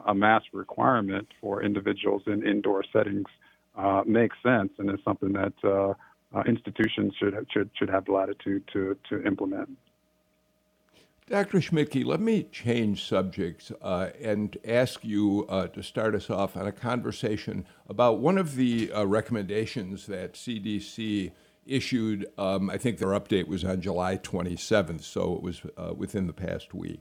a 0.06 0.14
mask 0.14 0.46
requirement 0.52 1.28
for 1.40 1.62
individuals 1.62 2.22
in 2.26 2.46
indoor 2.46 2.84
settings 2.92 3.26
uh, 3.76 4.02
makes 4.06 4.36
sense 4.42 4.70
and 4.78 4.90
is 4.90 4.98
something 5.04 5.32
that 5.32 5.52
uh, 5.64 5.94
uh, 6.34 6.42
institutions 6.46 7.14
should, 7.18 7.34
should 7.52 7.70
should 7.78 7.88
have 7.88 8.04
the 8.04 8.12
latitude 8.12 8.64
to 8.72 8.96
to 9.08 9.24
implement. 9.24 9.70
Dr. 11.28 11.58
Schmidtke, 11.58 12.04
let 12.06 12.20
me 12.20 12.44
change 12.52 13.04
subjects 13.04 13.72
uh, 13.82 14.10
and 14.22 14.56
ask 14.64 15.04
you 15.04 15.44
uh, 15.48 15.66
to 15.66 15.82
start 15.82 16.14
us 16.14 16.30
off 16.30 16.56
on 16.56 16.68
a 16.68 16.72
conversation 16.72 17.66
about 17.88 18.20
one 18.20 18.38
of 18.38 18.54
the 18.54 18.92
uh, 18.92 19.04
recommendations 19.04 20.06
that 20.06 20.34
CDC 20.34 21.32
issued. 21.66 22.26
Um, 22.38 22.70
I 22.70 22.78
think 22.78 22.98
their 22.98 23.08
update 23.08 23.48
was 23.48 23.64
on 23.64 23.80
July 23.80 24.18
27th, 24.18 25.02
so 25.02 25.34
it 25.34 25.42
was 25.42 25.62
uh, 25.76 25.94
within 25.96 26.28
the 26.28 26.32
past 26.32 26.72
week. 26.72 27.00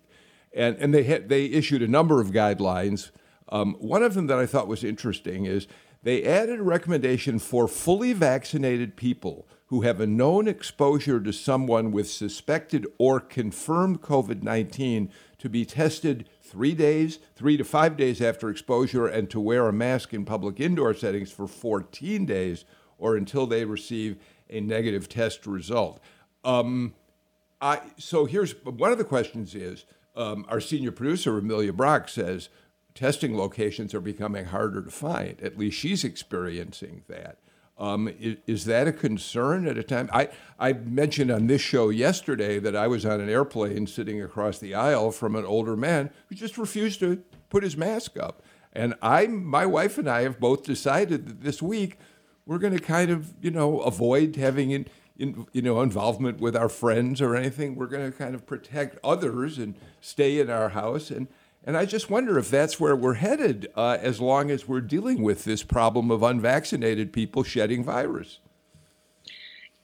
And, 0.55 0.75
and 0.77 0.91
they, 0.91 1.03
had, 1.03 1.29
they 1.29 1.45
issued 1.45 1.83
a 1.83 1.87
number 1.87 2.19
of 2.19 2.31
guidelines. 2.31 3.11
Um, 3.49 3.75
one 3.75 4.01
of 4.01 4.15
them 4.15 4.25
that 4.25 4.39
I 4.39 4.47
thought 4.47 4.67
was 4.67 4.83
interesting 4.83 5.45
is 5.45 5.67
they 6.01 6.23
added 6.23 6.59
a 6.59 6.63
recommendation 6.63 7.37
for 7.37 7.67
fully 7.67 8.13
vaccinated 8.13 8.95
people 8.95 9.47
who 9.67 9.81
have 9.81 9.99
a 9.99 10.07
known 10.07 10.47
exposure 10.47 11.19
to 11.19 11.33
someone 11.33 11.91
with 11.91 12.09
suspected 12.09 12.85
or 12.97 13.19
confirmed 13.19 14.01
COVID 14.01 14.43
19 14.43 15.11
to 15.39 15.49
be 15.49 15.65
tested 15.65 16.29
three 16.41 16.73
days, 16.73 17.19
three 17.35 17.57
to 17.57 17.63
five 17.63 17.97
days 17.97 18.21
after 18.21 18.49
exposure, 18.49 19.07
and 19.07 19.29
to 19.29 19.39
wear 19.39 19.67
a 19.67 19.73
mask 19.73 20.13
in 20.13 20.25
public 20.25 20.59
indoor 20.59 20.93
settings 20.93 21.31
for 21.31 21.47
14 21.47 22.25
days 22.25 22.65
or 22.97 23.15
until 23.15 23.45
they 23.47 23.65
receive 23.65 24.17
a 24.49 24.61
negative 24.61 25.09
test 25.09 25.45
result. 25.45 25.99
Um, 26.43 26.93
I, 27.61 27.81
so 27.97 28.25
here's 28.25 28.53
one 28.63 28.91
of 28.91 28.97
the 28.97 29.03
questions 29.03 29.55
is 29.55 29.85
um, 30.15 30.45
our 30.47 30.61
senior 30.61 30.91
producer, 30.91 31.37
Amelia 31.37 31.73
Brock, 31.73 32.07
says 32.07 32.49
testing 32.93 33.35
locations 33.35 33.93
are 33.93 34.01
becoming 34.01 34.45
harder 34.45 34.81
to 34.81 34.91
find. 34.91 35.41
At 35.41 35.57
least 35.57 35.77
she's 35.77 36.03
experiencing 36.03 37.03
that. 37.07 37.39
Um, 37.77 38.07
is, 38.07 38.37
is, 38.47 38.65
that 38.65 38.87
a 38.87 38.93
concern 38.93 39.67
at 39.67 39.77
a 39.77 39.83
time? 39.83 40.09
I, 40.13 40.29
I 40.57 40.73
mentioned 40.73 41.29
on 41.29 41.47
this 41.47 41.61
show 41.61 41.89
yesterday 41.89 42.57
that 42.59 42.73
I 42.75 42.87
was 42.87 43.05
on 43.05 43.19
an 43.19 43.29
airplane 43.29 43.85
sitting 43.85 44.21
across 44.21 44.59
the 44.59 44.73
aisle 44.73 45.11
from 45.11 45.35
an 45.35 45.43
older 45.43 45.75
man 45.75 46.09
who 46.27 46.35
just 46.35 46.57
refused 46.57 47.01
to 47.01 47.21
put 47.49 47.63
his 47.63 47.75
mask 47.75 48.17
up. 48.17 48.41
And 48.71 48.93
I, 49.01 49.27
my 49.27 49.65
wife 49.65 49.97
and 49.97 50.09
I 50.09 50.21
have 50.21 50.39
both 50.39 50.63
decided 50.63 51.27
that 51.27 51.41
this 51.41 51.61
week 51.61 51.97
we're 52.45 52.59
going 52.59 52.73
to 52.73 52.79
kind 52.79 53.11
of, 53.11 53.33
you 53.41 53.51
know, 53.51 53.79
avoid 53.81 54.35
having 54.35 54.71
in, 54.71 54.87
in, 55.17 55.45
you 55.51 55.61
know, 55.61 55.81
involvement 55.81 56.39
with 56.39 56.55
our 56.55 56.69
friends 56.69 57.21
or 57.21 57.35
anything. 57.35 57.75
We're 57.75 57.87
going 57.87 58.09
to 58.09 58.17
kind 58.17 58.35
of 58.35 58.45
protect 58.45 58.99
others 59.03 59.57
and 59.57 59.75
stay 59.99 60.39
in 60.39 60.49
our 60.49 60.69
house. 60.69 61.09
And 61.09 61.27
and 61.65 61.75
I 61.75 61.85
just 61.85 62.09
wonder 62.09 62.37
if 62.37 62.49
that's 62.49 62.79
where 62.79 62.95
we're 62.95 63.15
headed 63.15 63.67
uh, 63.75 63.97
as 63.99 64.21
long 64.21 64.51
as 64.51 64.67
we're 64.67 64.81
dealing 64.81 65.23
with 65.23 65.43
this 65.45 65.63
problem 65.63 66.11
of 66.11 66.21
unvaccinated 66.21 67.11
people 67.11 67.43
shedding 67.43 67.83
virus. 67.83 68.39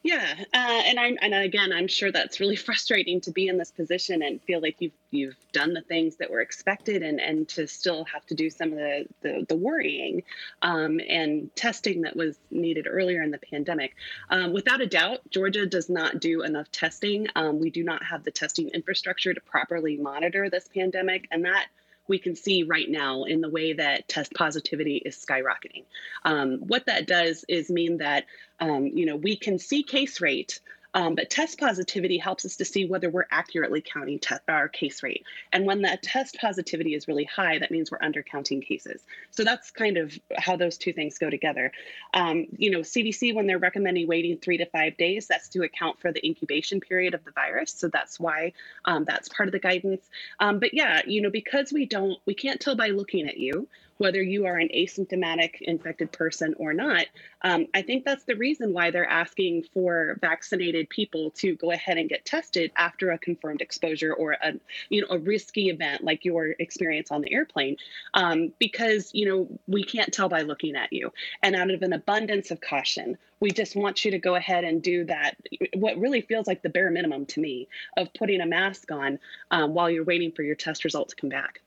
Yeah, 0.03 0.33
uh, 0.51 0.81
and 0.85 0.99
I'm 0.99 1.17
and 1.21 1.33
again, 1.35 1.71
I'm 1.71 1.87
sure 1.87 2.11
that's 2.11 2.39
really 2.39 2.55
frustrating 2.67 3.21
to 3.21 3.31
be 3.31 3.47
in 3.47 3.57
this 3.57 3.71
position 3.71 4.23
and 4.23 4.41
feel 4.41 4.59
like 4.59 4.77
you've 4.79 4.93
you've 5.11 5.35
done 5.51 5.73
the 5.73 5.81
things 5.81 6.15
that 6.15 6.31
were 6.31 6.41
expected, 6.41 7.03
and 7.03 7.21
and 7.21 7.47
to 7.49 7.67
still 7.67 8.05
have 8.05 8.25
to 8.27 8.33
do 8.33 8.49
some 8.49 8.71
of 8.71 8.79
the 8.79 9.05
the, 9.21 9.45
the 9.47 9.55
worrying 9.55 10.23
um, 10.63 10.99
and 11.07 11.55
testing 11.55 12.01
that 12.01 12.15
was 12.15 12.39
needed 12.49 12.87
earlier 12.89 13.21
in 13.21 13.29
the 13.29 13.37
pandemic. 13.37 13.95
Um, 14.31 14.53
without 14.53 14.81
a 14.81 14.87
doubt, 14.87 15.19
Georgia 15.29 15.67
does 15.67 15.87
not 15.87 16.19
do 16.19 16.41
enough 16.41 16.71
testing. 16.71 17.27
Um, 17.35 17.59
we 17.59 17.69
do 17.69 17.83
not 17.83 18.03
have 18.03 18.23
the 18.23 18.31
testing 18.31 18.69
infrastructure 18.69 19.35
to 19.35 19.41
properly 19.41 19.97
monitor 19.97 20.49
this 20.49 20.67
pandemic, 20.73 21.27
and 21.29 21.45
that 21.45 21.67
we 22.11 22.19
can 22.19 22.35
see 22.35 22.63
right 22.63 22.89
now 22.89 23.23
in 23.23 23.39
the 23.39 23.47
way 23.47 23.71
that 23.71 24.05
test 24.09 24.33
positivity 24.33 24.97
is 24.97 25.15
skyrocketing. 25.15 25.85
Um, 26.25 26.57
what 26.67 26.85
that 26.87 27.07
does 27.07 27.45
is 27.47 27.69
mean 27.69 27.99
that 27.99 28.25
um, 28.59 28.85
you 28.87 29.05
know 29.05 29.15
we 29.15 29.37
can 29.37 29.57
see 29.57 29.81
case 29.81 30.19
rate 30.19 30.59
Um, 30.93 31.15
but 31.15 31.29
test 31.29 31.59
positivity 31.59 32.17
helps 32.17 32.45
us 32.45 32.57
to 32.57 32.65
see 32.65 32.85
whether 32.85 33.09
we're 33.09 33.27
accurately 33.31 33.81
counting 33.81 34.19
te- 34.19 34.35
our 34.47 34.67
case 34.67 35.03
rate. 35.03 35.23
And 35.53 35.65
when 35.65 35.83
that 35.83 36.03
test 36.03 36.37
positivity 36.39 36.95
is 36.95 37.07
really 37.07 37.23
high, 37.23 37.59
that 37.59 37.71
means 37.71 37.91
we're 37.91 37.99
undercounting 37.99 38.65
cases. 38.65 39.03
So 39.29 39.43
that's 39.43 39.71
kind 39.71 39.97
of 39.97 40.17
how 40.37 40.57
those 40.57 40.77
two 40.77 40.93
things 40.93 41.17
go 41.17 41.29
together. 41.29 41.71
Um, 42.13 42.47
you 42.57 42.71
know, 42.71 42.79
CDC, 42.79 43.33
when 43.33 43.47
they're 43.47 43.57
recommending 43.57 44.07
waiting 44.07 44.37
three 44.37 44.57
to 44.57 44.65
five 44.65 44.97
days, 44.97 45.27
that's 45.27 45.47
to 45.49 45.63
account 45.63 45.99
for 45.99 46.11
the 46.11 46.25
incubation 46.25 46.81
period 46.81 47.13
of 47.13 47.23
the 47.23 47.31
virus. 47.31 47.71
So 47.71 47.87
that's 47.87 48.19
why 48.19 48.53
um, 48.85 49.05
that's 49.05 49.29
part 49.29 49.47
of 49.47 49.53
the 49.53 49.59
guidance. 49.59 50.01
Um, 50.39 50.59
but 50.59 50.73
yeah, 50.73 51.01
you 51.05 51.21
know, 51.21 51.29
because 51.29 51.71
we 51.71 51.85
don't, 51.85 52.17
we 52.25 52.33
can't 52.33 52.59
tell 52.59 52.75
by 52.75 52.89
looking 52.89 53.27
at 53.27 53.37
you 53.37 53.67
whether 54.01 54.23
you 54.23 54.47
are 54.47 54.57
an 54.57 54.67
asymptomatic 54.75 55.61
infected 55.61 56.11
person 56.11 56.55
or 56.57 56.73
not. 56.73 57.05
Um, 57.43 57.67
I 57.75 57.83
think 57.83 58.03
that's 58.03 58.23
the 58.23 58.35
reason 58.35 58.73
why 58.73 58.89
they're 58.89 59.07
asking 59.07 59.65
for 59.75 60.17
vaccinated 60.19 60.89
people 60.89 61.29
to 61.35 61.55
go 61.55 61.71
ahead 61.71 61.99
and 61.99 62.09
get 62.09 62.25
tested 62.25 62.71
after 62.77 63.11
a 63.11 63.19
confirmed 63.19 63.61
exposure 63.61 64.11
or 64.11 64.31
a 64.31 64.53
you 64.89 65.01
know 65.01 65.07
a 65.11 65.19
risky 65.19 65.69
event 65.69 66.03
like 66.03 66.25
your 66.25 66.55
experience 66.57 67.11
on 67.11 67.21
the 67.21 67.31
airplane, 67.31 67.77
um, 68.15 68.51
because 68.57 69.11
you 69.13 69.27
know 69.27 69.47
we 69.67 69.83
can't 69.83 70.11
tell 70.11 70.29
by 70.29 70.41
looking 70.41 70.75
at 70.75 70.91
you. 70.91 71.13
And 71.43 71.55
out 71.55 71.69
of 71.69 71.83
an 71.83 71.93
abundance 71.93 72.49
of 72.49 72.59
caution, 72.59 73.19
we 73.39 73.51
just 73.51 73.75
want 73.75 74.03
you 74.03 74.09
to 74.09 74.17
go 74.17 74.33
ahead 74.33 74.63
and 74.63 74.81
do 74.81 75.05
that. 75.05 75.35
What 75.75 75.95
really 75.99 76.21
feels 76.21 76.47
like 76.47 76.63
the 76.63 76.69
bare 76.69 76.89
minimum 76.89 77.27
to 77.27 77.39
me 77.39 77.67
of 77.97 78.11
putting 78.15 78.41
a 78.41 78.47
mask 78.47 78.89
on 78.89 79.19
um, 79.51 79.75
while 79.75 79.91
you're 79.91 80.03
waiting 80.03 80.31
for 80.31 80.41
your 80.41 80.55
test 80.55 80.85
result 80.85 81.09
to 81.09 81.15
come 81.15 81.29
back. 81.29 81.61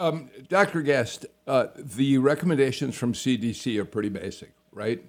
Um, 0.00 0.30
Dr. 0.48 0.80
Guest, 0.80 1.26
uh, 1.46 1.66
the 1.76 2.16
recommendations 2.16 2.96
from 2.96 3.12
CDC 3.12 3.78
are 3.78 3.84
pretty 3.84 4.08
basic, 4.08 4.54
right? 4.72 5.04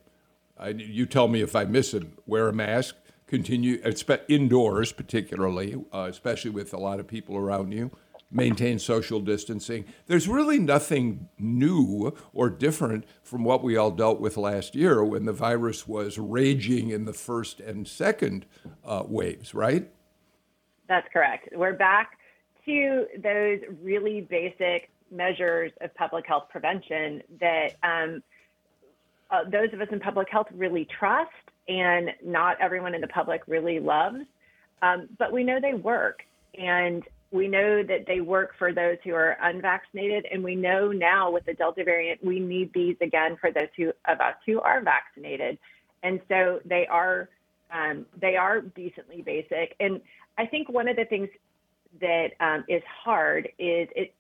I, 0.60 0.70
you 0.70 1.06
tell 1.06 1.30
me 1.30 1.42
if 1.42 1.56
I 1.56 1.64
miss 1.64 1.94
it. 1.94 2.04
Wear 2.28 2.50
a 2.50 2.54
mask, 2.54 2.98
continue 3.26 3.82
indoors, 4.28 4.92
particularly, 4.92 5.82
uh, 5.94 6.08
especially 6.10 6.52
with 6.52 6.74
a 6.74 6.78
lot 6.78 7.00
of 7.00 7.08
people 7.08 7.38
around 7.38 7.72
you. 7.72 7.89
Maintain 8.30 8.80
social 8.80 9.22
distancing. 9.22 9.86
There's 10.08 10.28
really 10.28 10.60
nothing 10.60 11.30
new 11.39 12.14
or 12.34 12.50
different 12.50 13.06
from 13.24 13.46
what 13.46 13.64
we 13.64 13.78
all 13.78 13.92
dealt 13.92 14.20
with 14.20 14.36
last 14.36 14.76
year 14.76 15.06
when 15.06 15.24
the 15.24 15.34
virus 15.34 15.88
was 15.88 16.18
raging 16.18 16.89
in 16.89 17.06
the 17.06 17.14
first 17.14 17.62
and 17.62 17.88
second 17.88 18.46
uh, 18.84 19.04
waves, 19.08 19.54
right? 19.54 19.89
That's 20.89 21.08
correct. 21.14 21.48
We're 21.56 21.78
back 21.78 22.18
to 22.66 23.07
those 23.22 23.59
really 23.82 24.22
basic 24.22 24.89
measures 25.12 25.72
of 25.82 25.93
public 25.95 26.26
health 26.26 26.45
prevention 26.49 27.22
that 27.39 27.76
um, 27.84 28.24
uh, 29.30 29.43
those 29.49 29.74
of 29.74 29.82
us 29.82 29.88
in 29.91 29.99
public 29.99 30.30
health 30.30 30.47
really 30.53 30.88
trust 30.99 31.32
and 31.68 32.12
not 32.24 32.57
everyone 32.59 32.93
in 32.95 33.01
the 33.01 33.07
public 33.07 33.41
really 33.47 33.80
loves. 33.80 34.20
Um, 34.82 35.09
but 35.18 35.32
we 35.32 35.43
know 35.43 35.59
they 35.62 35.74
work. 35.74 36.24
And 36.57 37.03
we 37.32 37.47
know 37.47 37.82
that 37.82 38.05
they 38.07 38.20
work 38.20 38.53
for 38.57 38.74
those 38.74 38.97
who 39.03 39.14
are 39.14 39.38
unvaccinated. 39.41 40.26
And 40.32 40.43
we 40.43 40.55
know 40.55 40.91
now 40.91 41.32
with 41.32 41.45
the 41.45 41.53
Delta 41.53 41.84
variant, 41.84 42.24
we 42.24 42.39
need 42.39 42.74
these 42.74 42.97
again 43.01 43.38
for 43.39 43.51
those 43.51 43.70
who, 43.78 43.93
of 44.05 44.20
us 44.20 44.36
who 44.45 44.59
are 44.59 44.82
vaccinated. 44.82 45.57
And 46.03 46.20
so 46.28 46.59
they 46.66 46.88
are 46.88 47.30
um, 47.74 48.05
they 48.20 48.36
are 48.36 48.59
decently 48.59 49.22
basic. 49.22 49.78
And 49.80 50.01
I 50.38 50.45
think 50.45 50.68
one 50.68 50.89
of 50.89 50.97
the 50.97 51.05
things 51.05 51.30
that 52.00 52.30
um, 52.39 52.64
is 52.68 52.82
hard 53.04 53.46
is 53.60 53.88
it 53.96 54.14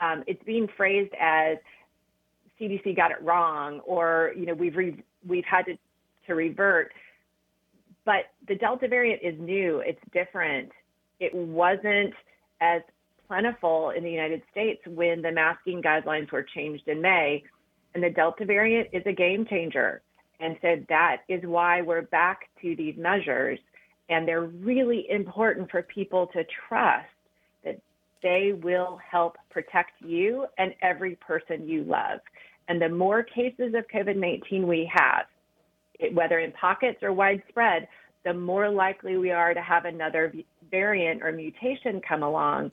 um, 0.00 0.24
it's 0.26 0.42
being 0.44 0.68
phrased 0.76 1.12
as 1.20 1.58
CDC 2.60 2.96
got 2.96 3.10
it 3.10 3.22
wrong, 3.22 3.80
or 3.80 4.32
you 4.36 4.46
know 4.46 4.54
we've 4.54 4.76
re- 4.76 5.02
we've 5.26 5.44
had 5.44 5.66
to 5.66 5.76
to 6.26 6.34
revert. 6.34 6.92
But 8.04 8.26
the 8.48 8.56
Delta 8.56 8.88
variant 8.88 9.22
is 9.22 9.34
new; 9.38 9.80
it's 9.80 10.00
different. 10.12 10.70
It 11.20 11.34
wasn't 11.34 12.14
as 12.60 12.82
plentiful 13.26 13.90
in 13.90 14.04
the 14.04 14.10
United 14.10 14.42
States 14.50 14.80
when 14.86 15.22
the 15.22 15.32
masking 15.32 15.80
guidelines 15.82 16.30
were 16.30 16.42
changed 16.42 16.86
in 16.88 17.00
May, 17.00 17.42
and 17.94 18.02
the 18.02 18.10
Delta 18.10 18.44
variant 18.44 18.88
is 18.92 19.02
a 19.06 19.12
game 19.12 19.46
changer. 19.48 20.02
And 20.40 20.56
so 20.60 20.76
that 20.88 21.18
is 21.28 21.40
why 21.44 21.80
we're 21.80 22.02
back 22.02 22.50
to 22.60 22.74
these 22.76 22.96
measures 22.98 23.58
and 24.08 24.28
they're 24.28 24.42
really 24.42 25.06
important 25.10 25.70
for 25.70 25.82
people 25.82 26.26
to 26.28 26.44
trust 26.68 27.06
that 27.64 27.80
they 28.22 28.52
will 28.62 28.98
help 29.10 29.36
protect 29.50 29.92
you 30.00 30.46
and 30.58 30.74
every 30.82 31.16
person 31.16 31.66
you 31.68 31.84
love. 31.84 32.20
And 32.68 32.80
the 32.80 32.88
more 32.88 33.22
cases 33.22 33.74
of 33.74 33.84
COVID 33.88 34.16
19 34.16 34.66
we 34.66 34.90
have, 34.92 35.26
it, 35.98 36.14
whether 36.14 36.38
in 36.38 36.52
pockets 36.52 37.02
or 37.02 37.12
widespread, 37.12 37.88
the 38.24 38.34
more 38.34 38.70
likely 38.70 39.16
we 39.18 39.30
are 39.30 39.52
to 39.52 39.60
have 39.60 39.84
another 39.84 40.32
variant 40.70 41.22
or 41.22 41.30
mutation 41.32 42.00
come 42.00 42.22
along. 42.22 42.72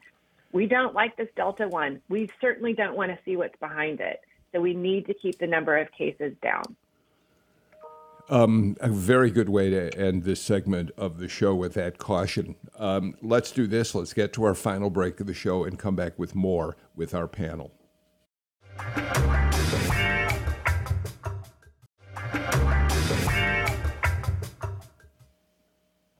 We 0.53 0.65
don't 0.65 0.93
like 0.93 1.15
this 1.17 1.27
Delta 1.35 1.67
one. 1.67 2.01
We 2.09 2.29
certainly 2.39 2.73
don't 2.73 2.95
want 2.95 3.11
to 3.11 3.19
see 3.25 3.35
what's 3.35 3.57
behind 3.59 3.99
it. 3.99 4.21
So 4.53 4.59
we 4.59 4.73
need 4.73 5.05
to 5.07 5.13
keep 5.13 5.37
the 5.39 5.47
number 5.47 5.77
of 5.77 5.91
cases 5.91 6.33
down. 6.41 6.75
Um, 8.31 8.77
a 8.79 8.87
very 8.87 9.29
good 9.29 9.49
way 9.49 9.69
to 9.71 9.93
end 9.99 10.23
this 10.23 10.41
segment 10.41 10.91
of 10.97 11.17
the 11.17 11.27
show 11.27 11.53
with 11.53 11.73
that 11.73 11.97
caution. 11.97 12.55
Um, 12.79 13.13
let's 13.21 13.51
do 13.51 13.67
this. 13.67 13.93
Let's 13.93 14.13
get 14.13 14.31
to 14.33 14.45
our 14.45 14.55
final 14.55 14.89
break 14.89 15.19
of 15.19 15.27
the 15.27 15.33
show 15.33 15.65
and 15.65 15.77
come 15.77 15.97
back 15.97 16.17
with 16.17 16.33
more 16.33 16.77
with 16.95 17.13
our 17.13 17.27
panel. 17.27 17.73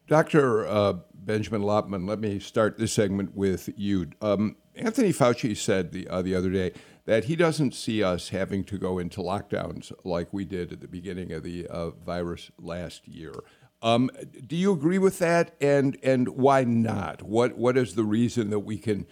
Dr. 0.05 0.67
Uh, 0.67 0.93
Benjamin 1.13 1.61
Lopman, 1.61 2.09
let 2.09 2.19
me 2.19 2.39
start 2.39 2.77
this 2.77 2.91
segment 2.91 3.37
with 3.37 3.69
you. 3.77 4.09
Um, 4.21 4.57
Anthony 4.75 5.13
Fauci 5.13 5.55
said 5.55 5.93
the, 5.93 6.09
uh, 6.09 6.21
the 6.21 6.35
other 6.35 6.49
day 6.49 6.73
that 7.11 7.25
he 7.25 7.35
doesn't 7.35 7.75
see 7.75 8.01
us 8.01 8.29
having 8.29 8.63
to 8.63 8.77
go 8.77 8.97
into 8.97 9.19
lockdowns 9.19 9.91
like 10.05 10.31
we 10.31 10.45
did 10.45 10.71
at 10.71 10.79
the 10.79 10.87
beginning 10.87 11.33
of 11.33 11.43
the 11.43 11.67
uh, 11.67 11.89
virus 11.89 12.51
last 12.57 13.05
year. 13.05 13.33
Um, 13.81 14.09
do 14.47 14.55
you 14.55 14.71
agree 14.71 14.97
with 14.97 15.19
that? 15.19 15.53
And 15.59 15.97
and 16.03 16.29
why 16.29 16.63
not? 16.63 17.21
What 17.21 17.57
what 17.57 17.75
is 17.77 17.95
the 17.95 18.05
reason 18.05 18.49
that 18.51 18.59
we 18.59 18.77
can 18.77 19.07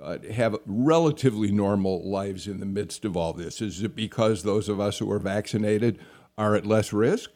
uh, 0.00 0.18
have 0.32 0.56
relatively 0.66 1.52
normal 1.52 2.10
lives 2.10 2.48
in 2.48 2.58
the 2.58 2.66
midst 2.66 3.04
of 3.04 3.16
all 3.16 3.32
this? 3.32 3.62
Is 3.62 3.84
it 3.84 3.94
because 3.94 4.42
those 4.42 4.68
of 4.68 4.80
us 4.80 4.98
who 4.98 5.08
are 5.12 5.20
vaccinated 5.20 6.00
are 6.36 6.56
at 6.56 6.66
less 6.66 6.92
risk? 6.92 7.30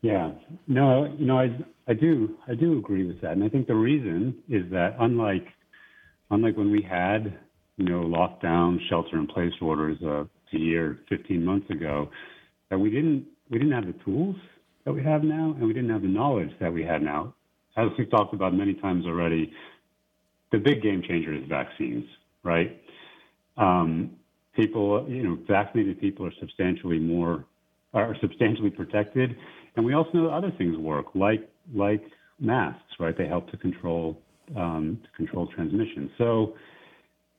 Yeah, 0.00 0.30
no, 0.66 1.14
you 1.18 1.26
know, 1.26 1.38
I 1.38 1.58
I 1.86 1.92
do 1.92 2.38
I 2.48 2.54
do 2.54 2.78
agree 2.78 3.04
with 3.04 3.20
that, 3.20 3.32
and 3.32 3.44
I 3.44 3.50
think 3.50 3.66
the 3.66 3.74
reason 3.74 4.34
is 4.48 4.70
that 4.70 4.96
unlike 4.98 5.48
unlike 6.30 6.56
when 6.56 6.70
we 6.70 6.80
had 6.80 7.38
you 7.80 7.86
know, 7.88 8.02
lockdown, 8.02 8.78
shelter-in-place 8.90 9.54
orders 9.62 9.96
uh, 10.04 10.24
a 10.52 10.58
year, 10.58 10.98
15 11.08 11.42
months 11.42 11.70
ago, 11.70 12.10
that 12.68 12.78
we 12.78 12.90
didn't 12.90 13.26
we 13.48 13.58
didn't 13.58 13.72
have 13.72 13.86
the 13.86 14.04
tools 14.04 14.36
that 14.84 14.92
we 14.92 15.02
have 15.02 15.24
now, 15.24 15.54
and 15.58 15.66
we 15.66 15.72
didn't 15.72 15.90
have 15.90 16.02
the 16.02 16.08
knowledge 16.08 16.50
that 16.60 16.72
we 16.72 16.84
had 16.84 17.02
now. 17.02 17.34
As 17.76 17.88
we've 17.98 18.10
talked 18.10 18.34
about 18.34 18.54
many 18.54 18.74
times 18.74 19.06
already, 19.06 19.52
the 20.52 20.58
big 20.58 20.82
game 20.82 21.02
changer 21.06 21.34
is 21.34 21.42
vaccines, 21.48 22.04
right? 22.44 22.80
Um, 23.56 24.12
people, 24.54 25.06
you 25.08 25.22
know, 25.22 25.38
vaccinated 25.48 26.00
people 26.00 26.26
are 26.26 26.32
substantially 26.38 26.98
more 26.98 27.46
are 27.94 28.14
substantially 28.20 28.70
protected, 28.70 29.36
and 29.74 29.84
we 29.84 29.94
also 29.94 30.10
know 30.12 30.24
that 30.28 30.34
other 30.34 30.52
things 30.58 30.76
work, 30.76 31.06
like 31.14 31.48
like 31.74 32.02
masks, 32.38 32.92
right? 33.00 33.16
They 33.16 33.26
help 33.26 33.50
to 33.50 33.56
control 33.56 34.20
um, 34.54 35.00
to 35.02 35.16
control 35.16 35.46
transmission. 35.46 36.10
So 36.18 36.54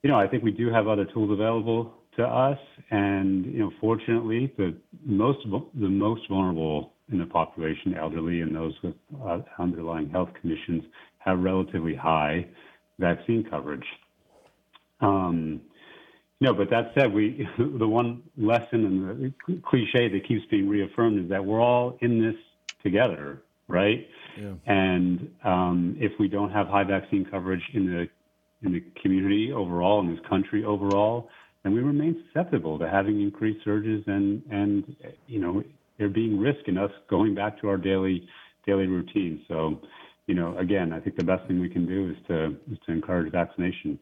you 0.03 0.09
know, 0.09 0.17
I 0.17 0.27
think 0.27 0.43
we 0.43 0.51
do 0.51 0.69
have 0.71 0.87
other 0.87 1.05
tools 1.05 1.31
available 1.31 1.93
to 2.17 2.23
us, 2.23 2.57
and 2.89 3.45
you 3.45 3.59
know, 3.59 3.71
fortunately, 3.79 4.53
the 4.57 4.75
most 5.05 5.39
the 5.45 5.89
most 5.89 6.27
vulnerable 6.27 6.93
in 7.11 7.19
the 7.19 7.25
population, 7.25 7.95
elderly 7.95 8.41
and 8.41 8.55
those 8.55 8.73
with 8.83 8.95
uh, 9.25 9.39
underlying 9.59 10.09
health 10.09 10.29
conditions, 10.39 10.83
have 11.19 11.39
relatively 11.39 11.95
high 11.95 12.45
vaccine 12.99 13.43
coverage. 13.49 13.85
Um, 15.01 15.61
you 16.39 16.47
know, 16.47 16.53
but 16.53 16.69
that 16.71 16.91
said, 16.95 17.13
we 17.13 17.47
the 17.57 17.87
one 17.87 18.23
lesson 18.37 18.85
and 18.85 19.33
the 19.47 19.61
cliche 19.63 20.09
that 20.09 20.27
keeps 20.27 20.43
being 20.49 20.67
reaffirmed 20.67 21.23
is 21.23 21.29
that 21.29 21.45
we're 21.45 21.61
all 21.61 21.97
in 22.01 22.19
this 22.19 22.35
together, 22.83 23.43
right? 23.67 24.07
Yeah. 24.39 24.53
And 24.65 25.31
um, 25.43 25.95
if 25.99 26.13
we 26.19 26.27
don't 26.27 26.51
have 26.51 26.67
high 26.67 26.83
vaccine 26.83 27.25
coverage 27.25 27.63
in 27.73 27.85
the 27.85 28.09
in 28.63 28.71
the 28.71 28.83
community 29.01 29.51
overall, 29.51 29.99
in 29.99 30.13
this 30.13 30.23
country 30.27 30.63
overall, 30.63 31.29
and 31.63 31.73
we 31.73 31.81
remain 31.81 32.23
susceptible 32.27 32.79
to 32.79 32.89
having 32.89 33.21
increased 33.21 33.63
surges 33.63 34.03
and 34.07 34.41
and 34.49 34.95
you 35.27 35.39
know 35.39 35.63
there 35.97 36.09
being 36.09 36.39
risk 36.39 36.67
in 36.67 36.77
us 36.77 36.91
going 37.09 37.35
back 37.35 37.59
to 37.61 37.67
our 37.67 37.77
daily 37.77 38.27
daily 38.65 38.87
routine. 38.87 39.43
So, 39.47 39.79
you 40.27 40.35
know, 40.35 40.57
again, 40.57 40.93
I 40.93 40.99
think 40.99 41.15
the 41.15 41.23
best 41.23 41.47
thing 41.47 41.59
we 41.59 41.69
can 41.69 41.85
do 41.85 42.11
is 42.11 42.17
to 42.27 42.57
is 42.71 42.79
to 42.85 42.91
encourage 42.91 43.31
vaccination. 43.31 43.99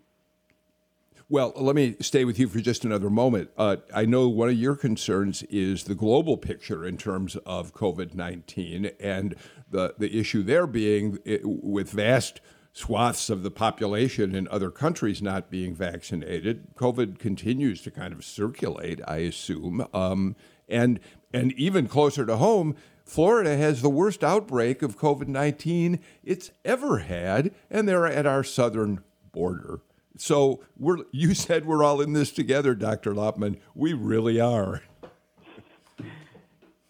Well, 1.31 1.53
let 1.55 1.75
me 1.75 1.95
stay 2.01 2.25
with 2.25 2.39
you 2.39 2.47
for 2.47 2.59
just 2.59 2.83
another 2.85 3.09
moment. 3.09 3.51
Uh, 3.55 3.77
I 3.93 4.05
know 4.05 4.27
one 4.27 4.49
of 4.49 4.55
your 4.55 4.75
concerns 4.75 5.43
is 5.43 5.83
the 5.83 5.93
global 5.93 6.37
picture 6.37 6.83
in 6.83 6.97
terms 6.97 7.35
of 7.45 7.71
COVID 7.71 8.15
19, 8.15 8.91
and 8.99 9.35
the, 9.69 9.93
the 9.99 10.19
issue 10.19 10.41
there 10.41 10.65
being 10.65 11.19
it, 11.25 11.41
with 11.43 11.91
vast 11.91 12.41
swaths 12.73 13.29
of 13.29 13.43
the 13.43 13.51
population 13.51 14.35
in 14.35 14.47
other 14.49 14.71
countries 14.71 15.21
not 15.21 15.49
being 15.49 15.75
vaccinated, 15.75 16.75
COVID 16.75 17.19
continues 17.19 17.81
to 17.81 17.91
kind 17.91 18.13
of 18.13 18.23
circulate, 18.23 19.01
I 19.07 19.17
assume. 19.17 19.85
Um, 19.93 20.35
and, 20.67 20.99
and 21.33 21.51
even 21.53 21.87
closer 21.87 22.25
to 22.25 22.37
home, 22.37 22.75
Florida 23.03 23.57
has 23.57 23.81
the 23.81 23.89
worst 23.89 24.23
outbreak 24.23 24.83
of 24.83 24.97
COVID 24.97 25.27
19 25.27 25.99
it's 26.23 26.51
ever 26.63 26.99
had, 26.99 27.51
and 27.69 27.87
they're 27.89 28.05
at 28.05 28.27
our 28.27 28.43
southern 28.43 29.03
border. 29.31 29.81
So 30.15 30.61
we're 30.77 30.97
you 31.11 31.33
said 31.33 31.65
we're 31.65 31.83
all 31.83 32.01
in 32.01 32.13
this 32.13 32.31
together, 32.31 32.75
Dr. 32.75 33.13
Lopman. 33.13 33.59
We 33.73 33.93
really 33.93 34.39
are. 34.39 34.83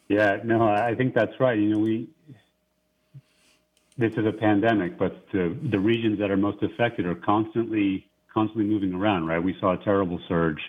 Yeah, 0.09 0.37
no, 0.43 0.63
I 0.63 0.95
think 0.95 1.13
that's 1.13 1.39
right. 1.39 1.57
You 1.57 1.69
know, 1.69 1.79
we 1.79 2.09
this 3.99 4.13
is 4.13 4.25
a 4.25 4.31
pandemic, 4.31 4.97
but 4.97 5.25
the, 5.33 5.55
the 5.71 5.79
regions 5.79 6.17
that 6.19 6.31
are 6.31 6.37
most 6.37 6.63
affected 6.63 7.05
are 7.05 7.15
constantly 7.15 8.05
constantly 8.33 8.65
moving 8.65 8.93
around, 8.93 9.25
right? 9.25 9.43
We 9.43 9.55
saw 9.59 9.73
a 9.73 9.83
terrible 9.83 10.19
surge 10.27 10.61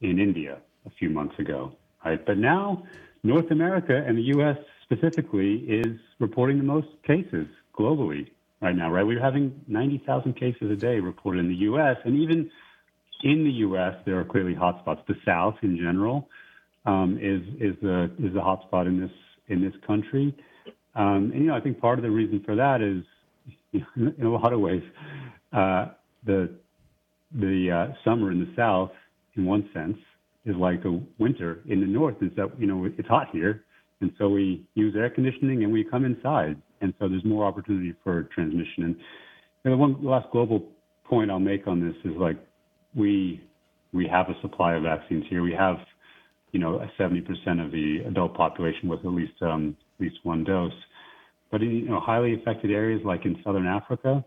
in 0.00 0.18
India 0.18 0.58
a 0.86 0.90
few 0.98 1.08
months 1.08 1.38
ago, 1.38 1.72
right? 2.04 2.24
But 2.24 2.36
now 2.36 2.84
North 3.22 3.50
America 3.50 4.04
and 4.06 4.18
the 4.18 4.22
US 4.38 4.58
specifically 4.82 5.58
is 5.68 5.98
reporting 6.18 6.58
the 6.58 6.64
most 6.64 6.88
cases 7.06 7.46
globally 7.78 8.28
right 8.60 8.76
now, 8.76 8.90
right? 8.90 9.06
We're 9.06 9.22
having 9.22 9.58
90,000 9.68 10.34
cases 10.34 10.70
a 10.70 10.76
day 10.76 11.00
reported 11.00 11.40
in 11.40 11.48
the 11.48 11.56
U.S. 11.70 11.96
And 12.04 12.16
even 12.18 12.50
in 13.22 13.44
the 13.44 13.50
U.S., 13.50 13.94
there 14.04 14.18
are 14.18 14.24
clearly 14.24 14.54
hotspots. 14.54 15.06
The 15.06 15.16
South, 15.24 15.54
in 15.62 15.76
general, 15.76 16.28
um, 16.84 17.18
is 17.20 17.42
is 17.60 17.76
the 17.82 18.04
is 18.18 18.32
the 18.34 18.40
hotspot 18.40 18.86
in 18.86 19.00
this 19.00 19.10
in 19.48 19.60
this 19.60 19.74
country. 19.86 20.34
Um, 20.96 21.30
and 21.32 21.42
you 21.42 21.46
know, 21.48 21.54
I 21.54 21.60
think 21.60 21.80
part 21.80 21.98
of 21.98 22.02
the 22.02 22.10
reason 22.10 22.42
for 22.44 22.56
that 22.56 22.80
is, 22.80 23.04
you 23.72 23.84
know, 23.96 24.12
in 24.18 24.26
a 24.26 24.32
lot 24.32 24.52
of 24.52 24.60
ways, 24.60 24.82
uh, 25.52 25.86
the 26.24 26.50
the 27.32 27.70
uh, 27.70 27.94
summer 28.04 28.32
in 28.32 28.40
the 28.40 28.52
South, 28.56 28.90
in 29.36 29.44
one 29.44 29.68
sense, 29.74 29.98
is 30.44 30.56
like 30.56 30.84
a 30.84 31.00
winter 31.18 31.60
in 31.66 31.80
the 31.80 31.86
North. 31.86 32.16
Is 32.22 32.30
that 32.36 32.50
you 32.58 32.66
know 32.66 32.84
it's 32.84 33.08
hot 33.08 33.28
here, 33.32 33.64
and 34.00 34.10
so 34.18 34.28
we 34.28 34.66
use 34.74 34.94
air 34.96 35.10
conditioning 35.10 35.62
and 35.62 35.72
we 35.72 35.84
come 35.84 36.04
inside 36.04 36.56
and 36.80 36.92
so 36.98 37.08
there's 37.08 37.24
more 37.24 37.44
opportunity 37.46 37.94
for 38.04 38.24
transmission. 38.34 38.84
And, 38.84 38.96
and 39.64 39.72
the 39.72 39.76
one 39.76 40.02
last 40.04 40.26
global 40.30 40.62
point 41.04 41.30
I'll 41.30 41.38
make 41.38 41.66
on 41.66 41.80
this 41.80 41.96
is 42.04 42.16
like 42.18 42.36
we 42.94 43.40
we 43.92 44.06
have 44.08 44.28
a 44.28 44.40
supply 44.42 44.74
of 44.74 44.82
vaccines 44.82 45.24
here. 45.28 45.42
We 45.42 45.54
have 45.54 45.76
you 46.52 46.60
know 46.60 46.80
70% 46.98 47.64
of 47.64 47.72
the 47.72 48.02
adult 48.06 48.34
population 48.34 48.88
with 48.88 49.00
at 49.00 49.12
least 49.12 49.40
um, 49.42 49.76
least 50.00 50.16
one 50.22 50.44
dose. 50.44 50.72
But 51.50 51.62
in 51.62 51.70
you 51.70 51.88
know 51.88 52.00
highly 52.00 52.34
affected 52.34 52.70
areas 52.70 53.02
like 53.04 53.24
in 53.24 53.40
southern 53.44 53.66
Africa, 53.66 54.24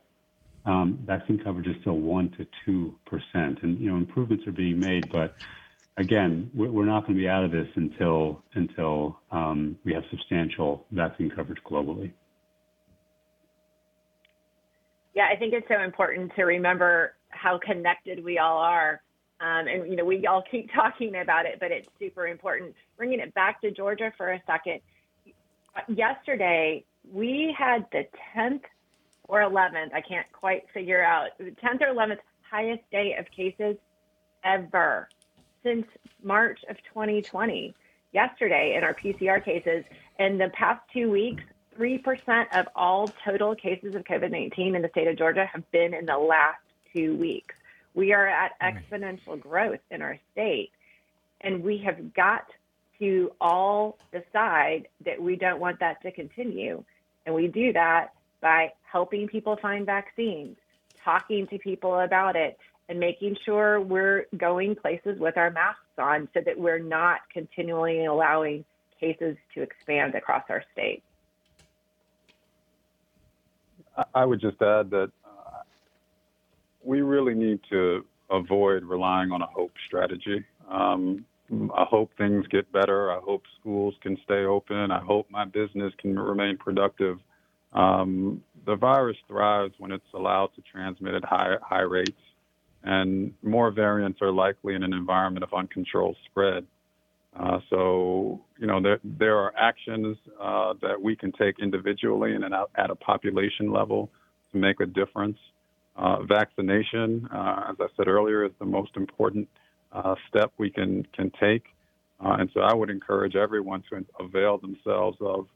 um, 0.66 1.00
vaccine 1.06 1.40
coverage 1.44 1.68
is 1.68 1.76
still 1.82 1.98
one 1.98 2.30
to 2.38 2.46
two 2.66 2.96
percent, 3.06 3.60
and 3.64 3.80
you 3.80 3.90
know 3.90 3.98
improvements 3.98 4.48
are 4.48 4.52
being 4.52 4.80
made, 4.80 5.12
but 5.12 5.36
again, 5.98 6.50
we're 6.56 6.86
not 6.86 7.02
going 7.02 7.16
to 7.16 7.20
be 7.20 7.28
out 7.28 7.44
of 7.44 7.52
this 7.52 7.68
until 7.76 8.42
until 8.56 9.20
um, 9.32 9.78
we 9.84 9.94
have 9.94 10.04
substantial 10.10 10.86
vaccine 10.92 11.30
coverage 11.30 11.60
globally. 11.70 12.12
Yeah, 15.14 15.28
I 15.32 15.36
think 15.36 15.54
it's 15.54 15.68
so 15.68 15.82
important 15.84 16.32
to 16.36 16.44
remember 16.44 17.16
how 17.30 17.60
connected 17.64 18.24
we 18.24 18.38
all 18.38 18.58
are. 18.58 19.02
Um, 19.42 19.68
and, 19.68 19.90
you 19.90 19.96
know, 19.96 20.06
we 20.06 20.26
all 20.28 20.44
keep 20.50 20.70
talking 20.74 21.16
about 21.22 21.46
it, 21.46 21.60
but 21.60 21.72
it's 21.72 21.88
super 22.00 22.28
important. 22.28 22.74
Bringing 22.98 23.20
it 23.20 23.34
back 23.34 23.62
to 23.62 23.72
Georgia 23.72 24.12
for 24.18 24.32
a 24.32 24.42
second. 24.46 24.80
Yesterday, 25.88 26.84
we 27.12 27.56
had 27.58 27.86
the 27.92 28.06
10th 28.36 28.62
or 29.28 29.42
11th, 29.42 29.94
I 29.94 30.02
can't 30.02 30.30
quite 30.32 30.64
figure 30.74 31.04
out, 31.04 31.38
the 31.38 31.52
10th 31.52 31.82
or 31.82 31.94
11th 31.94 32.20
highest 32.50 32.82
day 32.92 33.16
of 33.18 33.30
cases 33.32 33.78
ever 34.44 35.08
since 35.64 35.86
March 36.24 36.60
of 36.70 36.78
2020. 36.94 37.74
Yesterday 38.12 38.76
in 38.76 38.84
our 38.84 38.96
PCR 38.96 39.44
cases, 39.44 39.86
in 40.18 40.40
the 40.40 40.50
past 40.50 40.82
two 40.92 41.12
weeks, 41.12 41.44
3% 41.78 42.46
of 42.54 42.68
all 42.76 43.08
total 43.24 43.56
cases 43.56 43.96
of 43.96 44.04
COVID 44.04 44.32
19 44.32 44.76
in 44.76 44.82
the 44.82 44.90
state 44.90 45.08
of 45.08 45.18
Georgia 45.18 45.46
have 45.46 45.70
been 45.72 45.94
in 45.94 46.06
the 46.06 46.18
last 46.18 46.60
two 46.94 47.16
weeks. 47.16 47.56
We 47.94 48.14
are 48.14 48.28
at 48.28 48.60
exponential 48.62 49.40
growth 49.40 49.80
in 49.92 50.02
our 50.02 50.18
state, 50.32 50.72
and 51.42 51.64
we 51.64 51.78
have 51.80 52.14
got 52.14 52.46
to 53.00 53.32
all 53.40 53.98
decide 54.12 54.88
that 55.06 55.22
we 55.22 55.36
don't 55.36 55.60
want 55.60 55.80
that 55.80 56.02
to 56.04 56.12
continue. 56.12 56.84
And 57.26 57.34
we 57.34 57.48
do 57.48 57.74
that 57.74 58.14
by 58.42 58.74
helping 58.84 59.28
people 59.28 59.58
find 59.62 59.86
vaccines, 59.86 60.58
talking 61.04 61.48
to 61.48 61.58
people 61.58 62.00
about 62.00 62.36
it, 62.36 62.58
and 62.88 63.00
making 63.00 63.38
sure 63.46 63.80
we're 63.80 64.26
going 64.38 64.76
places 64.76 65.20
with 65.20 65.38
our 65.38 65.52
masks 65.52 65.82
on 65.98 66.28
so 66.34 66.42
that 66.46 66.60
we're 66.60 66.80
not 66.80 67.20
continually 67.32 68.06
allowing 68.06 68.66
cases 69.00 69.38
to 69.54 69.62
expand 69.62 70.16
across 70.16 70.44
our 70.50 70.64
state. 70.74 71.04
I 74.16 74.26
would 74.26 74.42
just 74.42 74.62
add 74.62 74.90
that 74.92 75.12
uh, 75.26 75.62
we 76.84 77.02
really 77.02 77.36
need 77.36 77.60
to 77.70 78.06
avoid 78.30 78.84
relying 78.84 79.32
on 79.32 79.42
a 79.42 79.46
hope 79.46 79.74
strategy. 79.86 80.44
Um, 80.70 81.26
I 81.52 81.86
hope 81.86 82.12
things 82.18 82.46
get 82.48 82.72
better. 82.72 83.12
I 83.12 83.20
hope 83.20 83.44
schools 83.60 83.96
can 84.02 84.18
stay 84.24 84.46
open. 84.46 84.92
I 84.92 85.00
hope 85.00 85.28
my 85.30 85.46
business 85.46 85.94
can 85.98 86.18
remain 86.18 86.58
productive. 86.58 87.18
Um, 87.74 88.44
the 88.66 88.76
virus 88.76 89.18
thrives 89.28 89.74
when 89.78 89.92
it's 89.92 90.04
allowed 90.14 90.50
to 90.56 90.62
transmit 90.62 91.16
at 91.16 91.24
high, 91.24 91.56
high 91.62 91.82
rates, 91.82 92.22
and 92.84 93.34
more 93.44 93.72
variants 93.72 94.22
are 94.22 94.32
likely 94.32 94.76
in 94.76 94.84
an 94.84 94.94
environment 94.94 95.44
of 95.44 95.54
uncontrolled 95.54 96.16
spread. 96.26 96.66
Uh, 97.38 97.60
so, 97.70 98.42
you 98.58 98.68
know, 98.68 98.82
there, 98.82 99.00
there 99.04 99.38
are 99.38 99.54
actions 99.58 100.18
uh, 100.42 100.74
that 100.82 101.00
we 101.00 101.16
can 101.16 101.32
take 101.34 101.60
individually 101.60 102.34
and 102.36 102.44
at 102.44 102.90
a 102.90 102.96
population 102.96 103.72
level 103.72 104.10
to 104.52 104.58
make 104.58 104.80
a 104.80 104.86
difference. 104.86 105.38
Uh, 105.96 106.24
vaccination, 106.24 107.28
uh, 107.34 107.72
as 107.72 107.76
I 107.80 107.88
said 107.98 108.08
earlier, 108.08 108.46
is 108.46 108.52
the 108.60 108.66
most 108.66 108.92
important 108.96 109.48
uh, 109.92 110.16
step 110.28 110.52
we 110.58 110.70
can, 110.70 111.06
can 111.14 111.32
take. 111.40 111.64
Uh, 112.24 112.38
and 112.40 112.50
so 112.54 112.62
I 112.62 112.74
would 112.74 112.90
encourage 112.90 113.36
everyone 113.36 113.84
to 113.90 114.06
avail 114.20 114.58
themselves 114.58 115.18
of 115.22 115.48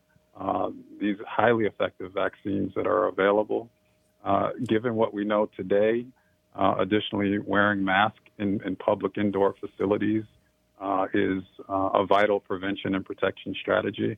these 0.99 1.17
highly 1.27 1.65
effective 1.65 2.13
vaccines 2.13 2.73
that 2.75 2.87
are 2.87 3.07
available. 3.07 3.69
given 4.67 4.95
what 4.95 5.13
we 5.13 5.25
know 5.25 5.49
today, 5.57 6.05
additionally, 6.55 7.39
wearing 7.39 7.83
masks 7.83 8.19
in, 8.37 8.61
in 8.65 8.75
public 8.75 9.17
indoor 9.17 9.55
facilities 9.59 10.23
uh, 10.83 11.05
is 11.13 11.43
uh, 11.69 11.89
a 11.93 12.05
vital 12.05 12.39
prevention 12.39 12.95
and 12.95 13.05
protection 13.05 13.55
strategy. 13.61 14.17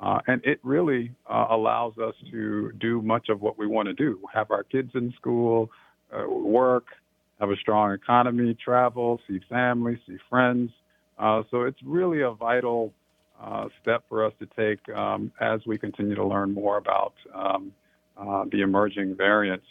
Uh, 0.00 0.18
and 0.26 0.44
it 0.44 0.58
really 0.62 1.10
uh, 1.28 1.46
allows 1.50 1.96
us 1.98 2.14
to 2.30 2.72
do 2.78 3.00
much 3.02 3.28
of 3.28 3.40
what 3.40 3.58
we 3.58 3.66
want 3.66 3.86
to 3.86 3.94
do 3.94 4.20
have 4.32 4.50
our 4.50 4.62
kids 4.62 4.90
in 4.94 5.12
school, 5.12 5.70
uh, 6.12 6.28
work, 6.28 6.86
have 7.40 7.50
a 7.50 7.56
strong 7.56 7.92
economy, 7.92 8.56
travel, 8.62 9.20
see 9.28 9.40
family, 9.48 10.00
see 10.06 10.16
friends. 10.28 10.70
Uh, 11.18 11.42
so 11.50 11.62
it's 11.62 11.78
really 11.84 12.22
a 12.22 12.30
vital 12.30 12.92
step 13.82 14.02
for 14.08 14.24
us 14.24 14.32
to 14.38 14.46
take 14.56 14.96
um, 14.96 15.30
as 15.40 15.60
we 15.66 15.76
continue 15.76 16.14
to 16.14 16.24
learn 16.24 16.52
more 16.54 16.78
about 16.78 17.12
um, 17.34 17.72
the 18.50 18.62
emerging 18.62 19.14
variants. 19.14 19.66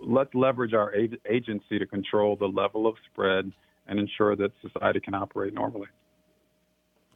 let's 0.00 0.34
leverage 0.34 0.72
our 0.72 0.94
agency 1.28 1.78
to 1.78 1.86
control 1.86 2.36
the 2.36 2.46
level 2.46 2.86
of 2.86 2.94
spread 3.10 3.50
and 3.88 3.98
ensure 3.98 4.36
that 4.36 4.52
society 4.62 5.00
can 5.00 5.14
operate 5.14 5.54
normally. 5.54 5.88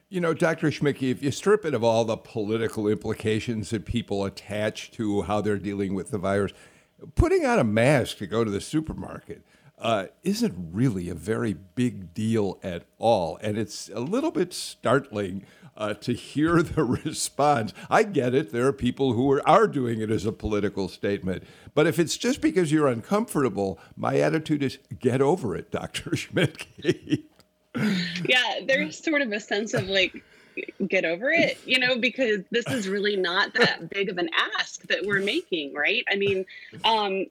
You 0.08 0.20
know, 0.20 0.34
Dr. 0.34 0.70
Schmidtke, 0.70 1.12
if 1.12 1.22
you 1.22 1.30
strip 1.30 1.64
it 1.64 1.72
of 1.72 1.84
all 1.84 2.04
the 2.04 2.16
political 2.16 2.88
implications 2.88 3.70
that 3.70 3.84
people 3.84 4.24
attach 4.24 4.90
to 4.92 5.22
how 5.22 5.40
they're 5.40 5.56
dealing 5.56 5.94
with 5.94 6.10
the 6.10 6.18
virus, 6.18 6.52
putting 7.14 7.46
on 7.46 7.59
a 7.59 7.64
mask 7.64 8.18
to 8.18 8.26
go 8.26 8.44
to 8.44 8.51
the 8.51 8.61
supermarket 8.61 9.44
uh, 9.80 10.07
isn't 10.22 10.55
really 10.72 11.09
a 11.09 11.14
very 11.14 11.55
big 11.55 12.12
deal 12.12 12.59
at 12.62 12.84
all. 12.98 13.38
And 13.42 13.57
it's 13.57 13.88
a 13.88 14.01
little 14.01 14.30
bit 14.30 14.53
startling 14.53 15.44
uh, 15.76 15.94
to 15.94 16.12
hear 16.12 16.62
the 16.62 16.84
response. 16.84 17.72
I 17.88 18.03
get 18.03 18.34
it. 18.34 18.53
There 18.53 18.66
are 18.66 18.72
people 18.72 19.14
who 19.14 19.30
are, 19.32 19.48
are 19.48 19.66
doing 19.66 20.01
it 20.01 20.11
as 20.11 20.26
a 20.26 20.32
political 20.32 20.88
statement. 20.88 21.44
But 21.74 21.86
if 21.86 21.98
it's 21.98 22.16
just 22.16 22.40
because 22.40 22.70
you're 22.70 22.88
uncomfortable, 22.88 23.78
my 23.96 24.18
attitude 24.18 24.62
is 24.62 24.78
get 24.98 25.22
over 25.22 25.57
it, 25.57 25.70
Dr. 25.72 26.14
Schmidt. 26.14 26.66
yeah, 27.74 28.61
there's 28.66 29.03
sort 29.03 29.22
of 29.22 29.32
a 29.32 29.40
sense 29.40 29.72
of 29.74 29.88
like, 29.88 30.22
get 30.86 31.04
over 31.04 31.30
it, 31.30 31.58
you 31.64 31.78
know, 31.78 31.96
because 31.96 32.40
this 32.50 32.66
is 32.66 32.88
really 32.88 33.16
not 33.16 33.54
that 33.54 33.90
big 33.90 34.08
of 34.08 34.18
an 34.18 34.30
ask 34.58 34.82
that 34.88 35.04
we're 35.04 35.20
making, 35.20 35.74
right? 35.74 36.04
I 36.11 36.16
mean, 36.16 36.46
um, 36.84 37.26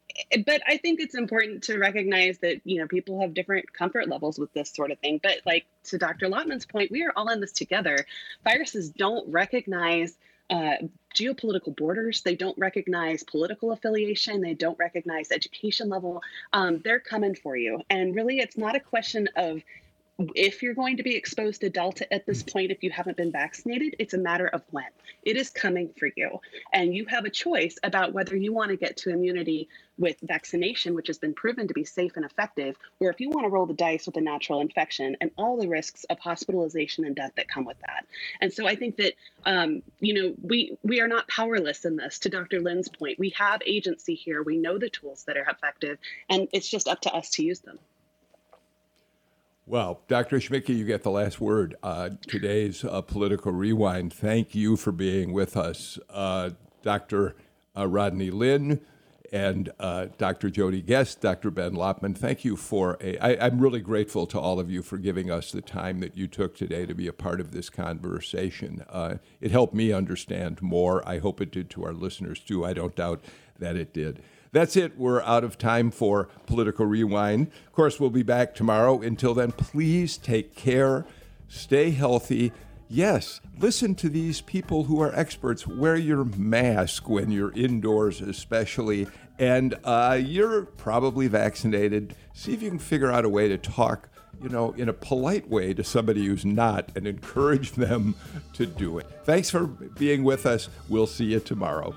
but 0.45 0.61
I 0.67 0.77
think 0.77 0.99
it's 0.99 1.15
important 1.15 1.63
to 1.63 1.77
recognize 1.77 2.37
that, 2.39 2.61
you 2.63 2.79
know, 2.79 2.87
people 2.87 3.21
have 3.21 3.33
different 3.33 3.71
comfort 3.73 4.07
levels 4.07 4.37
with 4.39 4.53
this 4.53 4.71
sort 4.71 4.91
of 4.91 4.99
thing. 4.99 5.19
But 5.21 5.39
like 5.45 5.65
to 5.85 5.97
Dr. 5.97 6.27
Lopman's 6.27 6.65
point, 6.65 6.91
we 6.91 7.03
are 7.03 7.13
all 7.15 7.29
in 7.29 7.39
this 7.39 7.51
together. 7.51 8.05
Viruses 8.43 8.89
don't 8.89 9.31
recognize 9.31 10.15
uh, 10.49 10.75
geopolitical 11.15 11.75
borders. 11.75 12.21
They 12.21 12.35
don't 12.35 12.57
recognize 12.57 13.23
political 13.23 13.71
affiliation. 13.71 14.41
They 14.41 14.53
don't 14.53 14.77
recognize 14.79 15.31
education 15.31 15.89
level. 15.89 16.21
Um, 16.53 16.79
they're 16.83 16.99
coming 16.99 17.35
for 17.35 17.55
you. 17.55 17.81
And 17.89 18.15
really, 18.15 18.39
it's 18.39 18.57
not 18.57 18.75
a 18.75 18.79
question 18.79 19.29
of 19.35 19.61
if 20.35 20.61
you're 20.61 20.73
going 20.73 20.97
to 20.97 21.03
be 21.03 21.15
exposed 21.15 21.61
to 21.61 21.69
Delta 21.69 22.11
at 22.13 22.25
this 22.25 22.43
point, 22.43 22.71
if 22.71 22.83
you 22.83 22.91
haven't 22.91 23.17
been 23.17 23.31
vaccinated, 23.31 23.95
it's 23.99 24.13
a 24.13 24.17
matter 24.17 24.47
of 24.47 24.61
when. 24.71 24.85
It 25.23 25.37
is 25.37 25.49
coming 25.49 25.89
for 25.97 26.09
you. 26.15 26.41
And 26.73 26.93
you 26.93 27.05
have 27.05 27.25
a 27.25 27.29
choice 27.29 27.77
about 27.83 28.13
whether 28.13 28.35
you 28.35 28.53
want 28.53 28.71
to 28.71 28.77
get 28.77 28.97
to 28.97 29.11
immunity 29.11 29.69
with 29.97 30.17
vaccination, 30.21 30.93
which 30.93 31.07
has 31.07 31.17
been 31.17 31.33
proven 31.33 31.67
to 31.67 31.73
be 31.73 31.83
safe 31.83 32.15
and 32.15 32.25
effective, 32.25 32.75
or 32.99 33.09
if 33.09 33.19
you 33.19 33.29
want 33.29 33.45
to 33.45 33.49
roll 33.49 33.65
the 33.65 33.73
dice 33.73 34.05
with 34.05 34.17
a 34.17 34.21
natural 34.21 34.61
infection 34.61 35.15
and 35.21 35.31
all 35.37 35.57
the 35.57 35.67
risks 35.67 36.05
of 36.05 36.19
hospitalization 36.19 37.05
and 37.05 37.15
death 37.15 37.31
that 37.35 37.47
come 37.47 37.65
with 37.65 37.79
that. 37.81 38.05
And 38.41 38.51
so 38.51 38.67
I 38.67 38.75
think 38.75 38.97
that, 38.97 39.13
um, 39.45 39.81
you 39.99 40.13
know, 40.13 40.33
we, 40.41 40.77
we 40.83 41.01
are 41.01 41.07
not 41.07 41.27
powerless 41.27 41.85
in 41.85 41.95
this. 41.95 42.19
To 42.19 42.29
Dr. 42.29 42.59
Lyn's 42.61 42.89
point, 42.89 43.19
we 43.19 43.29
have 43.31 43.61
agency 43.65 44.15
here. 44.15 44.43
We 44.43 44.57
know 44.57 44.77
the 44.77 44.89
tools 44.89 45.23
that 45.25 45.37
are 45.37 45.47
effective, 45.49 45.97
and 46.29 46.47
it's 46.53 46.67
just 46.67 46.87
up 46.87 47.01
to 47.01 47.13
us 47.13 47.29
to 47.31 47.43
use 47.43 47.59
them. 47.59 47.79
Well, 49.69 50.01
Dr. 50.07 50.37
Schmidtke, 50.37 50.75
you 50.75 50.83
get 50.83 51.03
the 51.03 51.11
last 51.11 51.39
word. 51.39 51.75
Uh, 51.83 52.09
today's 52.27 52.83
uh, 52.83 53.01
political 53.01 53.51
rewind. 53.51 54.11
Thank 54.11 54.55
you 54.55 54.75
for 54.75 54.91
being 54.91 55.31
with 55.31 55.55
us, 55.55 55.99
uh, 56.09 56.49
Dr. 56.81 57.35
Uh, 57.77 57.85
Rodney 57.85 58.31
Lyn 58.31 58.81
and 59.31 59.71
uh, 59.79 60.07
Dr. 60.17 60.49
Jodie 60.49 60.83
Guest, 60.83 61.21
Dr. 61.21 61.51
Ben 61.51 61.73
Lopman, 61.73 62.17
Thank 62.17 62.43
you 62.43 62.55
for 62.55 62.97
a. 62.99 63.19
I, 63.19 63.45
I'm 63.45 63.59
really 63.59 63.79
grateful 63.79 64.25
to 64.25 64.39
all 64.39 64.59
of 64.59 64.71
you 64.71 64.81
for 64.81 64.97
giving 64.97 65.29
us 65.29 65.51
the 65.51 65.61
time 65.61 65.99
that 65.99 66.17
you 66.17 66.25
took 66.25 66.55
today 66.55 66.87
to 66.87 66.95
be 66.95 67.05
a 67.05 67.13
part 67.13 67.39
of 67.39 67.51
this 67.51 67.69
conversation. 67.69 68.83
Uh, 68.89 69.17
it 69.39 69.51
helped 69.51 69.75
me 69.75 69.93
understand 69.93 70.63
more. 70.63 71.07
I 71.07 71.19
hope 71.19 71.41
it 71.41 71.51
did 71.51 71.69
to 71.69 71.85
our 71.85 71.93
listeners 71.93 72.39
too. 72.39 72.65
I 72.65 72.73
don't 72.73 72.95
doubt 72.95 73.23
that 73.59 73.75
it 73.75 73.93
did. 73.93 74.23
That's 74.51 74.75
it. 74.75 74.97
We're 74.97 75.21
out 75.21 75.43
of 75.43 75.57
time 75.57 75.91
for 75.91 76.27
Political 76.47 76.87
Rewind. 76.87 77.51
Of 77.67 77.73
course, 77.73 77.99
we'll 77.99 78.09
be 78.09 78.23
back 78.23 78.55
tomorrow. 78.55 78.99
Until 78.99 79.35
then, 79.35 79.51
please 79.51 80.17
take 80.17 80.55
care, 80.55 81.05
stay 81.47 81.91
healthy. 81.91 82.51
Yes, 82.87 83.41
listen 83.59 83.93
to 83.95 84.09
these 84.09 84.41
people 84.41 84.85
who 84.85 84.99
are 85.01 85.13
experts. 85.13 85.67
Wear 85.67 85.95
your 85.95 86.25
mask 86.25 87.07
when 87.07 87.29
you're 87.31 87.51
indoors, 87.51 88.21
especially. 88.21 89.07
And 89.37 89.75
uh, 89.83 90.19
you're 90.19 90.63
probably 90.65 91.27
vaccinated. 91.27 92.15
See 92.33 92.53
if 92.53 92.63
you 92.63 92.69
can 92.69 92.79
figure 92.79 93.11
out 93.11 93.25
a 93.25 93.29
way 93.29 93.47
to 93.49 93.57
talk, 93.59 94.09
you 94.41 94.49
know, 94.49 94.71
in 94.71 94.89
a 94.89 94.93
polite 94.93 95.47
way 95.47 95.75
to 95.75 95.83
somebody 95.83 96.25
who's 96.25 96.43
not 96.43 96.89
and 96.95 97.05
encourage 97.05 97.71
them 97.73 98.15
to 98.53 98.65
do 98.65 98.97
it. 98.97 99.05
Thanks 99.25 99.51
for 99.51 99.67
being 99.67 100.23
with 100.23 100.47
us. 100.47 100.69
We'll 100.89 101.07
see 101.07 101.25
you 101.25 101.39
tomorrow. 101.39 101.93